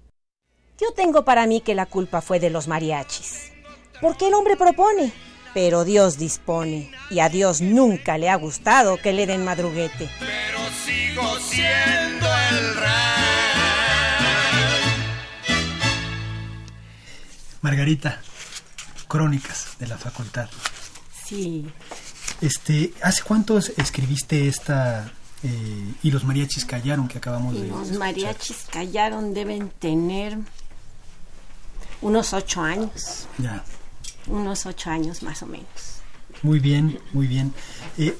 Yo 0.77 0.91
tengo 0.93 1.23
para 1.23 1.47
mí 1.47 1.61
que 1.61 1.75
la 1.75 1.85
culpa 1.85 2.19
fue 2.19 2.41
de 2.41 2.49
los 2.49 2.67
mariachis. 2.67 3.53
Porque 4.01 4.27
el 4.27 4.33
hombre 4.33 4.57
propone, 4.57 5.13
pero 5.53 5.85
Dios 5.85 6.17
dispone. 6.17 6.91
Y 7.09 7.19
a 7.19 7.29
Dios 7.29 7.61
nunca 7.61 8.17
le 8.17 8.27
ha 8.27 8.35
gustado 8.35 8.97
que 8.97 9.13
le 9.13 9.27
den 9.27 9.45
madruguete. 9.45 10.09
Pero 10.19 10.59
sigo 10.83 11.39
siendo 11.39 12.27
el 12.49 12.50
Margarita, 17.61 18.19
crónicas 19.07 19.77
de 19.79 19.87
la 19.87 19.97
facultad. 19.97 20.49
Sí. 21.25 21.65
Este, 22.41 22.93
¿hace 23.03 23.23
cuánto 23.23 23.57
es- 23.57 23.73
escribiste 23.77 24.47
esta 24.47 25.11
eh, 25.43 25.93
y 26.03 26.11
los 26.11 26.23
mariachis 26.23 26.65
callaron 26.65 27.07
que 27.07 27.17
acabamos 27.17 27.53
de 27.55 27.67
los 27.67 27.81
escuchar? 27.81 27.97
mariachis 27.99 28.57
callaron, 28.71 29.33
deben 29.33 29.69
tener 29.69 30.37
unos 32.01 32.33
ocho 32.33 32.61
años, 32.61 33.27
Ya. 33.37 33.63
unos 34.27 34.65
ocho 34.65 34.89
años 34.89 35.21
más 35.23 35.41
o 35.43 35.45
menos. 35.45 35.67
Muy 36.43 36.59
bien, 36.59 36.99
muy 37.13 37.27
bien. 37.27 37.53
Eh, 37.97 38.17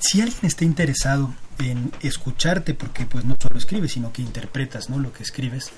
si 0.00 0.20
alguien 0.20 0.40
está 0.44 0.64
interesado 0.64 1.32
en 1.58 1.92
escucharte, 2.00 2.74
porque 2.74 3.06
pues 3.06 3.24
no 3.24 3.36
solo 3.40 3.58
escribes, 3.58 3.92
sino 3.92 4.12
que 4.12 4.22
interpretas 4.22 4.88
¿no? 4.90 4.98
lo 4.98 5.12
que 5.12 5.22
escribes, 5.22 5.70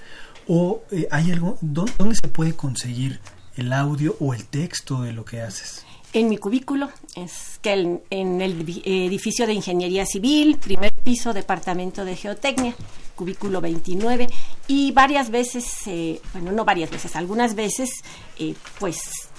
o 0.49 0.83
eh, 0.91 1.07
hay 1.11 1.31
algo, 1.33 1.59
¿dó- 1.61 1.87
¿dónde 1.99 2.15
se 2.17 2.29
puede 2.29 2.55
conseguir 2.55 3.21
el 3.57 3.73
audio 3.73 4.17
o 4.21 4.35
el 4.35 4.45
texto 4.47 5.03
de 5.03 5.13
lo 5.13 5.25
que 5.25 5.41
haces? 5.41 5.85
En 6.13 6.29
mi 6.29 6.37
cubículo, 6.39 6.91
es 7.17 7.59
que 7.61 7.73
el- 7.73 8.01
en 8.11 8.41
el 8.41 8.61
edificio 8.85 9.47
de 9.47 9.55
Ingeniería 9.55 10.07
Civil, 10.07 10.57
primer 10.59 10.93
piso, 10.93 11.33
Departamento 11.33 12.05
de 12.05 12.15
Geotecnia, 12.17 12.75
cubículo 13.17 13.61
29, 13.61 14.29
y 14.69 14.93
varias 14.93 15.31
veces, 15.31 15.65
eh, 15.87 16.21
bueno, 16.33 16.53
no 16.53 16.65
varias 16.65 16.91
veces, 16.91 17.17
algunas 17.17 17.55
veces, 17.55 17.91
eh, 18.39 18.55
pues 18.79 18.99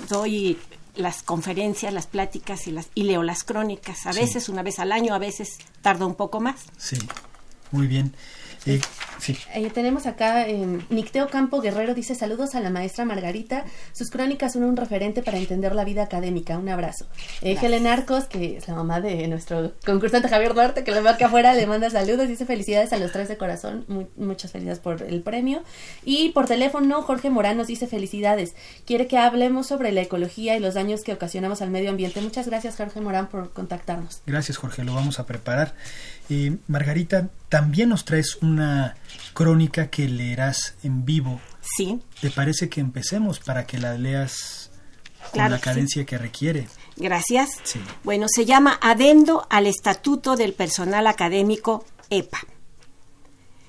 doy 0.09 0.57
las 0.95 1.23
conferencias, 1.23 1.93
las 1.93 2.07
pláticas 2.07 2.67
y, 2.67 2.71
las, 2.71 2.87
y 2.95 3.03
leo 3.03 3.21
las 3.23 3.43
crónicas, 3.43 4.05
a 4.05 4.13
Sí. 4.13 4.19
veces 4.21 4.47
una 4.49 4.61
vez 4.63 4.79
al 4.79 4.91
año, 4.91 5.13
a 5.13 5.17
veces 5.17 5.57
tarda 5.81 6.05
un 6.05 6.15
poco 6.15 6.39
más. 6.41 6.61
Sí, 6.77 6.97
muy 7.71 7.87
bien. 7.87 8.13
Eh, 8.65 8.81
sí, 9.19 9.37
Eh, 9.53 9.69
tenemos 9.69 10.05
acá 10.07 10.47
eh, 10.47 10.79
Nicteo 10.89 11.29
Campo 11.29 11.61
Guerrero 11.61 11.93
dice 11.93 12.15
saludos 12.15 12.55
a 12.55 12.59
la 12.61 12.69
maestra 12.69 13.05
Margarita. 13.05 13.63
Sus 13.93 14.09
crónicas 14.09 14.53
son 14.53 14.63
un 14.63 14.75
referente 14.75 15.21
para 15.21 15.37
entender 15.37 15.75
la 15.75 15.83
vida 15.83 16.03
académica. 16.03 16.57
Un 16.57 16.69
abrazo. 16.69 17.05
Eh, 17.41 17.57
Helen 17.61 17.85
Arcos, 17.87 18.25
que 18.25 18.57
es 18.57 18.67
la 18.67 18.73
mamá 18.75 19.01
de 19.01 19.27
nuestro 19.27 19.73
concursante 19.85 20.29
Javier 20.29 20.53
Duarte, 20.53 20.83
que 20.83 20.91
lo 20.91 21.03
veo 21.03 21.11
acá 21.13 21.27
afuera, 21.27 21.53
le 21.53 21.67
manda 21.67 21.89
saludos. 21.89 22.27
Dice 22.27 22.45
felicidades 22.45 22.91
a 22.93 22.97
los 22.97 23.11
tres 23.11 23.27
de 23.27 23.37
corazón. 23.37 23.85
Mu- 23.87 24.07
muchas 24.17 24.51
felicidades 24.51 24.79
por 24.79 25.01
el 25.03 25.21
premio. 25.21 25.61
Y 26.03 26.29
por 26.29 26.47
teléfono, 26.47 27.01
Jorge 27.03 27.29
Morán 27.29 27.57
nos 27.57 27.67
dice 27.67 27.87
felicidades. 27.87 28.55
Quiere 28.85 29.07
que 29.07 29.17
hablemos 29.17 29.67
sobre 29.67 29.91
la 29.91 30.01
ecología 30.01 30.55
y 30.57 30.59
los 30.59 30.73
daños 30.73 31.01
que 31.03 31.13
ocasionamos 31.13 31.61
al 31.61 31.69
medio 31.69 31.89
ambiente. 31.91 32.19
Muchas 32.21 32.47
gracias, 32.47 32.75
Jorge 32.77 32.99
Morán, 33.01 33.27
por 33.27 33.51
contactarnos. 33.53 34.21
gracias 34.25 34.57
Jorge, 34.57 34.83
lo 34.83 34.93
vamos 34.93 35.19
a 35.19 35.25
preparar. 35.25 35.73
Eh, 36.29 36.57
Margarita, 36.67 37.29
también 37.49 37.89
nos 37.89 38.03
traes 38.05 38.37
una 38.41 38.95
crónica 39.33 39.87
que 39.89 40.07
leerás 40.07 40.75
en 40.83 41.05
vivo. 41.05 41.39
Sí, 41.77 41.99
¿Te 42.21 42.29
parece 42.31 42.69
que 42.69 42.81
empecemos 42.81 43.39
para 43.39 43.65
que 43.65 43.77
la 43.77 43.97
leas 43.97 44.69
con 45.23 45.31
Claro 45.33 45.51
la 45.51 45.57
sí. 45.57 45.63
cadencia 45.63 46.05
que 46.05 46.17
requiere? 46.17 46.67
gracias. 46.97 47.49
Sí. 47.63 47.79
Bueno, 48.03 48.27
se 48.33 48.45
llama 48.45 48.79
Adendo 48.81 49.45
al 49.49 49.67
Estatuto 49.67 50.35
del 50.35 50.53
Personal 50.53 51.07
Académico 51.07 51.85
EPA. 52.09 52.39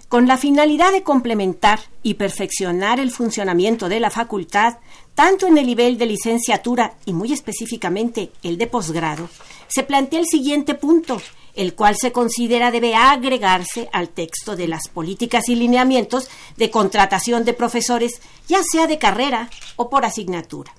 Con 0.09 0.29
la 0.29 0.39
finalidad 0.39 0.93
de 0.93 1.03
complementar 1.03 1.81
y 2.05 2.15
perfeccionar 2.15 3.01
el 3.01 3.11
funcionamiento 3.11 3.89
de 3.89 3.99
la 3.99 4.11
facultad, 4.11 4.79
tanto 5.17 5.49
en 5.49 5.59
el 5.59 5.67
nivel 5.67 5.99
de 5.99 6.07
licenciatura 6.07 6.95
y 7.05 7.13
muy 7.13 7.33
específicamente 7.33 8.31
el 8.45 8.57
de 8.59 8.69
posgrado, 8.69 9.29
se 9.67 9.83
plantea 9.83 10.21
el 10.21 10.27
siguiente 10.27 10.75
punto, 10.75 11.21
el 11.57 11.75
cual 11.75 11.97
se 11.97 12.13
considera 12.13 12.71
debe 12.71 12.95
agregarse 12.95 13.89
al 13.93 14.11
texto 14.11 14.55
de 14.55 14.69
las 14.69 14.89
políticas 14.89 15.49
y 15.49 15.57
lineamientos 15.57 16.29
de 16.57 16.71
contratación 16.71 17.45
de 17.45 17.55
profesores, 17.55 18.21
ya 18.47 18.63
sea 18.63 18.87
de 18.87 18.99
carrera 18.99 19.51
o 19.77 19.91
por 19.91 20.05
asignatura. 20.05 20.73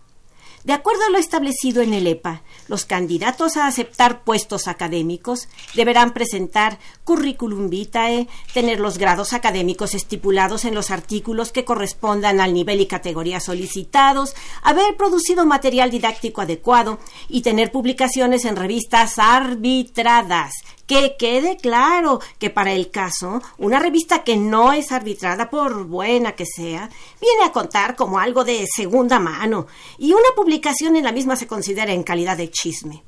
De 0.68 0.74
acuerdo 0.74 1.05
a 1.05 1.09
lo 1.09 1.18
establecido 1.18 1.82
en 1.82 1.93
el 1.93 2.07
EPA, 2.07 2.41
los 2.68 2.84
candidatos 2.84 3.55
a 3.55 3.68
aceptar 3.68 4.26
puestos 4.26 4.68
académicos 4.68 5.47
deberán 5.76 6.11
presentar 6.11 6.78
currículum 7.05 7.70
vitae, 7.70 8.28
tener 8.53 8.82
los 8.82 8.97
grados 8.97 9.32
académicos 9.32 9.95
estipulados 9.95 10.65
en 10.65 10.76
los 10.76 10.91
artículos 10.91 11.53
que 11.53 11.63
correspondan 11.63 12.41
al 12.41 12.53
nivel 12.53 12.82
y 12.82 12.86
categoría 12.86 13.39
solicitados, 13.39 14.36
haber 14.61 14.97
producido 14.97 15.45
material 15.45 15.89
didáctico 15.89 16.41
adecuado 16.41 16.99
y 17.30 17.43
tener 17.43 17.72
publicaciones 17.72 18.43
en 18.43 18.57
revistas 18.57 19.20
arbitradas. 19.20 20.51
Que 20.88 21.17
quede 21.19 21.57
claro 21.57 22.21
que 22.39 22.49
para 22.49 22.71
el 22.71 22.89
caso, 22.89 23.41
una 23.57 23.77
revista 23.77 24.23
que 24.23 24.38
no 24.38 24.71
es 24.71 24.91
arbitrada, 24.91 25.49
por 25.49 25.83
buena 25.83 26.31
que 26.31 26.45
sea, 26.45 26.89
viene 27.21 27.43
a 27.45 27.51
contar 27.51 27.95
como 27.95 28.19
algo 28.19 28.45
de 28.45 28.65
segunda 28.73 29.19
mano 29.19 29.67
y 29.97 30.13
una 30.13 30.29
publicación 30.35 30.95
en 30.95 31.03
la 31.03 31.11
misma 31.11 31.35
se 31.35 31.45
considera 31.45 31.91
en 31.91 32.03
calidad 32.03 32.38
de 32.38 32.49
chisme. 32.49 33.03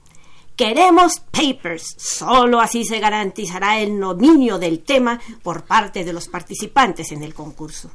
Queremos 0.57 1.21
papers. 1.21 1.95
Solo 1.97 2.59
así 2.59 2.84
se 2.84 2.99
garantizará 2.99 3.80
el 3.80 3.97
dominio 3.97 4.59
del 4.59 4.82
tema 4.82 5.17
por 5.41 5.63
parte 5.63 6.03
de 6.03 6.11
los 6.11 6.27
participantes 6.27 7.13
en 7.13 7.23
el 7.23 7.34
concurso. 7.34 7.89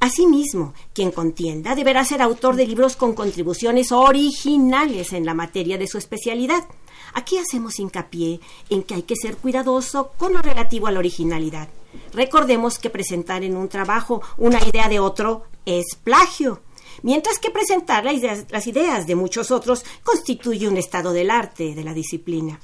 Asimismo, 0.00 0.72
quien 0.94 1.10
contienda 1.10 1.74
deberá 1.74 2.06
ser 2.06 2.22
autor 2.22 2.56
de 2.56 2.66
libros 2.66 2.96
con 2.96 3.12
contribuciones 3.14 3.92
originales 3.92 5.12
en 5.12 5.26
la 5.26 5.34
materia 5.34 5.76
de 5.76 5.86
su 5.86 5.98
especialidad. 5.98 6.64
Aquí 7.14 7.38
hacemos 7.38 7.78
hincapié 7.78 8.40
en 8.70 8.82
que 8.82 8.94
hay 8.94 9.02
que 9.02 9.16
ser 9.16 9.36
cuidadoso 9.36 10.12
con 10.16 10.32
lo 10.32 10.42
relativo 10.42 10.86
a 10.86 10.90
la 10.90 10.98
originalidad. 10.98 11.68
Recordemos 12.12 12.78
que 12.78 12.90
presentar 12.90 13.44
en 13.44 13.56
un 13.56 13.68
trabajo 13.68 14.22
una 14.38 14.60
idea 14.66 14.88
de 14.88 15.00
otro 15.00 15.44
es 15.66 15.96
plagio, 16.02 16.60
mientras 17.02 17.38
que 17.38 17.50
presentar 17.50 18.04
las 18.04 18.66
ideas, 18.66 19.06
de 19.06 19.14
muchos 19.14 19.50
otros 19.50 19.84
constituye 20.02 20.68
un 20.68 20.76
estado 20.76 21.12
del 21.12 21.30
arte 21.30 21.74
de 21.74 21.84
la 21.84 21.94
disciplina. 21.94 22.60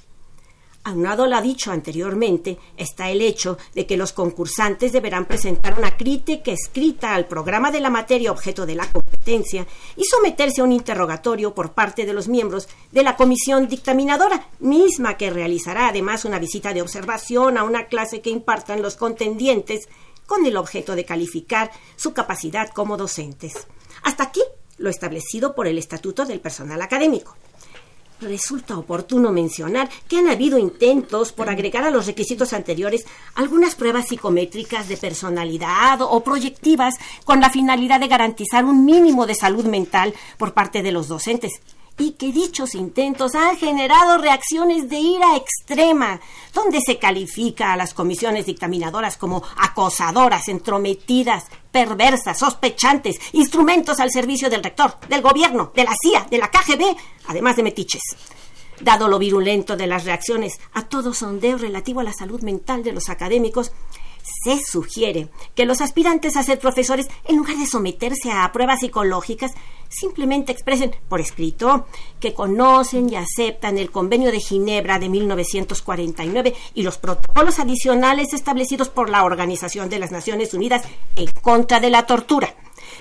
Aunado 0.89 1.25
a 1.25 1.29
lo 1.29 1.43
dicho 1.43 1.71
anteriormente, 1.71 2.57
está 2.75 3.11
el 3.11 3.21
hecho 3.21 3.59
de 3.75 3.85
que 3.85 3.99
los 3.99 4.15
concursantes 4.15 4.91
deberán 4.91 5.27
presentar 5.27 5.79
una 5.79 5.95
crítica 5.99 6.51
escrita 6.51 7.15
al 7.15 7.27
programa 7.27 7.71
de 7.71 7.81
la 7.81 7.91
materia 7.91 8.33
objeto 8.33 8.65
de 8.65 8.75
la 8.75 8.91
competencia 8.91 9.67
y 9.97 10.05
someterse 10.05 10.63
a 10.63 10.65
un 10.65 10.73
interrogatorio 10.73 11.55
por 11.55 11.75
parte 11.75 12.07
de 12.07 12.15
los 12.15 12.27
miembros 12.27 12.71
de 12.91 13.03
la 13.03 13.17
comisión 13.17 13.69
dictaminadora, 13.69 14.49
misma 14.61 15.19
que 15.19 15.29
realizará 15.29 15.89
además 15.89 16.25
una 16.25 16.39
visita 16.39 16.73
de 16.73 16.81
observación 16.81 17.59
a 17.59 17.65
una 17.65 17.89
clase 17.89 18.23
que 18.23 18.31
impartan 18.31 18.81
los 18.81 18.97
contendientes 18.97 19.91
con 20.25 20.47
el 20.47 20.57
objeto 20.57 20.97
de 20.97 21.05
calificar 21.05 21.71
su 21.97 22.15
capacidad 22.15 22.71
como 22.71 22.97
docentes. 22.97 23.67
Hasta 24.05 24.23
aquí 24.23 24.41
lo 24.79 24.89
establecido 24.89 25.55
por 25.55 25.67
el 25.67 25.77
Estatuto 25.77 26.25
del 26.25 26.41
Personal 26.41 26.81
Académico. 26.81 27.37
Resulta 28.21 28.77
oportuno 28.77 29.31
mencionar 29.31 29.89
que 30.09 30.19
han 30.19 30.29
habido 30.29 30.59
intentos 30.59 31.33
por 31.33 31.49
agregar 31.49 31.85
a 31.85 31.91
los 31.91 32.07
requisitos 32.07 32.53
anteriores 32.53 33.07
algunas 33.37 33.77
pruebas 33.77 34.09
psicométricas 34.09 34.89
de 34.89 34.97
personalidad 34.97 36.03
o 36.03 36.25
proyectivas 36.25 36.95
con 37.25 37.41
la 37.41 37.51
finalidad 37.51 38.01
de 38.01 38.09
garantizar 38.09 38.65
un 38.65 38.85
mínimo 38.85 39.27
de 39.27 39.37
salud 39.37 39.67
mental 39.67 40.15
por 40.37 40.53
parte 40.53 40.83
de 40.83 40.91
los 40.91 41.07
docentes 41.07 41.61
y 41.99 42.13
que 42.13 42.33
dichos 42.33 42.75
intentos 42.75 43.35
han 43.35 43.57
generado 43.57 44.19
reacciones 44.19 44.89
de 44.89 44.99
ira 44.99 45.37
extrema, 45.37 46.21
donde 46.55 46.81
se 46.81 46.99
califica 46.99 47.73
a 47.73 47.77
las 47.77 47.95
comisiones 47.95 48.47
dictaminadoras 48.47 49.17
como 49.17 49.43
acosadoras, 49.57 50.49
entrometidas, 50.49 51.47
perversas, 51.71 52.39
sospechantes, 52.39 53.19
instrumentos 53.33 54.01
al 54.01 54.11
servicio 54.11 54.49
del 54.49 54.63
rector, 54.63 54.99
del 55.09 55.23
gobierno, 55.23 55.73
de 55.75 55.85
la 55.85 55.95
CIA, 56.01 56.27
de 56.31 56.39
la 56.39 56.51
KGB, 56.51 56.97
además 57.27 57.57
de 57.57 57.63
metiches. 57.63 58.03
Dado 58.81 59.09
lo 59.09 59.19
virulento 59.19 59.77
de 59.77 59.89
las 59.89 60.05
reacciones 60.05 60.61
a 60.73 60.85
todo 60.89 61.13
sondeo 61.13 61.59
relativo 61.59 62.01
a 62.01 62.05
la 62.05 62.13
salud 62.13 62.43
mental 62.43 62.85
de 62.85 62.93
los 62.93 63.09
académicos, 63.09 63.73
se 64.45 64.61
sugiere 64.65 65.31
que 65.55 65.65
los 65.65 65.81
aspirantes 65.81 66.37
a 66.37 66.43
ser 66.43 66.59
profesores, 66.59 67.09
en 67.25 67.37
lugar 67.37 67.57
de 67.57 67.67
someterse 67.67 68.31
a 68.31 68.51
pruebas 68.53 68.81
psicológicas, 68.81 69.53
simplemente 69.89 70.53
expresen 70.53 70.95
por 71.09 71.21
escrito 71.21 71.87
que 72.21 72.35
conocen 72.35 73.09
y 73.11 73.17
aceptan 73.17 73.79
el 73.79 73.91
Convenio 73.91 74.31
de 74.31 74.41
Ginebra 74.41 74.99
de 74.99 75.09
1949 75.09 76.55
y 76.75 76.83
los 76.83 76.99
protocolos 76.99 77.59
adicionales 77.59 78.33
establecidos 78.33 78.89
por 78.89 79.11
la 79.11 79.25
Organización 79.25 79.89
de 79.89 79.99
las 79.99 80.11
Naciones 80.11 80.55
Unidas 80.55 80.83
en 81.17 81.29
contra 81.43 81.81
de 81.81 81.91
la 81.91 82.07
tortura 82.07 82.55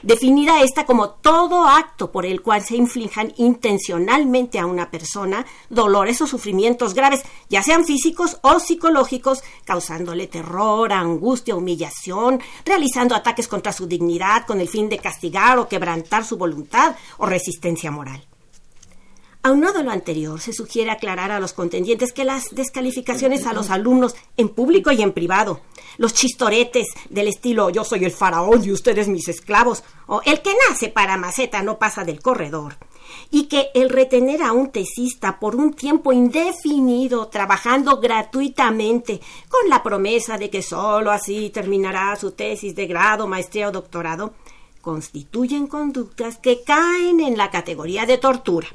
definida 0.03 0.61
esta 0.61 0.85
como 0.85 1.09
todo 1.09 1.65
acto 1.65 2.11
por 2.11 2.25
el 2.25 2.41
cual 2.41 2.63
se 2.63 2.75
inflijan 2.75 3.33
intencionalmente 3.37 4.59
a 4.59 4.65
una 4.65 4.91
persona 4.91 5.45
dolores 5.69 6.21
o 6.21 6.27
sufrimientos 6.27 6.93
graves, 6.93 7.23
ya 7.49 7.63
sean 7.63 7.85
físicos 7.85 8.37
o 8.41 8.59
psicológicos, 8.59 9.43
causándole 9.65 10.27
terror, 10.27 10.91
angustia, 10.93 11.55
humillación, 11.55 12.41
realizando 12.65 13.15
ataques 13.15 13.47
contra 13.47 13.73
su 13.73 13.87
dignidad 13.87 14.45
con 14.45 14.61
el 14.61 14.69
fin 14.69 14.89
de 14.89 14.99
castigar 14.99 15.57
o 15.57 15.67
quebrantar 15.67 16.25
su 16.25 16.37
voluntad 16.37 16.95
o 17.17 17.25
resistencia 17.25 17.91
moral. 17.91 18.23
Aunado 19.47 19.79
a 19.79 19.83
lo 19.83 19.91
anterior, 19.91 20.41
se 20.41 20.51
sugiere 20.51 20.91
aclarar 20.91 21.31
a 21.31 21.39
los 21.39 21.53
contendientes 21.53 22.11
que 22.11 22.25
las 22.25 22.53
descalificaciones 22.53 23.45
a 23.45 23.53
los 23.53 23.69
alumnos 23.69 24.13
en 24.35 24.49
público 24.49 24.91
y 24.91 25.01
en 25.01 25.13
privado, 25.13 25.61
los 25.97 26.13
chistoretes 26.13 26.87
del 27.09 27.29
estilo 27.29 27.69
yo 27.69 27.85
soy 27.85 28.03
el 28.03 28.11
faraón 28.11 28.61
y 28.61 28.73
ustedes 28.73 29.07
mis 29.07 29.29
esclavos, 29.29 29.85
o 30.05 30.21
el 30.25 30.41
que 30.41 30.53
nace 30.67 30.89
para 30.89 31.15
maceta 31.15 31.63
no 31.63 31.79
pasa 31.79 32.03
del 32.03 32.21
corredor, 32.21 32.75
y 33.31 33.43
que 33.43 33.69
el 33.73 33.87
retener 33.87 34.43
a 34.43 34.51
un 34.51 34.69
tesista 34.69 35.39
por 35.39 35.55
un 35.55 35.73
tiempo 35.73 36.11
indefinido 36.11 37.29
trabajando 37.29 38.01
gratuitamente 38.01 39.21
con 39.47 39.69
la 39.69 39.81
promesa 39.81 40.37
de 40.37 40.49
que 40.49 40.61
sólo 40.61 41.09
así 41.09 41.51
terminará 41.51 42.17
su 42.17 42.31
tesis 42.31 42.75
de 42.75 42.85
grado, 42.85 43.27
maestría 43.27 43.69
o 43.69 43.71
doctorado, 43.71 44.33
constituyen 44.81 45.67
conductas 45.67 46.37
que 46.37 46.63
caen 46.63 47.21
en 47.21 47.37
la 47.37 47.49
categoría 47.49 48.05
de 48.05 48.17
tortura 48.17 48.67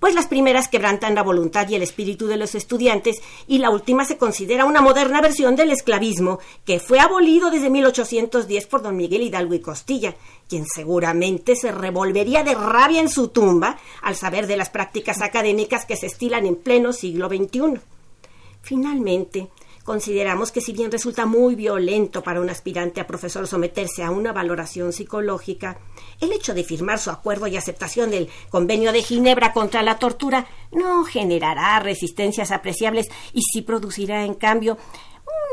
pues 0.00 0.14
las 0.14 0.26
primeras 0.26 0.68
quebrantan 0.68 1.14
la 1.14 1.22
voluntad 1.22 1.68
y 1.68 1.74
el 1.74 1.82
espíritu 1.82 2.26
de 2.26 2.36
los 2.36 2.54
estudiantes 2.54 3.16
y 3.46 3.58
la 3.58 3.70
última 3.70 4.04
se 4.04 4.18
considera 4.18 4.64
una 4.64 4.80
moderna 4.80 5.20
versión 5.20 5.56
del 5.56 5.70
esclavismo 5.70 6.38
que 6.64 6.80
fue 6.80 7.00
abolido 7.00 7.50
desde 7.50 7.70
1810 7.70 8.66
por 8.66 8.82
don 8.82 8.96
Miguel 8.96 9.22
Hidalgo 9.22 9.54
y 9.54 9.60
Costilla, 9.60 10.14
quien 10.48 10.66
seguramente 10.66 11.56
se 11.56 11.72
revolvería 11.72 12.44
de 12.44 12.54
rabia 12.54 13.00
en 13.00 13.08
su 13.08 13.28
tumba 13.28 13.78
al 14.02 14.16
saber 14.16 14.46
de 14.46 14.56
las 14.56 14.70
prácticas 14.70 15.20
académicas 15.20 15.84
que 15.86 15.96
se 15.96 16.06
estilan 16.06 16.46
en 16.46 16.56
pleno 16.56 16.92
siglo 16.92 17.28
XXI. 17.28 17.80
Finalmente, 18.62 19.48
Consideramos 19.88 20.52
que 20.52 20.60
si 20.60 20.74
bien 20.74 20.92
resulta 20.92 21.24
muy 21.24 21.54
violento 21.54 22.22
para 22.22 22.42
un 22.42 22.50
aspirante 22.50 23.00
a 23.00 23.06
profesor 23.06 23.48
someterse 23.48 24.02
a 24.02 24.10
una 24.10 24.34
valoración 24.34 24.92
psicológica, 24.92 25.78
el 26.20 26.30
hecho 26.30 26.52
de 26.52 26.62
firmar 26.62 26.98
su 26.98 27.08
acuerdo 27.08 27.46
y 27.46 27.56
aceptación 27.56 28.10
del 28.10 28.28
Convenio 28.50 28.92
de 28.92 29.02
Ginebra 29.02 29.54
contra 29.54 29.82
la 29.82 29.98
tortura 29.98 30.46
no 30.72 31.04
generará 31.04 31.80
resistencias 31.80 32.50
apreciables 32.50 33.08
y 33.32 33.40
sí 33.40 33.62
producirá, 33.62 34.26
en 34.26 34.34
cambio, 34.34 34.76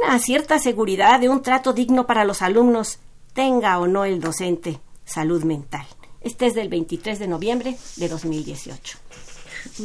una 0.03 0.19
cierta 0.19 0.59
seguridad 0.59 1.21
de 1.21 1.29
un 1.29 1.41
trato 1.41 1.71
digno 1.71 2.05
para 2.05 2.25
los 2.25 2.41
alumnos, 2.41 2.99
tenga 3.31 3.79
o 3.79 3.87
no 3.87 4.03
el 4.03 4.19
docente 4.19 4.81
salud 5.05 5.45
mental. 5.45 5.87
Este 6.19 6.47
es 6.47 6.55
del 6.55 6.67
23 6.67 7.19
de 7.19 7.27
noviembre 7.29 7.77
de 7.95 8.09
2018. 8.09 9.04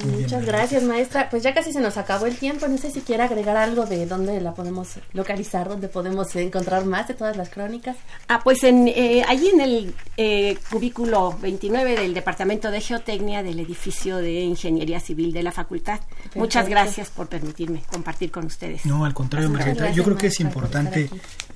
Muchas 0.05 0.45
gracias, 0.45 0.83
maestra. 0.83 1.29
Pues 1.31 1.43
ya 1.43 1.55
casi 1.55 1.73
se 1.73 1.81
nos 1.81 1.97
acabó 1.97 2.27
el 2.27 2.37
tiempo. 2.37 2.69
No 2.69 2.79
sé 2.79 2.91
si 2.91 3.01
quiere 3.01 3.23
agregar 3.23 3.57
algo 3.57 3.87
de 3.87 4.07
dónde 4.07 4.41
la 4.41 4.55
podemos 4.55 4.89
localizar, 5.13 5.69
dónde 5.69 5.89
podemos 5.89 6.35
encontrar 6.37 6.85
más 6.85 7.09
de 7.09 7.15
todas 7.15 7.37
las 7.37 7.51
crónicas. 7.51 7.97
Ah, 8.29 8.41
pues 8.43 8.65
en, 8.65 8.89
eh, 8.89 9.25
allí 9.27 9.49
en 9.49 9.61
el 9.61 9.95
eh, 10.17 10.59
cubículo 10.71 11.37
29 11.41 11.97
del 11.97 12.15
Departamento 12.15 12.71
de 12.71 12.81
Geotecnia 12.81 13.43
del 13.43 13.59
edificio 13.61 14.19
de 14.19 14.41
Ingeniería 14.41 15.01
Civil 15.01 15.33
de 15.33 15.43
la 15.43 15.53
Facultad. 15.53 16.01
Muchas 16.35 16.69
gracias 16.69 17.11
por 17.11 17.29
permitirme 17.29 17.83
compartir 17.91 18.31
con 18.31 18.47
ustedes. 18.47 18.85
No, 18.87 19.05
al 19.05 19.15
contrario, 19.15 19.51
Margarita. 19.51 19.91
Yo 19.91 20.05
creo 20.05 20.17
que 20.17 20.29
es 20.29 20.41
importante 20.41 21.11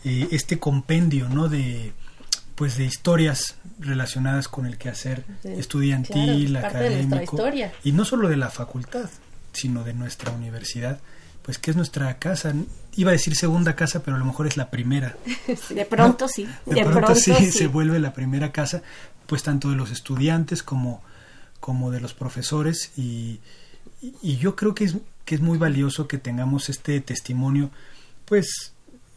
eh, 0.04 0.28
este 0.30 0.58
compendio, 0.58 1.28
¿no? 1.28 1.48
De 1.48 1.92
pues 2.54 2.76
de 2.76 2.84
historias 2.84 3.56
relacionadas 3.78 4.48
con 4.48 4.66
el 4.66 4.78
quehacer 4.78 5.24
estudiantil, 5.42 6.56
académico 6.56 7.36
y 7.82 7.92
no 7.92 8.04
solo 8.04 8.28
de 8.28 8.36
la 8.36 8.50
facultad, 8.50 9.10
sino 9.52 9.82
de 9.82 9.94
nuestra 9.94 10.30
universidad, 10.30 11.00
pues 11.42 11.58
que 11.58 11.70
es 11.70 11.76
nuestra 11.76 12.18
casa. 12.18 12.54
Iba 12.96 13.10
a 13.10 13.12
decir 13.12 13.34
segunda 13.34 13.74
casa, 13.74 14.02
pero 14.02 14.16
a 14.16 14.20
lo 14.20 14.24
mejor 14.24 14.46
es 14.46 14.56
la 14.56 14.70
primera. 14.70 15.16
De 15.70 15.84
pronto 15.84 16.28
sí. 16.28 16.48
De, 16.64 16.84
pronto, 16.84 17.14
sí, 17.16 17.50
se 17.50 17.66
vuelve 17.66 17.98
la 17.98 18.12
primera 18.12 18.52
casa, 18.52 18.82
pues 19.26 19.42
tanto 19.42 19.70
de 19.70 19.76
los 19.76 19.90
estudiantes 19.90 20.62
como, 20.62 21.02
como 21.58 21.90
de 21.90 22.00
los 22.00 22.14
profesores 22.14 22.92
y, 22.96 23.40
y 24.22 24.36
yo 24.36 24.54
creo 24.54 24.74
que 24.74 24.84
es, 24.84 24.96
que 25.24 25.34
es 25.34 25.40
muy 25.40 25.58
valioso 25.58 26.06
que 26.06 26.18
tengamos 26.18 26.68
este 26.68 27.00
testimonio, 27.00 27.70
pues 28.26 28.73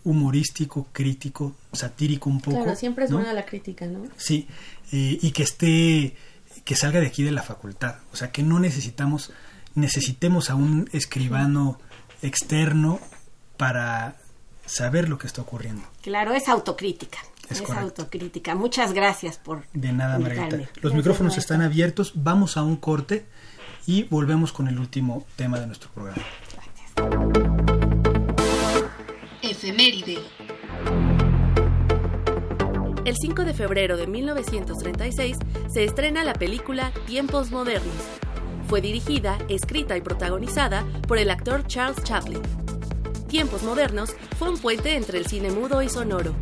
humorístico, 0.08 0.88
crítico, 0.94 1.54
satírico 1.74 2.30
un 2.30 2.40
poco. 2.40 2.64
Claro, 2.64 2.76
siempre 2.78 3.06
es 3.06 3.12
buena 3.12 3.34
la 3.34 3.46
crítica, 3.46 3.86
¿no? 3.86 4.06
Sí, 4.16 4.48
eh, 4.94 5.20
y 5.22 5.32
que 5.32 5.44
esté, 5.44 6.16
que 6.64 6.76
salga 6.76 7.02
de 7.02 7.08
aquí 7.08 7.24
de 7.24 7.32
la 7.32 7.44
facultad. 7.44 7.98
O 8.14 8.16
sea, 8.16 8.32
que 8.32 8.42
no 8.42 8.58
necesitamos, 8.58 9.34
necesitemos 9.76 10.50
a 10.50 10.56
un 10.56 10.90
escribano 10.94 11.78
externo 12.22 13.02
para 13.58 14.16
saber 14.66 15.10
lo 15.10 15.18
que 15.18 15.28
está 15.28 15.42
ocurriendo. 15.42 15.84
Claro, 16.02 16.34
es 16.34 16.48
autocrítica. 16.48 17.20
Es, 17.50 17.62
autocrítica. 17.70 18.56
Muchas 18.56 18.94
gracias 18.94 19.38
por. 19.38 19.66
De 19.74 19.92
nada, 19.92 20.20
Margarita. 20.20 20.70
Los 20.82 20.94
micrófonos 20.94 21.38
están 21.38 21.62
abiertos. 21.62 22.14
Vamos 22.16 22.56
a 22.56 22.64
un 22.64 22.78
corte 22.78 23.26
y 23.86 24.04
volvemos 24.04 24.54
con 24.54 24.70
el 24.70 24.80
último 24.80 25.26
tema 25.36 25.60
de 25.60 25.68
nuestro 25.68 25.90
programa. 25.92 26.24
El 33.04 33.16
5 33.18 33.44
de 33.44 33.54
febrero 33.54 33.98
de 33.98 34.08
1936 34.08 35.38
se 35.68 35.84
estrena 35.84 36.24
la 36.24 36.34
película 36.34 36.94
Tiempos 37.06 37.52
Modernos. 37.52 37.94
Fue 38.70 38.80
dirigida, 38.80 39.38
escrita 39.50 39.98
y 39.98 40.02
protagonizada 40.02 40.86
por 41.06 41.18
el 41.18 41.30
actor 41.30 41.68
Charles 41.68 42.02
Chaplin. 42.04 42.42
Tiempos 43.28 43.64
Modernos 43.64 44.16
fue 44.40 44.50
un 44.50 44.58
puente 44.58 44.96
entre 44.96 45.18
el 45.18 45.28
cine 45.28 45.52
mudo 45.52 45.82
y 45.82 45.90
sonoro. 45.90 46.34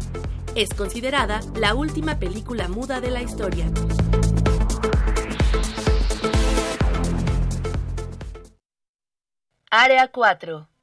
Es 0.53 0.69
considerada 0.75 1.39
la 1.55 1.73
última 1.73 2.19
película 2.19 2.67
muda 2.67 3.01
de 3.01 3.09
la 3.09 3.23
historia. 3.23 3.65
Área 9.71 10.09
4 10.11 10.74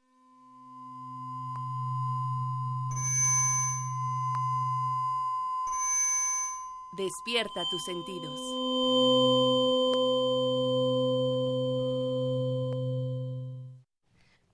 Despierta 6.95 7.65
tus 7.71 7.83
sentidos. 7.87 8.39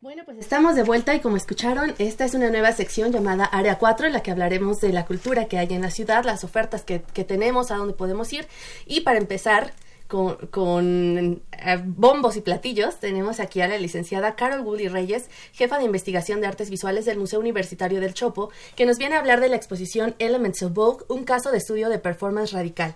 Bueno, 0.00 0.22
pues 0.24 0.38
estamos 0.38 0.76
de 0.76 0.84
vuelta 0.84 1.16
y 1.16 1.20
como 1.20 1.36
escucharon, 1.36 1.96
esta 1.98 2.24
es 2.24 2.34
una 2.34 2.50
nueva 2.50 2.70
sección 2.70 3.10
llamada 3.10 3.44
Área 3.44 3.76
4 3.76 4.06
en 4.06 4.12
la 4.12 4.22
que 4.22 4.30
hablaremos 4.30 4.80
de 4.80 4.92
la 4.92 5.04
cultura 5.04 5.46
que 5.46 5.58
hay 5.58 5.66
en 5.72 5.82
la 5.82 5.90
ciudad, 5.90 6.24
las 6.24 6.44
ofertas 6.44 6.84
que, 6.84 7.02
que 7.02 7.24
tenemos, 7.24 7.72
a 7.72 7.76
dónde 7.76 7.94
podemos 7.94 8.32
ir. 8.32 8.46
Y 8.86 9.00
para 9.00 9.18
empezar, 9.18 9.72
con, 10.08 10.36
con 10.48 11.42
eh, 11.52 11.82
bombos 11.84 12.36
y 12.36 12.40
platillos, 12.40 12.98
tenemos 12.98 13.40
aquí 13.40 13.60
a 13.60 13.68
la 13.68 13.76
licenciada 13.78 14.34
Carol 14.34 14.62
Woody 14.62 14.88
Reyes, 14.88 15.28
jefa 15.52 15.78
de 15.78 15.84
investigación 15.84 16.40
de 16.40 16.46
artes 16.46 16.70
visuales 16.70 17.04
del 17.04 17.18
Museo 17.18 17.38
Universitario 17.38 18.00
del 18.00 18.14
Chopo, 18.14 18.50
que 18.74 18.86
nos 18.86 18.98
viene 18.98 19.14
a 19.14 19.18
hablar 19.20 19.40
de 19.40 19.50
la 19.50 19.56
exposición 19.56 20.16
Elements 20.18 20.62
of 20.62 20.72
Vogue, 20.72 21.04
un 21.08 21.24
caso 21.24 21.52
de 21.52 21.58
estudio 21.58 21.90
de 21.90 21.98
performance 21.98 22.52
radical. 22.52 22.94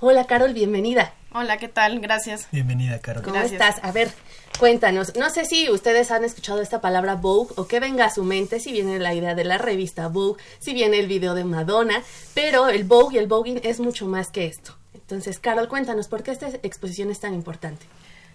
Hola 0.00 0.24
Carol, 0.24 0.54
bienvenida. 0.54 1.12
Hola, 1.32 1.58
¿qué 1.58 1.68
tal? 1.68 2.00
Gracias. 2.00 2.48
Bienvenida, 2.50 2.98
Carol. 3.00 3.22
¿Cómo 3.22 3.36
estás? 3.36 3.76
A 3.82 3.92
ver, 3.92 4.10
cuéntanos. 4.58 5.14
No 5.16 5.30
sé 5.30 5.44
si 5.44 5.70
ustedes 5.70 6.10
han 6.10 6.24
escuchado 6.24 6.60
esta 6.60 6.80
palabra 6.80 7.14
Vogue 7.14 7.52
o 7.56 7.68
qué 7.68 7.78
venga 7.78 8.06
a 8.06 8.10
su 8.10 8.24
mente, 8.24 8.58
si 8.58 8.72
viene 8.72 8.98
la 8.98 9.14
idea 9.14 9.34
de 9.34 9.44
la 9.44 9.58
revista 9.58 10.08
Vogue, 10.08 10.42
si 10.58 10.72
viene 10.72 10.98
el 10.98 11.06
video 11.06 11.34
de 11.34 11.44
Madonna, 11.44 12.02
pero 12.34 12.68
el 12.68 12.84
Vogue 12.84 13.16
y 13.16 13.18
el 13.18 13.28
voguing 13.28 13.60
es 13.62 13.78
mucho 13.78 14.06
más 14.06 14.30
que 14.30 14.46
esto. 14.46 14.79
Entonces, 15.10 15.38
Carol, 15.38 15.68
cuéntanos, 15.68 16.08
¿por 16.08 16.22
qué 16.22 16.30
esta 16.30 16.48
exposición 16.62 17.10
es 17.10 17.18
tan 17.18 17.34
importante? 17.34 17.84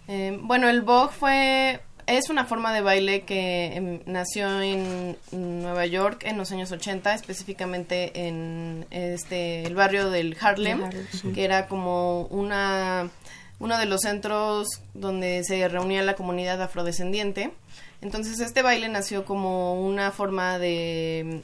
Eh, 0.07 0.37
bueno, 0.41 0.67
el 0.69 0.81
Vogue 0.81 1.13
fue 1.17 1.79
es 2.07 2.29
una 2.29 2.45
forma 2.45 2.73
de 2.73 2.81
baile 2.81 3.23
que 3.23 3.75
em, 3.75 3.99
nació 4.05 4.61
en 4.61 5.17
Nueva 5.31 5.85
York 5.85 6.23
en 6.25 6.37
los 6.37 6.51
años 6.51 6.71
80, 6.71 7.13
específicamente 7.13 8.27
en 8.27 8.85
este 8.91 9.63
el 9.63 9.73
barrio 9.73 10.09
del 10.09 10.37
Harlem, 10.39 10.89
que 11.33 11.43
era 11.43 11.67
como 11.67 12.23
una 12.27 13.09
uno 13.57 13.77
de 13.77 13.85
los 13.85 14.01
centros 14.01 14.67
donde 14.93 15.43
se 15.43 15.67
reunía 15.67 16.03
la 16.03 16.15
comunidad 16.15 16.61
afrodescendiente. 16.61 17.51
Entonces 18.01 18.39
este 18.39 18.61
baile 18.61 18.89
nació 18.89 19.25
como 19.25 19.81
una 19.81 20.11
forma 20.11 20.59
de 20.59 21.41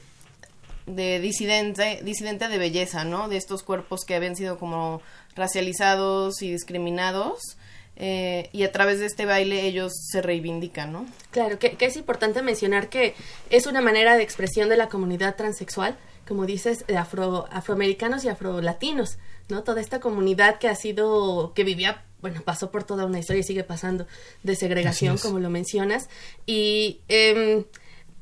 de 0.86 1.20
disidente, 1.20 2.00
disidente 2.02 2.48
de 2.48 2.58
belleza, 2.58 3.04
¿no? 3.04 3.28
De 3.28 3.36
estos 3.36 3.62
cuerpos 3.62 4.00
que 4.04 4.14
habían 4.14 4.36
sido 4.36 4.58
como 4.58 5.00
racializados 5.34 6.42
y 6.42 6.52
discriminados. 6.52 7.56
Eh, 7.96 8.48
y 8.52 8.62
a 8.62 8.72
través 8.72 9.00
de 9.00 9.06
este 9.06 9.26
baile 9.26 9.66
ellos 9.66 9.92
se 10.10 10.22
reivindican, 10.22 10.92
¿no? 10.92 11.06
Claro, 11.30 11.58
que, 11.58 11.76
es 11.78 11.96
importante 11.96 12.42
mencionar 12.42 12.88
que 12.88 13.14
es 13.50 13.66
una 13.66 13.82
manera 13.82 14.16
de 14.16 14.22
expresión 14.22 14.68
de 14.70 14.76
la 14.76 14.88
comunidad 14.88 15.36
transexual, 15.36 15.98
como 16.26 16.46
dices, 16.46 16.86
de 16.86 16.96
afro, 16.96 17.46
afroamericanos 17.50 18.24
y 18.24 18.28
afrolatinos, 18.28 19.18
¿no? 19.50 19.62
Toda 19.62 19.80
esta 19.80 20.00
comunidad 20.00 20.58
que 20.58 20.68
ha 20.68 20.74
sido, 20.74 21.52
que 21.54 21.64
vivía, 21.64 22.02
bueno, 22.22 22.40
pasó 22.42 22.70
por 22.70 22.84
toda 22.84 23.04
una 23.04 23.18
historia 23.18 23.40
y 23.40 23.44
sigue 23.44 23.64
pasando 23.64 24.06
de 24.42 24.56
segregación, 24.56 25.18
como 25.18 25.38
lo 25.38 25.50
mencionas. 25.50 26.08
Y 26.46 27.00
em, 27.08 27.64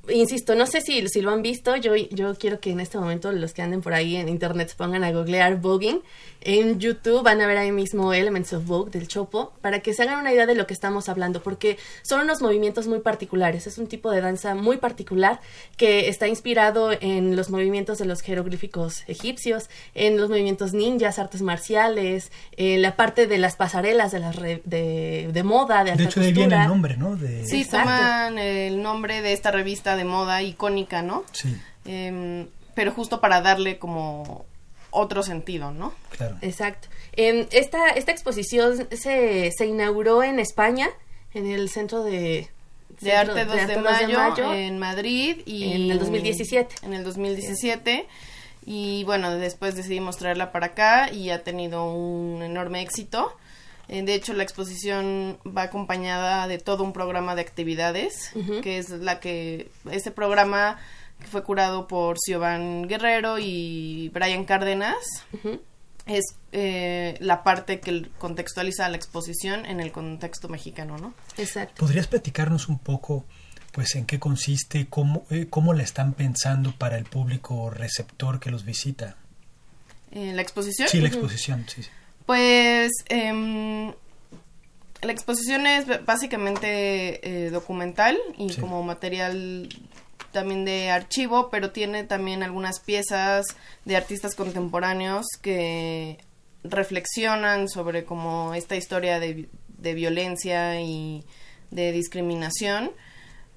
insisto, 0.08 0.54
no 0.54 0.66
sé 0.66 0.80
si, 0.80 1.06
si 1.08 1.20
lo 1.20 1.30
han 1.30 1.42
visto, 1.42 1.76
yo, 1.76 1.94
yo 1.94 2.34
quiero 2.34 2.60
que 2.60 2.70
en 2.70 2.80
este 2.80 2.98
momento 2.98 3.32
los 3.32 3.52
que 3.52 3.62
anden 3.62 3.82
por 3.82 3.94
ahí 3.94 4.16
en 4.16 4.28
internet 4.28 4.70
se 4.70 4.76
pongan 4.76 5.04
a 5.04 5.12
googlear 5.12 5.60
voguing. 5.60 6.02
En 6.42 6.78
YouTube 6.80 7.22
van 7.22 7.40
a 7.40 7.46
ver 7.46 7.58
ahí 7.58 7.70
mismo 7.72 8.14
Elements 8.14 8.52
of 8.54 8.64
Vogue 8.66 8.90
del 8.90 9.08
Chopo, 9.08 9.52
para 9.60 9.80
que 9.80 9.92
se 9.92 10.02
hagan 10.02 10.20
una 10.20 10.32
idea 10.32 10.46
de 10.46 10.54
lo 10.54 10.66
que 10.66 10.72
estamos 10.74 11.08
hablando, 11.08 11.42
porque 11.42 11.76
son 12.02 12.20
unos 12.22 12.40
movimientos 12.40 12.86
muy 12.86 13.00
particulares, 13.00 13.66
es 13.66 13.76
un 13.78 13.86
tipo 13.88 14.10
de 14.10 14.20
danza 14.22 14.54
muy 14.54 14.78
particular 14.78 15.40
que 15.76 16.08
está 16.08 16.28
inspirado 16.28 16.92
en 16.92 17.36
los 17.36 17.50
movimientos 17.50 17.98
de 17.98 18.06
los 18.06 18.22
jeroglíficos 18.22 19.04
egipcios, 19.06 19.68
en 19.94 20.16
los 20.16 20.30
movimientos 20.30 20.72
ninjas, 20.72 21.18
artes 21.18 21.42
marciales, 21.42 22.32
en 22.56 22.80
la 22.82 22.96
parte 22.96 23.26
de 23.26 23.38
las 23.38 23.56
pasarelas 23.56 24.10
de, 24.12 24.18
las 24.20 24.36
re- 24.36 24.62
de, 24.64 25.28
de 25.32 25.42
moda, 25.42 25.84
de 25.84 25.90
alta 25.92 26.02
De 26.04 26.08
hecho, 26.08 26.20
de 26.20 26.26
ahí 26.26 26.32
viene 26.32 26.56
el 26.62 26.68
nombre, 26.68 26.96
¿no? 26.96 27.16
De, 27.16 27.44
Sí, 27.44 27.62
Exacto. 27.62 27.88
toman 27.88 28.38
el 28.38 28.82
nombre 28.82 29.20
de 29.22 29.32
esta 29.34 29.50
revista 29.50 29.94
de 29.96 30.04
moda 30.04 30.42
icónica, 30.42 31.02
¿no? 31.02 31.24
Sí, 31.32 31.54
Em, 31.84 32.46
pero 32.74 32.92
justo 32.92 33.20
para 33.20 33.40
darle 33.40 33.78
como 33.78 34.44
otro 34.90 35.22
sentido, 35.22 35.70
¿no? 35.70 35.92
claro. 36.16 36.36
Exacto. 36.42 36.88
Esta, 37.12 37.90
esta 37.90 38.12
exposición 38.12 38.88
se, 38.92 39.50
se 39.50 39.66
inauguró 39.66 40.22
en 40.22 40.38
España, 40.38 40.88
en 41.34 41.46
el 41.46 41.68
Centro 41.68 42.02
de, 42.02 42.48
De 43.00 43.12
Arte 43.12 43.44
2 43.44 43.54
de, 43.54 43.60
Arte 43.60 43.76
mayo, 43.78 44.52
en 44.52 44.78
Madrid 44.78 45.42
y 45.44 45.72
en 45.72 45.90
el 45.90 45.98
2017. 45.98 46.76
En 46.82 46.94
el 46.94 47.04
2017 47.04 48.06
y 48.64 49.04
bueno, 49.04 49.34
después 49.36 49.74
decidimos 49.74 50.16
traerla 50.18 50.52
para 50.52 50.66
acá 50.66 51.10
y 51.12 51.30
ha 51.30 51.42
tenido 51.42 51.92
un 51.92 52.42
enorme 52.42 52.82
éxito. 52.82 53.34
Eh, 53.88 54.02
De 54.02 54.14
hecho, 54.14 54.34
la 54.34 54.42
exposición 54.42 55.38
va 55.46 55.62
acompañada 55.62 56.46
de 56.46 56.58
todo 56.58 56.84
un 56.84 56.92
programa 56.92 57.34
de 57.34 57.40
actividades, 57.42 58.32
que 58.62 58.78
es 58.78 58.90
la 58.90 59.18
que 59.18 59.70
este 59.90 60.10
programa 60.10 60.78
que 61.20 61.26
fue 61.26 61.42
curado 61.42 61.86
por 61.86 62.18
Siobhan 62.18 62.88
Guerrero 62.88 63.38
y 63.38 64.10
Brian 64.12 64.44
Cárdenas 64.44 64.96
es 66.06 66.24
eh, 66.52 67.16
la 67.20 67.42
parte 67.44 67.80
que 67.80 68.08
contextualiza 68.18 68.88
la 68.88 68.96
exposición 68.96 69.66
en 69.66 69.80
el 69.80 69.92
contexto 69.92 70.48
mexicano, 70.48 70.96
¿no? 70.98 71.14
Exacto. 71.36 71.74
¿Podrías 71.78 72.06
platicarnos 72.08 72.68
un 72.68 72.78
poco, 72.78 73.24
pues, 73.72 73.94
en 73.94 74.06
qué 74.06 74.18
consiste, 74.18 74.88
cómo, 74.88 75.24
eh, 75.30 75.46
cómo 75.48 75.72
la 75.74 75.82
están 75.82 76.14
pensando 76.14 76.72
para 76.76 76.98
el 76.98 77.04
público 77.04 77.70
receptor 77.70 78.40
que 78.40 78.50
los 78.50 78.64
visita? 78.64 79.16
Eh, 80.10 80.32
la 80.34 80.42
exposición. 80.42 80.88
Sí, 80.88 81.00
la 81.00 81.08
exposición, 81.08 81.64
sí. 81.68 81.82
sí. 81.84 81.90
Pues 82.26 82.90
em, 83.08 83.92
la 85.02 85.12
exposición 85.12 85.66
es 85.66 85.84
básicamente 86.04 87.46
eh, 87.46 87.50
documental 87.50 88.18
y 88.36 88.50
Sí. 88.50 88.60
como 88.60 88.82
material 88.82 89.68
también 90.32 90.64
de 90.64 90.90
archivo, 90.90 91.50
pero 91.50 91.70
tiene 91.70 92.04
también 92.04 92.42
algunas 92.42 92.80
piezas 92.80 93.56
de 93.84 93.96
artistas 93.96 94.34
contemporáneos 94.34 95.26
que 95.40 96.18
reflexionan 96.64 97.68
sobre 97.68 98.04
como 98.04 98.54
esta 98.54 98.76
historia 98.76 99.18
de, 99.18 99.48
de 99.68 99.94
violencia 99.94 100.80
y 100.80 101.24
de 101.70 101.92
discriminación. 101.92 102.90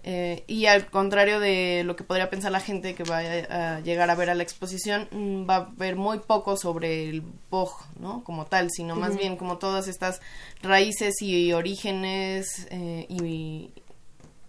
Eh, 0.06 0.44
y 0.48 0.66
al 0.66 0.88
contrario 0.88 1.40
de 1.40 1.84
lo 1.86 1.96
que 1.96 2.04
podría 2.04 2.30
pensar 2.30 2.52
la 2.52 2.60
gente 2.60 2.94
que 2.94 3.06
va 3.06 3.20
a, 3.20 3.80
llegar 3.80 4.10
a 4.10 4.16
ver 4.16 4.30
a 4.30 4.36
la 4.36 4.44
exposición, 4.44 5.08
mm, 5.12 5.50
va 5.50 5.56
a 5.56 5.70
ver 5.78 5.96
muy 5.96 6.20
poco 6.20 6.58
sobre 6.58 7.08
el 7.08 7.24
Boj, 7.50 7.86
¿no? 7.98 8.22
Como 8.26 8.46
tal, 8.46 8.70
sino 8.70 8.98
más 8.98 9.16
bien 9.16 9.38
como 9.38 9.60
todas 9.60 9.88
estas 9.88 10.20
raíces 10.62 11.22
y 11.22 11.54
orígenes 11.54 12.68
eh, 12.70 13.06
y, 13.08 13.72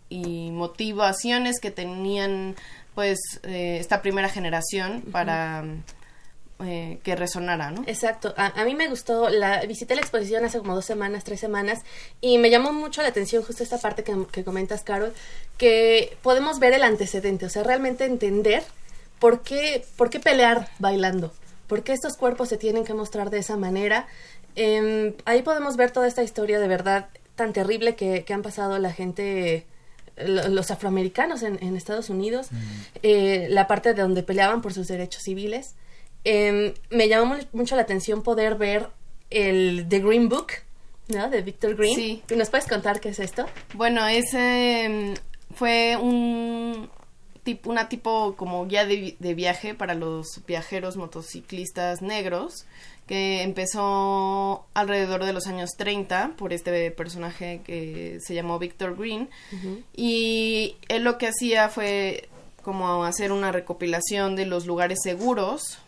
y 0.08 0.50
motivaciones 0.50 1.60
que 1.60 1.70
tenían 1.70 2.56
pues 2.94 3.18
eh, 3.42 3.78
esta 3.80 4.02
primera 4.02 4.28
generación 4.28 5.02
para 5.10 5.64
eh, 6.60 7.00
que 7.02 7.16
resonara, 7.16 7.72
¿no? 7.72 7.82
Exacto. 7.86 8.32
A, 8.36 8.46
a 8.60 8.64
mí 8.64 8.76
me 8.76 8.88
gustó, 8.88 9.28
la 9.28 9.60
visité 9.62 9.96
la 9.96 10.02
exposición 10.02 10.44
hace 10.44 10.58
como 10.58 10.74
dos 10.76 10.84
semanas, 10.84 11.24
tres 11.24 11.40
semanas, 11.40 11.80
y 12.20 12.38
me 12.38 12.48
llamó 12.48 12.72
mucho 12.72 13.02
la 13.02 13.08
atención 13.08 13.42
justo 13.42 13.64
esta 13.64 13.78
parte 13.78 14.04
que, 14.04 14.14
que 14.30 14.44
comentas, 14.44 14.84
Carol, 14.84 15.12
que 15.58 16.16
podemos 16.22 16.60
ver 16.60 16.72
el 16.72 16.84
antecedente, 16.84 17.46
o 17.46 17.48
sea, 17.48 17.64
realmente 17.64 18.04
entender 18.04 18.62
por 19.18 19.42
qué, 19.42 19.84
por 19.96 20.10
qué 20.10 20.20
pelear 20.20 20.68
bailando, 20.78 21.32
por 21.66 21.82
qué 21.82 21.92
estos 21.92 22.16
cuerpos 22.16 22.50
se 22.50 22.56
tienen 22.56 22.84
que 22.84 22.94
mostrar 22.94 23.30
de 23.30 23.38
esa 23.38 23.56
manera. 23.56 24.06
Em, 24.54 25.14
ahí 25.24 25.42
podemos 25.42 25.76
ver 25.76 25.90
toda 25.90 26.06
esta 26.06 26.22
historia 26.22 26.60
de 26.60 26.68
verdad 26.68 27.08
tan 27.34 27.52
terrible 27.52 27.96
que, 27.96 28.24
que 28.24 28.32
han 28.32 28.42
pasado 28.42 28.78
la 28.78 28.92
gente 28.92 29.66
los 30.16 30.70
afroamericanos 30.70 31.42
en, 31.42 31.58
en 31.62 31.76
Estados 31.76 32.10
Unidos, 32.10 32.48
eh, 33.02 33.46
la 33.50 33.66
parte 33.66 33.94
de 33.94 34.02
donde 34.02 34.22
peleaban 34.22 34.62
por 34.62 34.72
sus 34.72 34.86
derechos 34.88 35.22
civiles. 35.22 35.74
Em, 36.24 36.72
me 36.90 37.08
llamó 37.08 37.34
mu- 37.36 37.42
mucho 37.52 37.76
la 37.76 37.82
atención 37.82 38.22
poder 38.22 38.54
ver 38.56 38.88
el 39.30 39.86
The 39.88 39.98
Green 40.00 40.28
Book, 40.28 40.48
¿no? 41.08 41.28
De 41.28 41.42
Victor 41.42 41.74
Green. 41.76 41.94
Sí. 41.96 42.22
¿Nos 42.34 42.48
puedes 42.50 42.66
contar 42.66 43.00
qué 43.00 43.10
es 43.10 43.18
esto? 43.18 43.46
Bueno, 43.74 44.06
ese 44.06 45.14
mm, 45.50 45.54
fue 45.54 45.96
un 46.00 46.88
tipo, 47.42 47.68
una 47.70 47.88
tipo 47.90 48.36
como 48.36 48.64
guía 48.66 48.86
de, 48.86 49.16
de 49.18 49.34
viaje 49.34 49.74
para 49.74 49.94
los 49.94 50.40
viajeros 50.46 50.96
motociclistas 50.96 52.00
negros 52.00 52.64
que 53.06 53.42
empezó 53.42 54.64
alrededor 54.74 55.24
de 55.24 55.32
los 55.32 55.46
años 55.46 55.70
30 55.76 56.32
por 56.36 56.52
este 56.52 56.90
personaje 56.90 57.60
que 57.64 58.18
se 58.20 58.34
llamó 58.34 58.58
Victor 58.58 58.96
Green 58.96 59.28
y 59.94 60.76
él 60.88 61.04
lo 61.04 61.18
que 61.18 61.26
hacía 61.28 61.68
fue 61.68 62.28
como 62.62 63.04
hacer 63.04 63.30
una 63.30 63.52
recopilación 63.52 64.36
de 64.36 64.46
los 64.46 64.64
lugares 64.66 64.98
seguros 65.02 65.78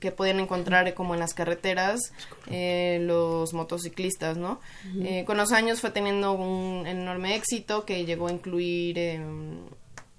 que 0.00 0.10
pueden 0.10 0.40
encontrar 0.40 0.92
como 0.94 1.14
en 1.14 1.20
las 1.20 1.32
carreteras 1.32 2.12
eh, 2.50 2.98
los 3.02 3.52
motociclistas, 3.52 4.36
¿no? 4.36 4.60
Eh, 5.00 5.24
con 5.26 5.36
los 5.36 5.52
años 5.52 5.80
fue 5.80 5.90
teniendo 5.90 6.32
un 6.32 6.86
enorme 6.88 7.36
éxito 7.36 7.84
que 7.84 8.04
llegó 8.04 8.26
a 8.26 8.32
incluir 8.32 8.98
em, 8.98 9.58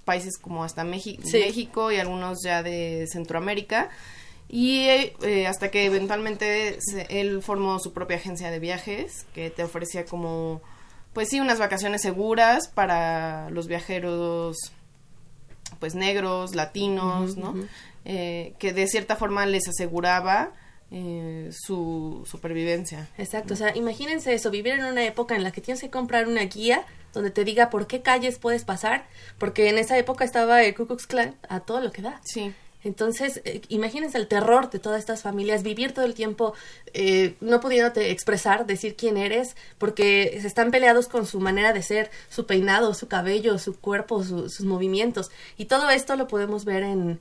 países 0.06 0.38
como 0.38 0.64
hasta 0.64 0.86
México, 0.86 1.24
Sí. 1.26 1.40
México 1.40 1.92
y 1.92 1.98
algunos 1.98 2.38
ya 2.44 2.64
de 2.64 3.08
Centroamérica. 3.12 3.90
Y 4.56 4.86
eh, 4.88 5.48
hasta 5.48 5.72
que 5.72 5.86
eventualmente 5.86 6.78
se- 6.80 7.08
él 7.10 7.42
formó 7.42 7.80
su 7.80 7.92
propia 7.92 8.18
agencia 8.18 8.52
de 8.52 8.60
viajes 8.60 9.26
que 9.34 9.50
te 9.50 9.64
ofrecía 9.64 10.06
como, 10.06 10.62
pues 11.14 11.30
sí, 11.30 11.40
unas 11.40 11.58
vacaciones 11.58 12.04
seguras 12.04 12.68
para 12.68 13.50
los 13.50 13.66
viajeros 13.66 14.58
pues 15.80 15.96
negros, 15.96 16.54
latinos, 16.54 17.36
¿no? 17.36 17.56
Eh, 18.06 18.54
que 18.60 18.74
de 18.74 18.86
cierta 18.88 19.16
forma 19.16 19.46
les 19.48 19.68
aseguraba 19.68 20.52
eh, 20.92 21.50
su 21.52 22.24
supervivencia. 22.30 23.10
Exacto, 23.18 23.56
o 23.56 23.58
sea, 23.58 23.76
imagínense 23.76 24.36
eso, 24.36 24.52
vivir 24.52 24.74
en 24.74 24.86
una 24.86 25.04
época 25.04 25.36
en 25.36 25.44
la 25.44 25.52
que 25.52 25.62
tienes 25.62 25.82
que 25.82 25.90
comprar 25.90 26.28
una 26.28 26.44
guía 26.44 26.86
donde 27.12 27.32
te 27.32 27.44
diga 27.44 27.72
por 27.72 27.88
qué 27.88 28.04
calles 28.04 28.38
puedes 28.38 28.66
pasar, 28.66 29.08
porque 29.40 29.70
en 29.70 29.80
esa 29.80 29.98
época 29.98 30.24
estaba 30.26 30.62
el 30.64 30.76
Ku 30.76 30.86
Klux 30.86 31.08
Klan 31.08 31.36
a 31.50 31.62
todo 31.62 31.82
lo 31.82 31.92
que 31.92 32.04
da. 32.04 32.22
Sí. 32.24 32.54
Entonces, 32.84 33.42
eh, 33.46 33.62
imagínense 33.70 34.18
el 34.18 34.28
terror 34.28 34.70
de 34.70 34.80
todas 34.80 35.00
estas 35.00 35.22
familias, 35.22 35.64
vivir 35.64 35.94
todo 35.94 36.06
el 36.06 36.14
tiempo 36.14 36.54
eh, 36.94 37.36
no 37.42 37.60
pudiéndote 37.60 38.12
expresar, 38.12 38.66
decir 38.66 38.96
quién 38.96 39.18
eres, 39.18 39.56
porque 39.78 40.38
se 40.42 40.48
están 40.48 40.72
peleados 40.72 41.08
con 41.08 41.26
su 41.26 41.40
manera 41.40 41.74
de 41.74 41.82
ser, 41.82 42.12
su 42.30 42.46
peinado, 42.46 42.94
su 42.94 43.08
cabello, 43.08 43.58
su 43.58 43.80
cuerpo, 43.80 44.24
su- 44.24 44.50
sus 44.50 44.66
movimientos. 44.66 45.32
Y 45.58 45.66
todo 45.66 45.90
esto 45.90 46.16
lo 46.16 46.28
podemos 46.28 46.66
ver 46.66 46.84
en, 46.84 47.20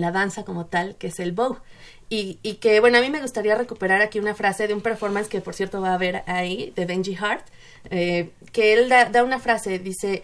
la 0.00 0.10
danza 0.10 0.44
como 0.44 0.66
tal, 0.66 0.96
que 0.96 1.08
es 1.08 1.20
el 1.20 1.32
bow. 1.32 1.58
Y, 2.08 2.38
y 2.42 2.54
que, 2.56 2.80
bueno, 2.80 2.98
a 2.98 3.00
mí 3.00 3.08
me 3.08 3.22
gustaría 3.22 3.54
recuperar 3.54 4.02
aquí 4.02 4.18
una 4.18 4.34
frase 4.34 4.66
de 4.68 4.74
un 4.74 4.82
performance 4.82 5.28
que, 5.28 5.40
por 5.40 5.54
cierto, 5.54 5.80
va 5.80 5.94
a 5.94 5.98
ver 5.98 6.22
ahí, 6.26 6.72
de 6.76 6.84
Benji 6.84 7.16
Hart, 7.18 7.46
eh, 7.90 8.30
que 8.52 8.74
él 8.74 8.88
da, 8.90 9.06
da 9.06 9.24
una 9.24 9.38
frase, 9.38 9.78
dice, 9.78 10.22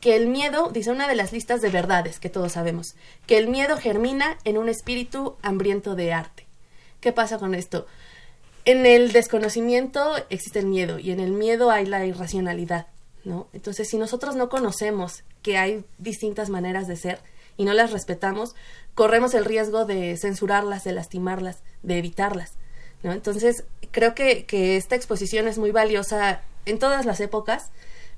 que 0.00 0.16
el 0.16 0.26
miedo, 0.26 0.70
dice 0.72 0.90
una 0.90 1.06
de 1.08 1.14
las 1.14 1.32
listas 1.32 1.60
de 1.60 1.68
verdades 1.68 2.18
que 2.18 2.30
todos 2.30 2.52
sabemos, 2.52 2.94
que 3.26 3.36
el 3.36 3.48
miedo 3.48 3.76
germina 3.76 4.38
en 4.44 4.58
un 4.58 4.68
espíritu 4.68 5.36
hambriento 5.42 5.94
de 5.94 6.12
arte. 6.12 6.46
¿Qué 7.00 7.12
pasa 7.12 7.38
con 7.38 7.54
esto? 7.54 7.86
En 8.64 8.86
el 8.86 9.12
desconocimiento 9.12 10.16
existe 10.30 10.58
el 10.58 10.66
miedo 10.66 10.98
y 10.98 11.10
en 11.10 11.20
el 11.20 11.32
miedo 11.32 11.70
hay 11.70 11.86
la 11.86 12.04
irracionalidad, 12.04 12.86
¿no? 13.24 13.48
Entonces, 13.52 13.88
si 13.88 13.96
nosotros 13.96 14.36
no 14.36 14.48
conocemos 14.48 15.22
que 15.42 15.58
hay 15.58 15.84
distintas 15.98 16.50
maneras 16.50 16.86
de 16.86 16.96
ser 16.96 17.20
y 17.56 17.64
no 17.64 17.72
las 17.72 17.90
respetamos, 17.90 18.54
corremos 18.94 19.34
el 19.34 19.44
riesgo 19.44 19.84
de 19.84 20.16
censurarlas, 20.16 20.84
de 20.84 20.92
lastimarlas, 20.92 21.58
de 21.82 21.98
evitarlas. 21.98 22.54
Entonces, 23.02 23.64
creo 23.90 24.14
que, 24.14 24.44
que 24.44 24.76
esta 24.76 24.94
exposición 24.94 25.48
es 25.48 25.56
muy 25.56 25.70
valiosa 25.70 26.42
en 26.66 26.78
todas 26.78 27.06
las 27.06 27.20
épocas, 27.20 27.70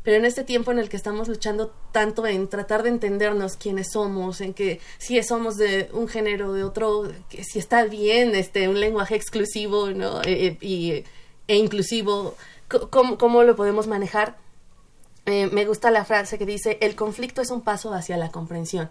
pero 0.02 0.16
en 0.16 0.24
este 0.24 0.44
tiempo 0.44 0.72
en 0.72 0.78
el 0.78 0.88
que 0.88 0.96
estamos 0.96 1.28
luchando 1.28 1.72
tanto 1.92 2.26
en 2.26 2.48
tratar 2.48 2.82
de 2.82 2.90
entendernos 2.90 3.56
quiénes 3.56 3.92
somos, 3.92 4.40
en 4.40 4.54
que 4.54 4.80
si 4.98 5.22
somos 5.22 5.56
de 5.56 5.88
un 5.92 6.08
género, 6.08 6.52
de 6.52 6.64
otro, 6.64 7.10
si 7.30 7.58
está 7.58 7.84
bien 7.84 8.34
este 8.34 8.68
un 8.68 8.80
lenguaje 8.80 9.14
exclusivo, 9.14 9.90
¿no? 9.90 10.22
Y, 10.22 11.04
e 11.48 11.56
inclusivo, 11.56 12.36
¿cómo, 12.90 13.18
cómo 13.18 13.42
lo 13.42 13.56
podemos 13.56 13.86
manejar? 13.86 14.36
eh, 15.26 15.48
me 15.52 15.64
gusta 15.66 15.90
la 15.90 16.04
frase 16.04 16.38
que 16.38 16.46
dice, 16.46 16.78
el 16.80 16.94
conflicto 16.96 17.42
es 17.42 17.50
un 17.50 17.62
paso 17.62 17.92
hacia 17.94 18.16
la 18.16 18.30
comprensión. 18.30 18.90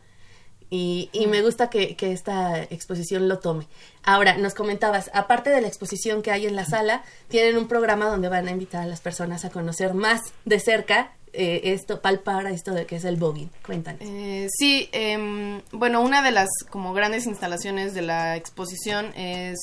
Y, 0.73 1.09
y 1.11 1.27
me 1.27 1.41
gusta 1.41 1.69
que, 1.69 1.95
que, 1.97 2.13
esta 2.13 2.63
exposición 2.63 3.27
lo 3.27 3.39
tome. 3.39 3.67
Ahora, 4.03 4.37
nos 4.37 4.53
comentabas, 4.53 5.11
aparte 5.13 5.49
de 5.49 5.59
la 5.59 5.67
exposición 5.67 6.21
que 6.21 6.31
hay 6.31 6.47
en 6.47 6.55
la 6.55 6.65
sala, 6.65 7.03
tienen 7.27 7.57
un 7.57 7.67
programa 7.67 8.05
donde 8.05 8.29
van 8.29 8.47
a 8.47 8.51
invitar 8.51 8.83
a 8.83 8.87
las 8.87 9.01
personas 9.01 9.43
a 9.43 9.49
conocer 9.49 9.93
más 9.93 10.21
de 10.45 10.61
cerca 10.61 11.11
eh, 11.33 11.73
esto, 11.73 12.01
palpar 12.01 12.45
esto 12.47 12.73
de 12.73 12.85
que 12.85 12.95
es 12.95 13.05
el 13.05 13.17
voguing. 13.17 13.49
Cuéntanos. 13.65 14.01
Eh, 14.01 14.47
sí, 14.57 14.89
eh, 14.91 15.61
bueno, 15.71 16.01
una 16.01 16.21
de 16.21 16.31
las 16.31 16.49
como 16.69 16.93
grandes 16.93 17.25
instalaciones 17.25 17.93
de 17.93 18.01
la 18.01 18.35
exposición 18.37 19.13
es 19.15 19.57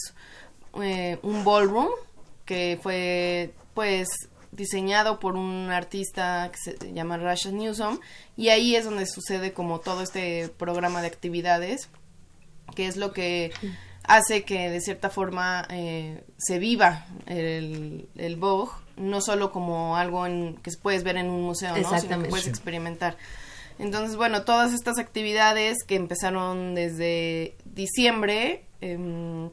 eh, 0.82 1.18
un 1.22 1.44
ballroom 1.44 1.88
que 2.44 2.78
fue 2.82 3.52
pues 3.74 4.09
diseñado 4.59 5.18
por 5.18 5.36
un 5.36 5.70
artista 5.70 6.50
que 6.52 6.59
se 6.59 6.92
llama 6.92 7.16
Rashad 7.16 7.52
Newsom 7.52 8.00
y 8.36 8.48
ahí 8.48 8.76
es 8.76 8.84
donde 8.84 9.06
sucede 9.06 9.54
como 9.54 9.80
todo 9.80 10.02
este 10.02 10.50
programa 10.59 11.00
de 11.00 11.06
actividades 11.06 11.88
que 12.74 12.86
es 12.86 12.96
lo 12.96 13.12
que 13.12 13.52
hace 14.02 14.44
que 14.44 14.68
de 14.68 14.80
cierta 14.80 15.09
forma 15.09 15.66
eh, 15.70 16.24
se 16.36 16.59
viva 16.59 17.06
el, 17.26 18.09
el 18.16 18.36
Vogue 18.36 18.72
no 18.96 19.20
solo 19.20 19.52
como 19.52 19.96
algo 19.96 20.26
en, 20.26 20.56
que 20.56 20.70
puedes 20.82 21.04
ver 21.04 21.16
en 21.16 21.30
un 21.30 21.42
museo, 21.42 21.76
¿no? 21.76 21.98
sino 22.00 22.22
que 22.22 22.28
puedes 22.28 22.48
experimentar. 22.48 23.16
Entonces, 23.78 24.16
bueno, 24.16 24.42
todas 24.42 24.72
estas 24.72 24.98
actividades 24.98 25.84
que 25.86 25.94
empezaron 25.94 26.74
desde 26.74 27.54
diciembre, 27.64 28.64
eh, 28.80 29.48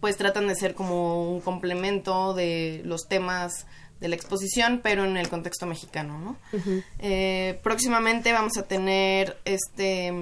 pues 0.00 0.16
tratan 0.16 0.46
de 0.46 0.54
ser 0.56 0.74
como 0.74 1.30
un 1.30 1.40
complemento 1.40 2.34
de 2.34 2.82
los 2.84 3.08
temas 3.08 3.66
de 4.00 4.08
la 4.08 4.16
exposición, 4.16 4.80
pero 4.82 5.04
en 5.04 5.16
el 5.16 5.28
contexto 5.28 5.66
mexicano, 5.66 6.18
¿no? 6.18 6.36
Uh 6.52 6.60
-huh. 6.62 6.84
eh, 6.98 7.58
próximamente 7.62 8.32
vamos 8.32 8.56
a 8.58 8.62
tener 8.64 9.38
este 9.44 10.12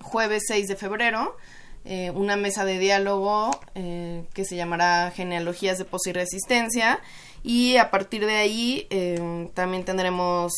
jueves 0.00 0.44
6 0.48 0.68
de 0.68 0.76
febrero 0.76 1.36
eh, 1.90 2.10
una 2.10 2.36
mesa 2.36 2.66
de 2.66 2.78
diálogo 2.78 3.50
eh, 3.74 4.24
que 4.34 4.44
se 4.44 4.56
llamará 4.56 5.10
Genealogías 5.14 5.78
de 5.78 5.86
Pos 5.86 6.06
y 6.06 6.12
Resistencia 6.12 7.00
y 7.42 7.76
a 7.76 7.90
partir 7.90 8.26
de 8.26 8.36
ahí 8.36 8.86
eh, 8.90 9.48
también 9.54 9.84
tendremos 9.86 10.52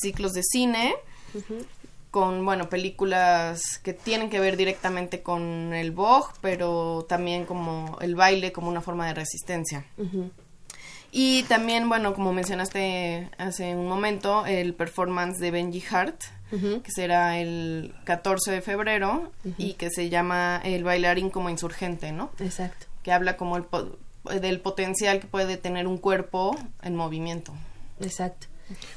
ciclos 0.00 0.32
de 0.32 0.42
cine 0.44 0.94
uh 1.34 1.38
-huh. 1.38 1.66
con, 2.10 2.42
bueno, 2.44 2.70
películas 2.70 3.78
que 3.82 3.92
tienen 3.92 4.30
que 4.30 4.40
ver 4.40 4.56
directamente 4.56 5.20
con 5.22 5.74
el 5.74 5.90
Vogue, 5.90 6.32
pero 6.40 7.04
también 7.06 7.44
como 7.44 7.98
el 8.00 8.14
baile 8.14 8.50
como 8.50 8.68
una 8.68 8.80
forma 8.80 9.06
de 9.08 9.14
resistencia. 9.14 9.84
Uh 9.98 10.04
-huh. 10.04 10.30
Y 11.14 11.42
también, 11.42 11.90
bueno, 11.90 12.14
como 12.14 12.32
mencionaste 12.32 13.28
hace 13.36 13.76
un 13.76 13.86
momento, 13.86 14.46
el 14.46 14.72
performance 14.72 15.38
de 15.38 15.50
Benji 15.50 15.84
Hart, 15.90 16.22
uh 16.52 16.56
-huh. 16.56 16.82
que 16.82 16.90
será 16.90 17.38
el 17.38 17.94
14 18.04 18.50
de 18.50 18.62
febrero 18.62 19.30
uh 19.44 19.48
-huh. 19.48 19.54
y 19.58 19.74
que 19.74 19.90
se 19.90 20.08
llama 20.08 20.58
El 20.64 20.84
bailarín 20.84 21.28
como 21.28 21.50
insurgente, 21.50 22.12
¿no? 22.12 22.30
Exacto. 22.40 22.86
Que 23.02 23.12
habla 23.12 23.36
como 23.36 23.58
el 23.58 23.64
po 23.64 23.98
del 24.40 24.60
potencial 24.60 25.20
que 25.20 25.26
puede 25.26 25.58
tener 25.58 25.86
un 25.86 25.98
cuerpo 25.98 26.56
en 26.80 26.96
movimiento. 26.96 27.52
Exacto. 28.00 28.46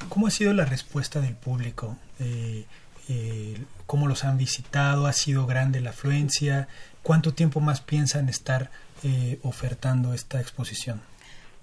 ¿Cómo 0.08 0.28
ha 0.28 0.30
sido 0.30 0.54
la 0.54 0.64
respuesta 0.64 1.20
del 1.20 1.34
público? 1.34 1.96
Eh, 2.18 2.64
eh, 3.08 3.58
¿Cómo 3.86 4.06
los 4.06 4.24
han 4.24 4.38
visitado? 4.38 5.06
¿Ha 5.06 5.12
sido 5.12 5.46
grande 5.46 5.80
la 5.80 5.90
afluencia? 5.90 6.68
¿Cuánto 7.02 7.34
tiempo 7.34 7.60
más 7.60 7.80
piensan 7.80 8.28
estar 8.28 8.70
eh, 9.02 9.38
ofertando 9.42 10.14
esta 10.14 10.40
exposición? 10.40 11.02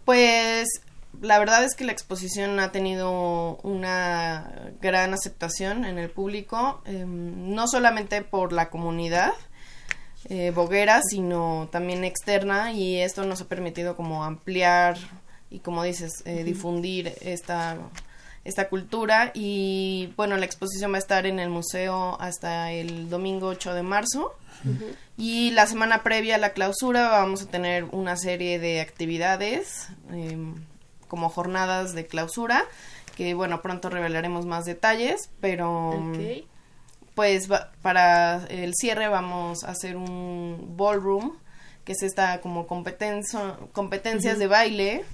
Pues 0.06 0.68
la 1.22 1.39
verdad 1.39 1.64
es 1.64 1.76
que 1.76 1.86
la 1.86 1.91
exposición 1.91 2.60
ha 2.60 2.72
tenido 2.72 3.58
una 3.64 4.72
gran 4.82 5.14
aceptación 5.14 5.86
en 5.86 5.97
el 5.97 6.10
público, 6.10 6.82
eh, 6.86 7.06
no 7.08 7.68
solamente 7.68 8.22
por 8.22 8.51
la 8.51 8.70
comunidad 8.70 9.34
eh, 10.30 10.51
boguera, 10.51 11.01
sino 11.01 11.70
también 11.72 12.04
externa 12.04 12.74
y 12.74 12.99
esto 12.99 13.26
nos 13.26 13.41
ha 13.41 13.47
permitido 13.47 13.95
como 13.95 14.24
ampliar 14.24 14.97
y 15.49 15.60
como 15.60 15.84
dices, 15.84 16.24
eh, 16.26 16.34
uh 16.34 16.38
-huh. 16.39 16.43
difundir 16.43 17.14
esta, 17.22 17.78
esta 18.43 18.70
cultura 18.70 19.32
y 19.34 20.14
bueno, 20.18 20.36
la 20.38 20.45
exposición 20.45 20.91
va 20.91 20.95
a 20.95 20.99
estar 20.99 21.26
en 21.26 21.39
el 21.39 21.49
museo 21.49 22.18
hasta 22.20 22.72
el 22.72 23.10
domingo 23.10 23.47
8 23.47 23.74
de 23.74 23.84
marzo. 23.84 24.34
Uh 24.66 24.70
-huh. 24.70 24.95
Y 25.18 25.51
la 25.51 25.68
semana 25.68 26.03
previa 26.03 26.36
a 26.36 26.38
la 26.39 26.53
clausura 26.53 27.09
vamos 27.09 27.43
a 27.43 27.47
tener 27.47 27.86
una 27.86 28.18
serie 28.18 28.59
de 28.59 28.82
actividades 28.82 29.88
eh, 30.11 30.38
como 31.07 31.30
jornadas 31.30 31.93
de 31.93 32.07
clausura 32.07 32.66
que 33.16 33.34
bueno 33.34 33.61
pronto 33.61 33.89
revelaremos 33.89 34.45
más 34.45 34.66
detalles 34.66 35.30
pero 35.39 35.89
okay. 35.89 36.47
pues 37.16 37.51
va, 37.51 37.72
para 37.82 38.45
el 38.47 38.74
cierre 38.74 39.07
vamos 39.07 39.64
a 39.64 39.72
hacer 39.72 39.95
un 39.95 40.76
ballroom 40.76 41.34
que 41.86 41.91
es 41.91 42.01
esta 42.01 42.41
como 42.41 42.66
competencia 42.66 43.57
competencias 43.74 44.34
uh 44.34 44.38
-huh. 44.38 44.39
de 44.39 44.47
baile 44.47 45.05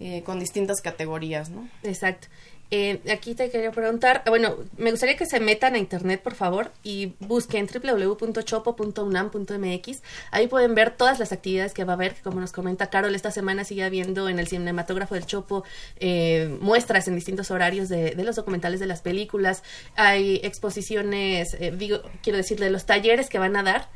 eh, 0.00 0.22
con 0.24 0.40
distintas 0.40 0.80
categorías 0.80 1.50
no 1.50 1.68
exacto 1.84 2.26
eh, 2.70 3.00
aquí 3.12 3.34
te 3.34 3.50
quería 3.50 3.70
preguntar, 3.70 4.22
bueno, 4.26 4.56
me 4.76 4.90
gustaría 4.90 5.16
que 5.16 5.24
se 5.26 5.40
metan 5.40 5.74
a 5.74 5.78
internet, 5.78 6.22
por 6.22 6.34
favor, 6.34 6.72
y 6.82 7.14
busquen 7.20 7.68
www.chopo.unam.mx. 7.68 10.02
Ahí 10.30 10.46
pueden 10.48 10.74
ver 10.74 10.96
todas 10.96 11.18
las 11.18 11.32
actividades 11.32 11.74
que 11.74 11.84
va 11.84 11.92
a 11.92 11.96
haber, 11.96 12.16
como 12.22 12.40
nos 12.40 12.52
comenta 12.52 12.88
Carol, 12.90 13.14
esta 13.14 13.30
semana 13.30 13.64
sigue 13.64 13.84
habiendo 13.84 14.28
en 14.28 14.38
el 14.38 14.48
cinematógrafo 14.48 15.14
del 15.14 15.26
Chopo 15.26 15.64
eh, 15.96 16.56
muestras 16.60 17.08
en 17.08 17.14
distintos 17.14 17.50
horarios 17.50 17.88
de, 17.88 18.14
de, 18.14 18.24
los 18.24 18.36
documentales 18.36 18.80
de 18.80 18.86
las 18.86 19.02
películas. 19.02 19.62
Hay 19.96 20.40
exposiciones, 20.42 21.54
eh, 21.60 21.72
digo, 21.76 22.00
quiero 22.22 22.38
decir, 22.38 22.58
de 22.58 22.70
los 22.70 22.86
talleres 22.86 23.28
que 23.28 23.38
van 23.38 23.56
a 23.56 23.62
dar 23.62 23.88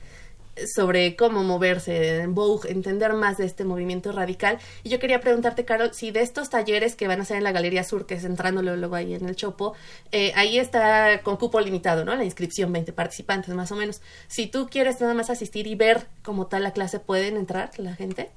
sobre 0.67 1.17
cómo 1.17 1.43
moverse 1.43 2.21
en 2.21 2.35
Vogue, 2.35 2.71
entender 2.71 3.13
más 3.15 3.39
de 3.39 3.47
este 3.47 3.65
movimiento 3.65 4.13
radical. 4.13 4.59
Y 4.83 4.89
yo 4.89 4.99
quería 4.99 5.21
preguntarte, 5.21 5.65
Carol, 5.65 5.95
si 5.95 6.11
de 6.11 6.23
estos 6.23 6.51
talleres 6.51 6.97
que 6.97 7.09
van 7.09 7.21
a 7.21 7.25
ser 7.25 7.39
en 7.39 7.45
la 7.45 7.53
Galería 7.53 7.85
Sur, 7.85 8.07
que 8.07 8.15
es 8.15 8.25
entrándolo 8.25 8.77
luego 8.77 8.95
ahí 8.95 9.15
en 9.15 9.29
el 9.29 9.37
Chopo, 9.37 9.75
eh, 10.13 10.33
ahí 10.37 10.59
está 10.59 11.23
con 11.23 11.37
cupo 11.37 11.61
limitado, 11.61 12.05
¿no? 12.05 12.15
La 12.15 12.25
inscripción, 12.25 12.73
20 12.73 12.93
participantes 12.93 13.55
más 13.55 13.73
o 13.73 13.77
menos. 13.77 14.01
Si 14.27 14.47
tú 14.47 14.69
quieres 14.71 15.01
nada 15.01 15.15
más 15.15 15.31
asistir 15.31 15.67
y 15.67 15.75
ver 15.75 16.07
como 16.23 16.47
tal 16.47 16.63
la 16.63 16.73
clase, 16.73 16.99
¿pueden 16.99 17.37
entrar 17.37 17.71
la 17.79 17.95
gente? 17.95 18.31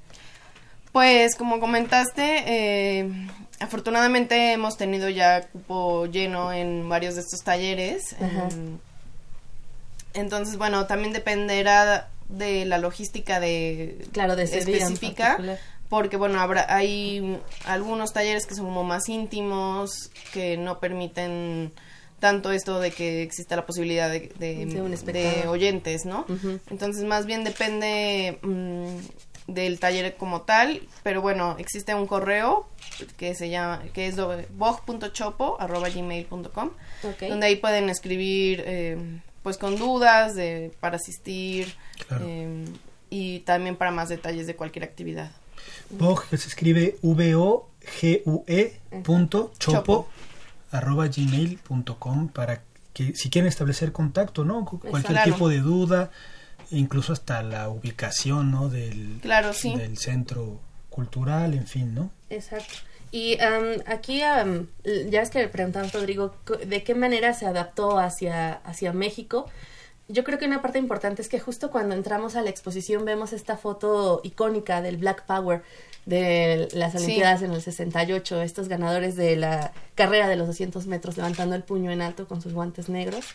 Pues 0.92 1.36
como 1.36 1.58
comentaste, 1.58 2.44
eh, 2.46 3.10
afortunadamente 3.60 4.52
hemos 4.52 4.76
tenido 4.76 5.08
ya 5.08 5.48
cupo 5.48 6.04
lleno 6.04 6.52
en 6.52 6.86
varios 6.86 7.14
de 7.14 7.22
estos 7.22 7.40
talleres. 7.40 8.12
Eh, 8.20 8.76
entonces, 10.14 10.58
bueno, 10.58 10.86
también 10.86 11.14
dependerá 11.14 12.08
de 12.28 12.64
la 12.64 12.78
logística 12.78 13.40
de 13.40 14.06
claro 14.12 14.36
de 14.36 14.44
específica 14.44 15.38
porque 15.88 16.16
bueno 16.16 16.40
habrá 16.40 16.72
hay 16.74 17.38
algunos 17.66 18.12
talleres 18.12 18.46
que 18.46 18.54
son 18.54 18.66
como 18.66 18.84
más 18.84 19.08
íntimos 19.08 20.10
que 20.32 20.56
no 20.56 20.78
permiten 20.80 21.72
tanto 22.18 22.52
esto 22.52 22.80
de 22.80 22.92
que 22.92 23.22
exista 23.22 23.56
la 23.56 23.66
posibilidad 23.66 24.08
de, 24.08 24.32
de, 24.38 24.64
de, 24.66 25.12
de 25.12 25.48
oyentes 25.48 26.04
no 26.04 26.24
uh 26.28 26.32
-huh. 26.32 26.60
entonces 26.70 27.04
más 27.04 27.26
bien 27.26 27.42
depende 27.44 28.38
mmm, 28.42 28.98
del 29.48 29.80
taller 29.80 30.16
como 30.16 30.42
tal 30.42 30.82
pero 31.02 31.20
bueno 31.20 31.56
existe 31.58 31.92
un 31.94 32.06
correo 32.06 32.68
que 33.16 33.34
se 33.34 33.48
llama 33.50 33.82
que 33.92 34.06
es 34.06 34.14
bog.chopo@gmail.com 34.16 36.70
okay. 37.02 37.28
donde 37.28 37.46
ahí 37.46 37.56
pueden 37.56 37.90
escribir 37.90 38.62
eh, 38.66 38.96
pues 39.42 39.58
con 39.58 39.76
dudas 39.76 40.34
de 40.34 40.72
para 40.80 40.96
asistir 40.96 41.74
claro. 42.06 42.24
eh, 42.28 42.64
y 43.10 43.40
también 43.40 43.76
para 43.76 43.90
más 43.90 44.08
detalles 44.08 44.46
de 44.46 44.56
cualquier 44.56 44.84
actividad. 44.84 45.30
Vogue 45.90 46.24
se 46.30 46.48
escribe 46.48 46.96
v 47.02 47.34
o 47.34 47.68
g 48.00 48.22
u 48.24 48.44
e 48.46 48.80
punto 49.04 49.52
chopo, 49.58 50.08
arroba 50.70 51.06
gmail 51.08 51.58
punto 51.58 51.98
com 51.98 52.28
para 52.28 52.62
que 52.92 53.14
si 53.14 53.30
quieren 53.30 53.48
establecer 53.48 53.92
contacto, 53.92 54.44
¿no? 54.44 54.64
Cualquier 54.64 55.04
claro. 55.04 55.32
tipo 55.32 55.48
de 55.48 55.60
duda, 55.60 56.10
incluso 56.70 57.12
hasta 57.12 57.42
la 57.42 57.68
ubicación, 57.68 58.50
¿no? 58.50 58.68
Del, 58.68 59.18
claro, 59.22 59.52
sí. 59.52 59.74
del 59.76 59.98
centro 59.98 60.60
cultural, 60.90 61.54
en 61.54 61.66
fin, 61.66 61.94
¿no? 61.94 62.10
Exacto. 62.28 62.74
Y 63.12 63.34
um, 63.34 63.82
aquí 63.86 64.22
um, 64.22 64.66
ya 65.10 65.20
es 65.20 65.28
que 65.28 65.40
le 65.40 65.48
preguntamos, 65.48 65.92
Rodrigo, 65.92 66.34
de 66.66 66.82
qué 66.82 66.94
manera 66.94 67.34
se 67.34 67.44
adaptó 67.44 67.98
hacia, 67.98 68.54
hacia 68.64 68.94
México. 68.94 69.50
Yo 70.08 70.24
creo 70.24 70.38
que 70.38 70.46
una 70.46 70.62
parte 70.62 70.78
importante 70.78 71.20
es 71.20 71.28
que 71.28 71.38
justo 71.38 71.70
cuando 71.70 71.94
entramos 71.94 72.36
a 72.36 72.42
la 72.42 72.48
exposición 72.48 73.04
vemos 73.04 73.34
esta 73.34 73.58
foto 73.58 74.22
icónica 74.24 74.80
del 74.80 74.96
Black 74.96 75.26
Power 75.26 75.62
de 76.06 76.68
las 76.72 76.94
Olimpiadas 76.94 77.40
sí. 77.40 77.44
en 77.44 77.52
el 77.52 77.62
68, 77.62 78.42
estos 78.42 78.68
ganadores 78.68 79.14
de 79.14 79.36
la 79.36 79.72
carrera 79.94 80.26
de 80.26 80.36
los 80.36 80.46
200 80.48 80.86
metros 80.86 81.18
levantando 81.18 81.54
el 81.54 81.62
puño 81.62 81.90
en 81.90 82.00
alto 82.00 82.26
con 82.26 82.40
sus 82.40 82.54
guantes 82.54 82.88
negros. 82.88 83.26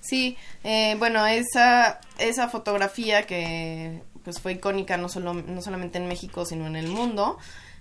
Sí, 0.00 0.38
eh, 0.64 0.96
bueno, 0.98 1.26
esa, 1.26 2.00
esa 2.18 2.48
fotografía 2.48 3.24
que 3.24 4.02
pues 4.24 4.40
fue 4.40 4.52
icónica 4.52 4.96
no, 4.96 5.08
solo, 5.08 5.34
no 5.34 5.60
solamente 5.60 5.98
en 5.98 6.08
México, 6.08 6.44
sino 6.44 6.66
en 6.66 6.76
el 6.76 6.88
mundo, 6.88 7.38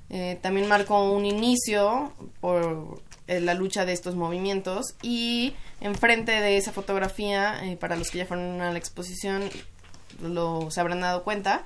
Eh, 0.10 0.38
también 0.42 0.68
marcó 0.68 1.12
un 1.12 1.26
inicio 1.26 2.14
por 2.40 3.02
eh, 3.28 3.40
la 3.42 3.54
lucha 3.54 3.86
de 3.86 3.94
estos 3.94 4.16
movimientos 4.16 4.96
y 5.02 5.54
enfrente 5.82 6.32
de 6.32 6.58
esa 6.58 6.72
fotografía, 6.72 7.60
eh, 7.66 7.76
para 7.76 7.96
los 7.96 8.10
que 8.10 8.20
ya 8.20 8.26
fueron 8.26 8.62
a 8.62 8.72
la 8.72 8.78
exposición, 8.78 9.50
lo 10.22 10.72
se 10.72 10.80
habrán 10.80 11.02
dado 11.02 11.24
cuenta, 11.24 11.66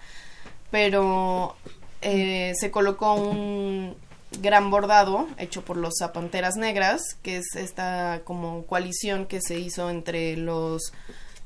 pero 0.71 1.55
se 2.01 2.71
colocó 2.71 3.13
un 3.13 3.95
gran 4.41 4.71
bordado 4.71 5.27
hecho 5.37 5.63
por 5.63 5.77
los 5.77 5.93
Zapanteras 5.99 6.55
Negras, 6.55 7.01
que 7.21 7.37
es 7.37 7.55
esta 7.55 8.21
como 8.23 8.65
coalición 8.65 9.27
que 9.27 9.39
se 9.39 9.59
hizo 9.59 9.89
entre 9.91 10.35
los 10.37 10.93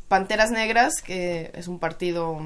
Panteras 0.07 0.51
Negras, 0.51 1.01
que 1.03 1.51
es 1.55 1.67
un 1.67 1.79
partido 1.79 2.39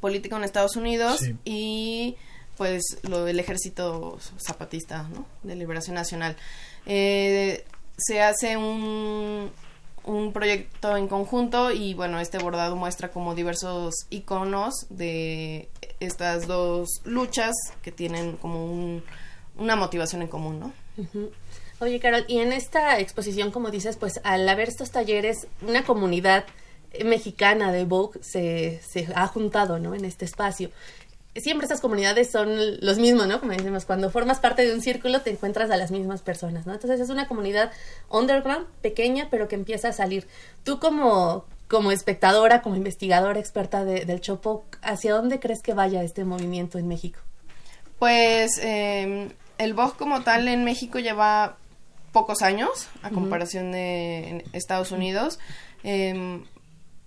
político 0.00 0.36
en 0.36 0.44
Estados 0.44 0.76
Unidos, 0.76 1.20
Sí. 1.20 1.36
y 1.44 2.16
pues 2.62 2.98
lo 3.02 3.24
del 3.24 3.40
ejército 3.40 4.20
zapatista, 4.38 5.02
¿no? 5.12 5.26
De 5.42 5.56
liberación 5.56 5.96
nacional. 5.96 6.36
Eh, 6.86 7.64
se 7.96 8.22
hace 8.22 8.56
un, 8.56 9.50
un 10.04 10.32
proyecto 10.32 10.96
en 10.96 11.08
conjunto 11.08 11.72
y 11.72 11.94
bueno, 11.94 12.20
este 12.20 12.38
bordado 12.38 12.76
muestra 12.76 13.10
como 13.10 13.34
diversos 13.34 13.94
iconos 14.10 14.74
de 14.90 15.68
estas 15.98 16.46
dos 16.46 16.88
luchas 17.04 17.52
que 17.82 17.90
tienen 17.90 18.36
como 18.36 18.64
un- 18.64 19.02
una 19.56 19.74
motivación 19.74 20.22
en 20.22 20.28
común, 20.28 20.60
¿no? 20.60 20.72
Ujú. 20.98 21.32
Oye, 21.80 21.98
Carol, 21.98 22.24
y 22.28 22.38
en 22.38 22.52
esta 22.52 23.00
exposición, 23.00 23.50
como 23.50 23.72
dices, 23.72 23.96
pues 23.96 24.20
al 24.22 24.48
haber 24.48 24.68
estos 24.68 24.92
talleres, 24.92 25.48
una 25.62 25.82
comunidad 25.82 26.44
mexicana 27.04 27.72
de 27.72 27.84
Vogue 27.86 28.20
se, 28.22 28.80
se 28.88 29.08
ha 29.16 29.26
juntado, 29.26 29.78
¿no? 29.80 29.94
En 29.94 30.04
este 30.04 30.24
espacio. 30.26 30.70
Siempre 31.34 31.64
estas 31.64 31.80
comunidades 31.80 32.30
son 32.30 32.50
los 32.80 32.98
mismos, 32.98 33.26
¿no? 33.26 33.40
Como 33.40 33.52
decimos, 33.52 33.86
cuando 33.86 34.10
formas 34.10 34.38
parte 34.38 34.66
de 34.66 34.74
un 34.74 34.82
círculo 34.82 35.22
te 35.22 35.30
encuentras 35.30 35.70
a 35.70 35.76
las 35.78 35.90
mismas 35.90 36.20
personas, 36.20 36.66
¿no? 36.66 36.74
Entonces 36.74 37.00
es 37.00 37.08
una 37.08 37.26
comunidad 37.26 37.70
underground, 38.10 38.66
pequeña, 38.82 39.28
pero 39.30 39.48
que 39.48 39.54
empieza 39.54 39.88
a 39.88 39.92
salir. 39.92 40.28
Tú 40.62 40.78
como, 40.78 41.46
como 41.68 41.90
espectadora, 41.90 42.60
como 42.60 42.76
investigadora 42.76 43.40
experta 43.40 43.82
de- 43.84 44.04
del 44.04 44.20
Chopo, 44.20 44.64
¿hacia 44.82 45.14
dónde 45.14 45.40
crees 45.40 45.62
que 45.62 45.72
vaya 45.72 46.02
este 46.02 46.24
movimiento 46.24 46.76
en 46.78 46.86
México? 46.86 47.18
Pues 47.98 48.58
eh, 48.62 49.30
el 49.58 49.74
Vogue 49.74 49.94
como 49.96 50.22
tal 50.22 50.48
en 50.48 50.64
México 50.64 50.98
lleva 50.98 51.56
pocos 52.12 52.42
años 52.42 52.88
a 53.02 53.08
comparación 53.08 53.72
de 53.72 54.44
Estados 54.52 54.90
Unidos, 54.92 55.38
em, 55.82 56.44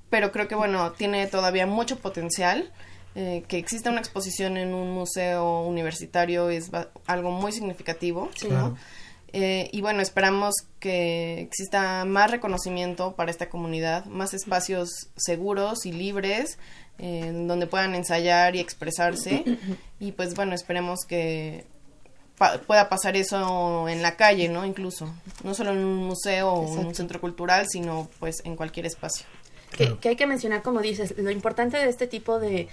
pero 0.10 0.32
creo 0.32 0.48
que 0.48 0.56
bueno, 0.56 0.94
tiene 0.94 1.28
todavía 1.28 1.68
mucho 1.68 2.00
potencial. 2.00 2.72
Eh, 3.16 3.44
que 3.48 3.58
exista 3.58 3.90
una 3.90 4.00
exposición 4.02 4.58
en 4.58 4.74
un 4.74 4.92
museo 4.92 5.62
universitario 5.62 6.50
es 6.50 6.70
ba- 6.72 6.90
algo 7.08 7.32
muy 7.32 7.52
significativo, 7.52 8.30
¿no? 8.44 8.50
Claro. 8.50 8.78
Eh, 9.38 9.70
y 9.74 9.82
bueno, 9.82 10.02
esperamos 10.02 10.56
que 10.80 11.42
exista 11.42 12.06
más 12.06 12.32
reconocimiento 12.32 13.16
para 13.16 13.32
esta 13.32 13.50
comunidad, 13.50 14.06
más 14.06 14.34
espacios 14.34 15.10
seguros 15.18 15.86
y 15.86 15.92
libres 15.92 16.58
eh, 17.00 17.32
donde 17.34 17.68
puedan 17.68 17.96
ensayar 17.96 18.56
y 18.56 18.60
expresarse. 18.60 19.44
y 20.00 20.12
pues 20.14 20.36
bueno, 20.36 20.56
esperemos 20.56 21.00
que 21.06 21.66
pa- 22.38 22.60
pueda 22.60 22.88
pasar 22.88 23.18
eso 23.18 23.90
en 23.90 24.02
la 24.02 24.16
calle, 24.16 24.48
¿no? 24.48 24.66
Incluso, 24.66 25.14
no 25.44 25.54
solo 25.54 25.72
en 25.72 25.80
un 25.80 25.98
museo 26.06 26.54
o 26.54 26.80
en 26.80 26.86
un 26.88 26.96
centro 26.96 27.20
cultural, 27.20 27.66
sino 27.70 28.08
pues 28.20 28.42
en 28.46 28.56
cualquier 28.56 28.86
espacio. 28.86 29.26
que, 29.72 29.78
Claro. 29.78 30.00
que 30.00 30.10
hay 30.10 30.16
que 30.16 30.28
mencionar, 30.28 30.62
como 30.62 30.80
dices, 30.80 31.14
lo 31.18 31.30
importante 31.32 31.76
de 31.78 31.90
este 31.90 32.08
tipo 32.08 32.40
de, 32.40 32.70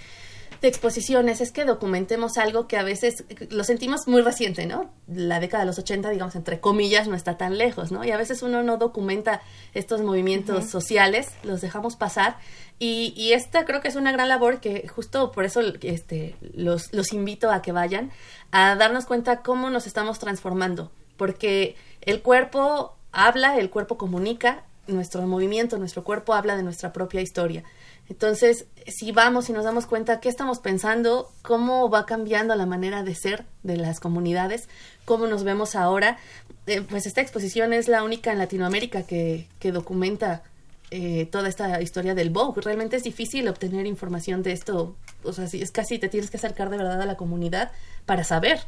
de 0.62 0.68
exposiciones 0.68 1.40
es 1.40 1.50
que 1.50 1.64
documentemos 1.64 2.38
algo 2.38 2.68
que 2.68 2.76
a 2.76 2.84
veces 2.84 3.24
lo 3.50 3.64
sentimos 3.64 4.06
muy 4.06 4.22
reciente, 4.22 4.64
¿no? 4.64 4.90
La 5.08 5.40
década 5.40 5.64
de 5.64 5.66
los 5.66 5.78
80, 5.80 6.08
digamos, 6.10 6.36
entre 6.36 6.60
comillas, 6.60 7.08
no 7.08 7.16
está 7.16 7.36
tan 7.36 7.58
lejos, 7.58 7.90
¿no? 7.90 8.04
Y 8.04 8.12
a 8.12 8.16
veces 8.16 8.42
uno 8.42 8.62
no 8.62 8.76
documenta 8.76 9.42
estos 9.74 10.02
movimientos 10.02 10.70
sociales, 10.70 11.32
los 11.42 11.60
dejamos 11.60 11.96
pasar. 11.96 12.38
Y, 12.78 13.12
y 13.16 13.32
esta 13.32 13.64
creo 13.64 13.80
que 13.80 13.88
es 13.88 13.96
una 13.96 14.12
gran 14.12 14.28
labor 14.28 14.60
que 14.60 14.86
justo 14.86 15.32
por 15.32 15.44
eso 15.44 15.60
este, 15.82 16.36
los, 16.54 16.92
los 16.92 17.12
invito 17.12 17.50
a 17.50 17.60
que 17.60 17.72
vayan 17.72 18.12
a 18.52 18.76
darnos 18.76 19.04
cuenta 19.04 19.42
cómo 19.42 19.68
nos 19.68 19.88
estamos 19.88 20.20
transformando. 20.20 20.92
Porque 21.16 21.74
el 22.02 22.22
cuerpo 22.22 22.96
habla, 23.10 23.58
el 23.58 23.68
cuerpo 23.68 23.98
comunica, 23.98 24.62
nuestro 24.86 25.22
movimiento, 25.26 25.76
nuestro 25.78 26.04
cuerpo 26.04 26.34
habla 26.34 26.56
de 26.56 26.62
nuestra 26.62 26.92
propia 26.92 27.20
historia. 27.20 27.64
Entonces, 28.12 28.66
si 28.86 29.10
vamos 29.10 29.48
y 29.48 29.54
nos 29.54 29.64
damos 29.64 29.86
cuenta 29.86 30.20
qué 30.20 30.28
estamos 30.28 30.58
pensando, 30.58 31.32
cómo 31.40 31.88
va 31.88 32.04
cambiando 32.04 32.54
la 32.54 32.66
manera 32.66 33.02
de 33.02 33.14
ser 33.14 33.46
de 33.62 33.78
las 33.78 34.00
comunidades, 34.00 34.68
cómo 35.06 35.26
nos 35.28 35.44
vemos 35.44 35.74
ahora, 35.74 36.18
eh, 36.66 36.82
pues 36.82 37.06
esta 37.06 37.22
exposición 37.22 37.72
es 37.72 37.88
la 37.88 38.04
única 38.04 38.30
en 38.30 38.36
Latinoamérica 38.36 39.04
que, 39.04 39.48
que 39.58 39.72
documenta 39.72 40.42
eh, 40.90 41.24
toda 41.32 41.48
esta 41.48 41.80
historia 41.80 42.14
del 42.14 42.28
Vogue. 42.28 42.60
Realmente 42.60 42.96
es 42.96 43.02
difícil 43.02 43.48
obtener 43.48 43.86
información 43.86 44.42
de 44.42 44.52
esto, 44.52 44.94
o 45.24 45.32
sea, 45.32 45.46
es 45.50 45.72
casi 45.72 45.98
te 45.98 46.10
tienes 46.10 46.30
que 46.30 46.36
acercar 46.36 46.68
de 46.68 46.76
verdad 46.76 47.00
a 47.00 47.06
la 47.06 47.16
comunidad 47.16 47.72
para 48.04 48.24
saber. 48.24 48.60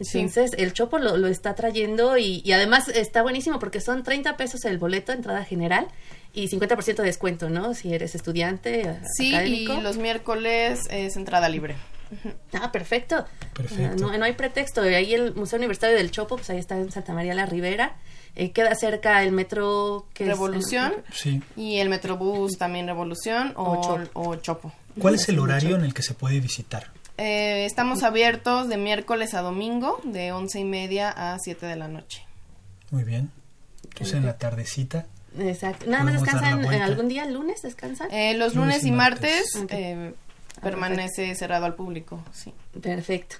Sí. 0.00 0.18
Entonces, 0.18 0.52
el 0.58 0.72
Chopo 0.72 0.98
lo, 0.98 1.16
lo 1.16 1.28
está 1.28 1.54
trayendo 1.54 2.18
y, 2.18 2.42
y 2.44 2.52
además 2.52 2.88
está 2.88 3.22
buenísimo 3.22 3.58
porque 3.60 3.80
son 3.80 4.02
30 4.02 4.36
pesos 4.36 4.64
el 4.64 4.78
boleto, 4.78 5.12
entrada 5.12 5.44
general, 5.44 5.86
y 6.32 6.48
50% 6.48 6.96
de 6.96 7.04
descuento, 7.04 7.48
¿no? 7.48 7.74
Si 7.74 7.94
eres 7.94 8.14
estudiante, 8.16 8.98
Sí, 9.16 9.32
académico. 9.34 9.74
y 9.74 9.80
los 9.82 9.96
miércoles 9.96 10.80
es 10.90 11.16
entrada 11.16 11.48
libre. 11.48 11.76
Ah, 12.52 12.70
perfecto. 12.72 13.24
Perfecto. 13.54 13.90
Ah, 13.92 13.96
No, 14.12 14.18
no 14.18 14.24
hay 14.24 14.32
pretexto. 14.32 14.82
Ahí 14.82 15.14
el 15.14 15.34
Museo 15.34 15.58
Universitario 15.58 15.96
del 15.96 16.10
Chopo, 16.10 16.36
pues 16.36 16.50
ahí 16.50 16.58
está 16.58 16.76
en 16.76 16.90
Santa 16.90 17.12
María 17.12 17.34
la 17.34 17.46
Ribera. 17.46 17.96
Eh, 18.36 18.50
queda 18.50 18.74
cerca 18.74 19.22
el 19.22 19.30
metro 19.32 20.06
que 20.12 20.24
es- 20.24 20.28
Revolución 20.30 20.92
Sí. 21.12 21.40
y 21.56 21.78
el 21.78 21.88
Metrobús 21.88 22.58
también 22.58 22.86
Revolución 22.88 23.52
o, 23.56 23.78
O 23.78 23.82
Chopo. 23.82 24.20
o 24.20 24.34
Chopo. 24.36 24.72
¿Cuál 24.98 25.14
es 25.14 25.28
el 25.28 25.38
horario 25.38 25.76
en 25.76 25.84
el 25.84 25.94
que 25.94 26.02
se 26.02 26.14
puede 26.14 26.40
visitar? 26.40 26.90
Eh, 27.16 27.64
estamos 27.64 28.02
abiertos 28.02 28.68
de 28.68 28.76
miércoles 28.76 29.34
a 29.34 29.40
domingo, 29.40 30.00
de 30.04 30.32
once 30.32 30.58
y 30.58 30.64
media 30.64 31.10
a 31.10 31.38
7 31.38 31.64
de 31.66 31.76
la 31.76 31.88
noche. 31.88 32.24
Muy 32.90 33.04
bien. 33.04 33.30
Entonces 33.84 34.16
en 34.16 34.26
la 34.26 34.36
tardecita. 34.38 35.06
Exacto. 35.38 35.90
Nada 35.90 36.04
más 36.04 36.14
descansan 36.14 36.62
vuelta. 36.62 36.84
algún 36.84 37.08
día, 37.08 37.24
el 37.24 37.34
lunes 37.34 37.62
descansan. 37.62 38.10
Eh, 38.10 38.34
los 38.34 38.54
Lunes 38.54 38.82
lunes 38.82 38.86
y 38.86 38.90
martes, 38.90 39.44
eh, 39.68 40.14
permanece 40.62 41.34
cerrado 41.34 41.66
al 41.66 41.74
público. 41.74 42.22
Sí. 42.32 42.52
Perfecto. 42.80 43.36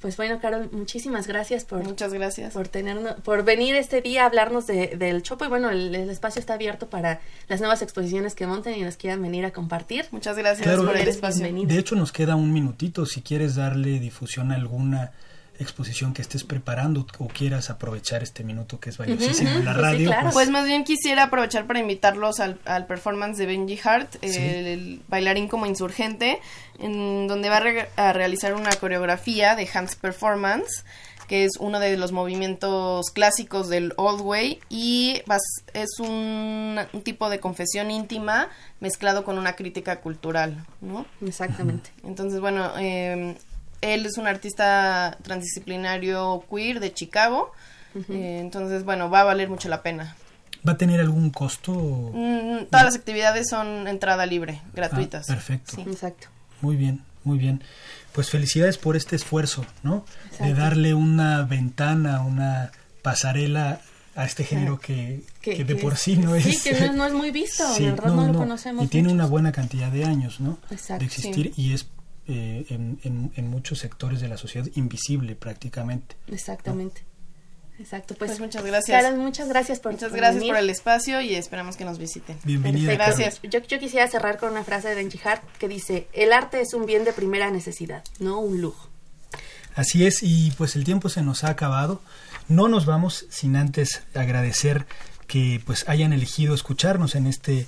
Pues 0.00 0.16
bueno, 0.16 0.40
Carol, 0.40 0.70
muchísimas 0.72 1.26
gracias 1.26 1.64
por, 1.66 1.84
Muchas 1.84 2.12
gracias. 2.14 2.54
por 2.54 2.68
tenernos, 2.68 3.14
por 3.22 3.44
venir 3.44 3.74
este 3.74 4.00
día 4.00 4.22
a 4.22 4.26
hablarnos 4.26 4.66
de, 4.66 4.96
del 4.96 5.22
Chopo. 5.22 5.44
Y 5.44 5.48
bueno, 5.48 5.68
el, 5.68 5.94
el 5.94 6.08
espacio 6.08 6.40
está 6.40 6.54
abierto 6.54 6.88
para 6.88 7.20
las 7.48 7.60
nuevas 7.60 7.82
exposiciones 7.82 8.34
que 8.34 8.46
monten 8.46 8.78
y 8.78 8.82
nos 8.82 8.96
quieran 8.96 9.20
venir 9.20 9.44
a 9.44 9.50
compartir. 9.50 10.06
Muchas 10.10 10.38
gracias 10.38 10.66
Claro, 10.66 10.86
por 10.86 10.96
el 10.96 11.06
espacio. 11.06 11.42
bienvenida. 11.42 11.74
De 11.74 11.80
hecho, 11.80 11.96
nos 11.96 12.12
queda 12.12 12.34
un 12.34 12.50
minutito. 12.52 13.04
Si 13.04 13.20
quieres 13.20 13.56
darle 13.56 13.98
difusión 14.00 14.52
a 14.52 14.54
alguna 14.54 15.12
exposición 15.60 16.12
que 16.14 16.22
estés 16.22 16.42
preparando 16.44 17.06
o 17.18 17.28
quieras 17.28 17.70
aprovechar 17.70 18.22
este 18.22 18.42
minuto 18.42 18.80
que 18.80 18.90
es 18.90 18.98
valiosísimo 18.98 19.50
en 19.50 19.64
la 19.64 19.72
Pues 19.74 19.86
sí, 19.86 19.92
radio, 19.92 20.06
claro. 20.08 20.30
Pues 20.32 20.50
más 20.50 20.64
bien 20.66 20.84
quisiera 20.84 21.24
aprovechar 21.24 21.66
para 21.66 21.78
invitarlos 21.78 22.40
al, 22.40 22.58
al 22.64 22.86
performance 22.86 23.36
de 23.38 23.46
Benji 23.46 23.78
Hart, 23.84 24.16
Sí. 24.22 24.36
el, 24.38 24.66
el 24.66 25.02
bailarín 25.08 25.48
como 25.48 25.66
insurgente, 25.66 26.38
en 26.78 27.28
donde 27.28 27.48
va 27.50 27.58
a, 27.58 27.60
re- 27.60 27.88
a 27.96 28.12
realizar 28.12 28.54
una 28.54 28.70
coreografía 28.70 29.54
de 29.54 29.68
Hans 29.72 29.96
Performance, 29.96 30.84
que 31.28 31.44
es 31.44 31.52
uno 31.60 31.78
de 31.78 31.96
los 31.96 32.10
movimientos 32.10 33.06
clásicos 33.12 33.68
del 33.68 33.92
Old 33.96 34.20
Way 34.22 34.58
y 34.68 35.22
vas- 35.26 35.62
es 35.74 36.00
un, 36.00 36.76
un 36.92 37.02
tipo 37.02 37.30
de 37.30 37.38
confesión 37.38 37.90
íntima 37.92 38.48
mezclado 38.80 39.22
con 39.22 39.38
una 39.38 39.54
crítica 39.54 40.00
cultural, 40.00 40.64
¿no? 40.80 41.06
Exactamente. 41.24 41.90
Entonces, 42.02 42.40
bueno, 42.40 42.72
eh, 42.80 43.36
él 43.80 44.06
es 44.06 44.18
un 44.18 44.26
artista 44.26 45.16
transdisciplinario 45.22 46.44
queer 46.50 46.80
de 46.80 46.92
Chicago. 46.92 47.52
Eh, 48.08 48.38
entonces, 48.40 48.84
bueno, 48.84 49.10
va 49.10 49.20
a 49.20 49.24
valer 49.24 49.48
mucho 49.48 49.68
la 49.68 49.82
pena. 49.82 50.16
¿va 50.66 50.72
a 50.72 50.76
tener 50.76 51.00
algún 51.00 51.30
costo? 51.30 51.72
Mm, 51.72 52.66
todas 52.70 52.84
las 52.84 52.94
actividades 52.94 53.48
son 53.48 53.86
entrada 53.88 54.26
libre, 54.26 54.60
gratuitas. 54.74 55.28
Ah, 55.28 55.34
perfecto. 55.34 55.76
Sí. 55.76 55.82
Exacto. 55.82 56.28
Muy 56.60 56.76
bien, 56.76 57.02
muy 57.24 57.38
bien. 57.38 57.62
Pues 58.12 58.30
felicidades 58.30 58.76
por 58.76 58.96
este 58.96 59.16
esfuerzo, 59.16 59.64
¿no? 59.82 60.04
De 60.40 60.54
darle 60.54 60.94
una 60.94 61.42
ventana, 61.42 62.22
una 62.22 62.72
pasarela 63.02 63.80
a 64.16 64.24
este 64.24 64.44
género 64.44 64.78
que, 64.78 65.22
que 65.40 65.64
de 65.64 65.76
por 65.76 65.96
sí 65.96 66.16
no 66.16 66.38
sí, 66.38 66.50
es... 66.50 66.62
que 66.62 66.88
no, 66.88 66.92
no 66.92 67.06
es 67.06 67.12
muy 67.12 67.30
visto, 67.30 67.64
Sí, 67.76 67.84
de 67.84 67.92
verdad 67.92 68.12
no, 68.12 68.26
lo 68.26 68.38
conocemos. 68.38 68.84
Y 68.84 68.88
tiene 68.88 69.12
una 69.12 69.26
buena 69.26 69.52
cantidad 69.52 69.90
de 69.90 70.04
años, 70.04 70.40
¿no? 70.40 70.58
Exacto, 70.70 70.98
de 70.98 71.06
existir 71.06 71.52
y 71.56 71.72
es 71.72 71.86
eh, 72.30 72.64
en, 72.70 72.98
en- 73.02 73.32
en 73.36 73.50
muchos 73.50 73.78
sectores 73.80 74.20
de 74.20 74.28
la 74.28 74.36
sociedad 74.38 74.66
invisible 74.76 75.34
prácticamente. 75.36 76.16
Exactamente. 76.28 77.02
Exacto, 77.78 78.14
pues, 78.14 78.32
Pues 78.32 78.40
muchas 78.40 78.62
gracias. 78.64 79.02
Carol, 79.02 79.18
muchas 79.18 79.48
gracias 79.48 79.80
por 79.80 79.92
Muchas 79.92 80.10
por 80.10 80.18
gracias 80.18 80.36
venir. 80.40 80.52
por 80.52 80.62
el 80.62 80.68
espacio 80.68 81.20
y 81.22 81.34
esperamos 81.34 81.76
que 81.78 81.86
nos 81.86 81.98
visiten. 81.98 82.36
Bienvenida. 82.44 82.92
Gracias. 82.92 83.40
Yo, 83.42 83.60
yo 83.60 83.78
quisiera 83.78 84.06
cerrar 84.06 84.36
con 84.38 84.50
una 84.50 84.64
frase 84.64 84.88
de 84.88 84.94
Benji 84.96 85.18
Hart 85.24 85.42
que 85.58 85.66
dice, 85.66 86.06
el 86.12 86.32
arte 86.34 86.60
es 86.60 86.74
un 86.74 86.84
bien 86.84 87.04
de 87.04 87.12
primera 87.14 87.50
necesidad, 87.50 88.04
no 88.18 88.38
un 88.40 88.60
lujo. 88.60 88.88
Así 89.74 90.04
es, 90.06 90.22
y 90.22 90.50
pues 90.58 90.76
el 90.76 90.84
tiempo 90.84 91.08
se 91.08 91.22
nos 91.22 91.42
ha 91.44 91.48
acabado. 91.50 92.02
No 92.48 92.68
nos 92.68 92.84
vamos 92.84 93.24
sin 93.30 93.56
antes 93.56 94.02
agradecer 94.14 94.84
que 95.26 95.62
pues 95.64 95.88
hayan 95.88 96.12
elegido 96.12 96.54
escucharnos 96.54 97.14
en 97.14 97.26
este 97.28 97.66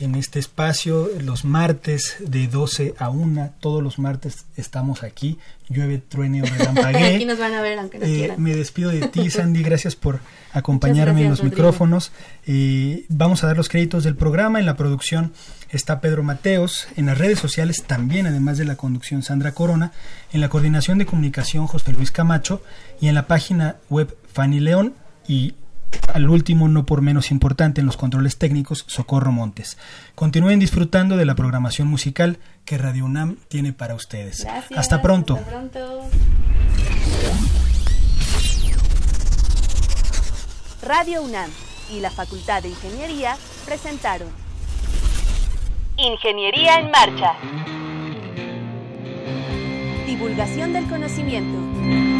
en 0.00 0.14
este 0.16 0.38
espacio 0.38 1.08
los 1.20 1.44
martes 1.44 2.16
de 2.20 2.48
12 2.48 2.94
a 2.98 3.10
1. 3.10 3.54
Todos 3.60 3.82
los 3.82 3.98
martes 3.98 4.46
estamos 4.56 5.02
aquí. 5.02 5.38
Llueve, 5.68 5.98
truene 5.98 6.42
o 6.42 6.46
relampaguee. 6.46 7.14
aquí 7.16 7.24
nos 7.26 7.38
van 7.38 7.54
a 7.54 7.62
ver 7.62 7.78
aunque 7.78 7.98
no 7.98 8.04
Eh, 8.06 8.14
quieran. 8.14 8.42
me 8.42 8.56
despido 8.56 8.90
de 8.90 9.06
ti, 9.08 9.30
Sandy. 9.30 9.62
Gracias 9.62 9.94
por 9.96 10.20
acompañarme 10.52 11.22
en 11.22 11.30
los 11.30 11.38
Rodrigo. 11.40 11.56
micrófonos. 11.56 12.12
Eh, 12.46 13.04
vamos 13.08 13.44
a 13.44 13.46
dar 13.46 13.56
los 13.56 13.68
créditos 13.68 14.02
del 14.04 14.16
programa. 14.16 14.58
En 14.58 14.66
la 14.66 14.76
producción 14.76 15.32
está 15.70 16.00
Pedro 16.00 16.22
Mateos. 16.22 16.88
En 16.96 17.06
las 17.06 17.18
redes 17.18 17.38
sociales 17.38 17.84
también, 17.86 18.26
además 18.26 18.58
de 18.58 18.64
la 18.64 18.76
conducción, 18.76 19.22
Sandra 19.22 19.52
Corona. 19.52 19.92
En 20.32 20.40
la 20.40 20.48
coordinación 20.48 20.98
de 20.98 21.06
comunicación, 21.06 21.66
José 21.66 21.92
Luis 21.92 22.10
Camacho. 22.10 22.62
Y 23.00 23.08
en 23.08 23.14
la 23.14 23.26
página 23.26 23.76
web, 23.90 24.16
Fanny 24.32 24.60
León. 24.60 24.94
Y 25.28 25.54
al 26.12 26.28
último, 26.28 26.68
no 26.68 26.86
por 26.86 27.02
menos 27.02 27.30
importante, 27.30 27.80
en 27.80 27.86
los 27.86 27.96
controles 27.96 28.36
técnicos, 28.38 28.84
Socorro 28.86 29.32
Montes. 29.32 29.78
Continúen 30.14 30.58
disfrutando 30.58 31.16
de 31.16 31.24
la 31.24 31.34
programación 31.34 31.88
musical 31.88 32.38
que 32.64 32.78
Radio 32.78 33.04
UNAM 33.04 33.36
tiene 33.48 33.72
para 33.72 33.94
ustedes. 33.94 34.44
Gracias. 34.44 34.78
Hasta 34.78 35.02
pronto. 35.02 35.34
Hasta 35.34 35.50
pronto. 35.50 36.10
Radio 40.82 41.22
UNAM 41.22 41.50
y 41.92 42.00
la 42.00 42.10
Facultad 42.10 42.62
de 42.62 42.70
Ingeniería 42.70 43.36
presentaron 43.66 44.28
Ingeniería 45.98 46.80
en 46.80 46.90
Marcha. 46.90 47.34
Divulgación 50.06 50.72
del 50.72 50.88
conocimiento. 50.88 52.19